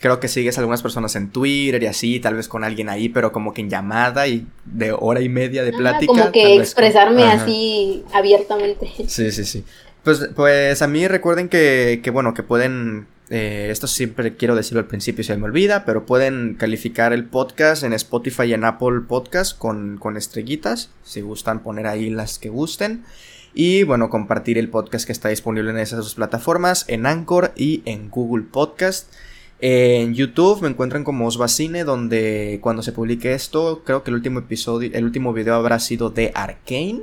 [0.00, 3.08] creo que sigues a algunas personas en Twitter y así, tal vez con alguien ahí,
[3.08, 6.12] pero como que en llamada y de hora y media de plática.
[6.12, 8.90] como que expresarme así abiertamente.
[9.06, 9.64] Sí, sí, sí.
[10.02, 14.80] Pues, pues a mí recuerden que, que bueno, que pueden eh, esto siempre quiero decirlo
[14.80, 19.00] al principio, se me olvida, pero pueden calificar el podcast en Spotify y en Apple
[19.08, 23.04] Podcast con, con estrellitas, si gustan poner ahí las que gusten.
[23.52, 27.82] Y bueno, compartir el podcast que está disponible en esas dos plataformas, en Anchor y
[27.86, 29.12] en Google Podcast.
[29.58, 34.40] En YouTube me encuentran como Osbacine, donde cuando se publique esto, creo que el último
[34.40, 37.02] episodio, el último video habrá sido de Arkane.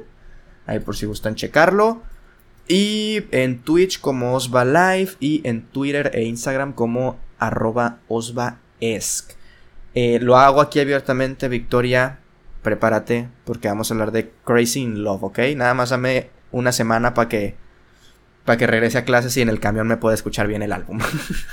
[0.67, 2.01] Ahí por si gustan checarlo.
[2.67, 9.33] Y en Twitch como Osva Live y en Twitter e Instagram como arroba osvaesc.
[9.95, 12.19] Eh, lo hago aquí abiertamente, Victoria.
[12.61, 15.39] Prepárate porque vamos a hablar de Crazy in Love, ¿ok?
[15.57, 17.55] Nada más dame una semana para que
[18.45, 20.99] para que regrese a clases y en el camión me pueda escuchar bien el álbum.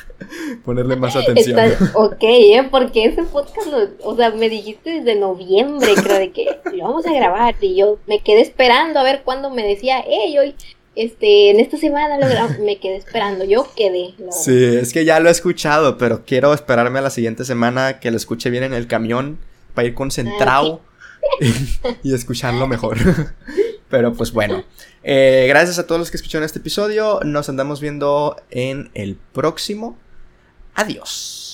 [0.64, 1.58] Ponerle más atención.
[1.94, 2.68] ok, ¿eh?
[2.70, 3.68] Porque ese podcast,
[4.02, 7.54] o sea, me dijiste desde noviembre, creo, de que lo vamos a grabar.
[7.60, 10.54] Y yo me quedé esperando a ver cuándo me decía, hey, hoy
[10.96, 12.18] este, en esta semana
[12.60, 14.14] me quedé esperando, yo quedé.
[14.32, 18.10] Sí, es que ya lo he escuchado, pero quiero esperarme a la siguiente semana que
[18.10, 19.38] lo escuche bien en el camión
[19.74, 20.80] para ir concentrado
[21.42, 22.98] ah, y, escucharlo mejor.
[23.88, 24.64] pero pues bueno,
[25.02, 29.96] eh, gracias a todos los que escucharon este episodio, nos andamos viendo en el próximo.
[30.74, 31.49] Adiós.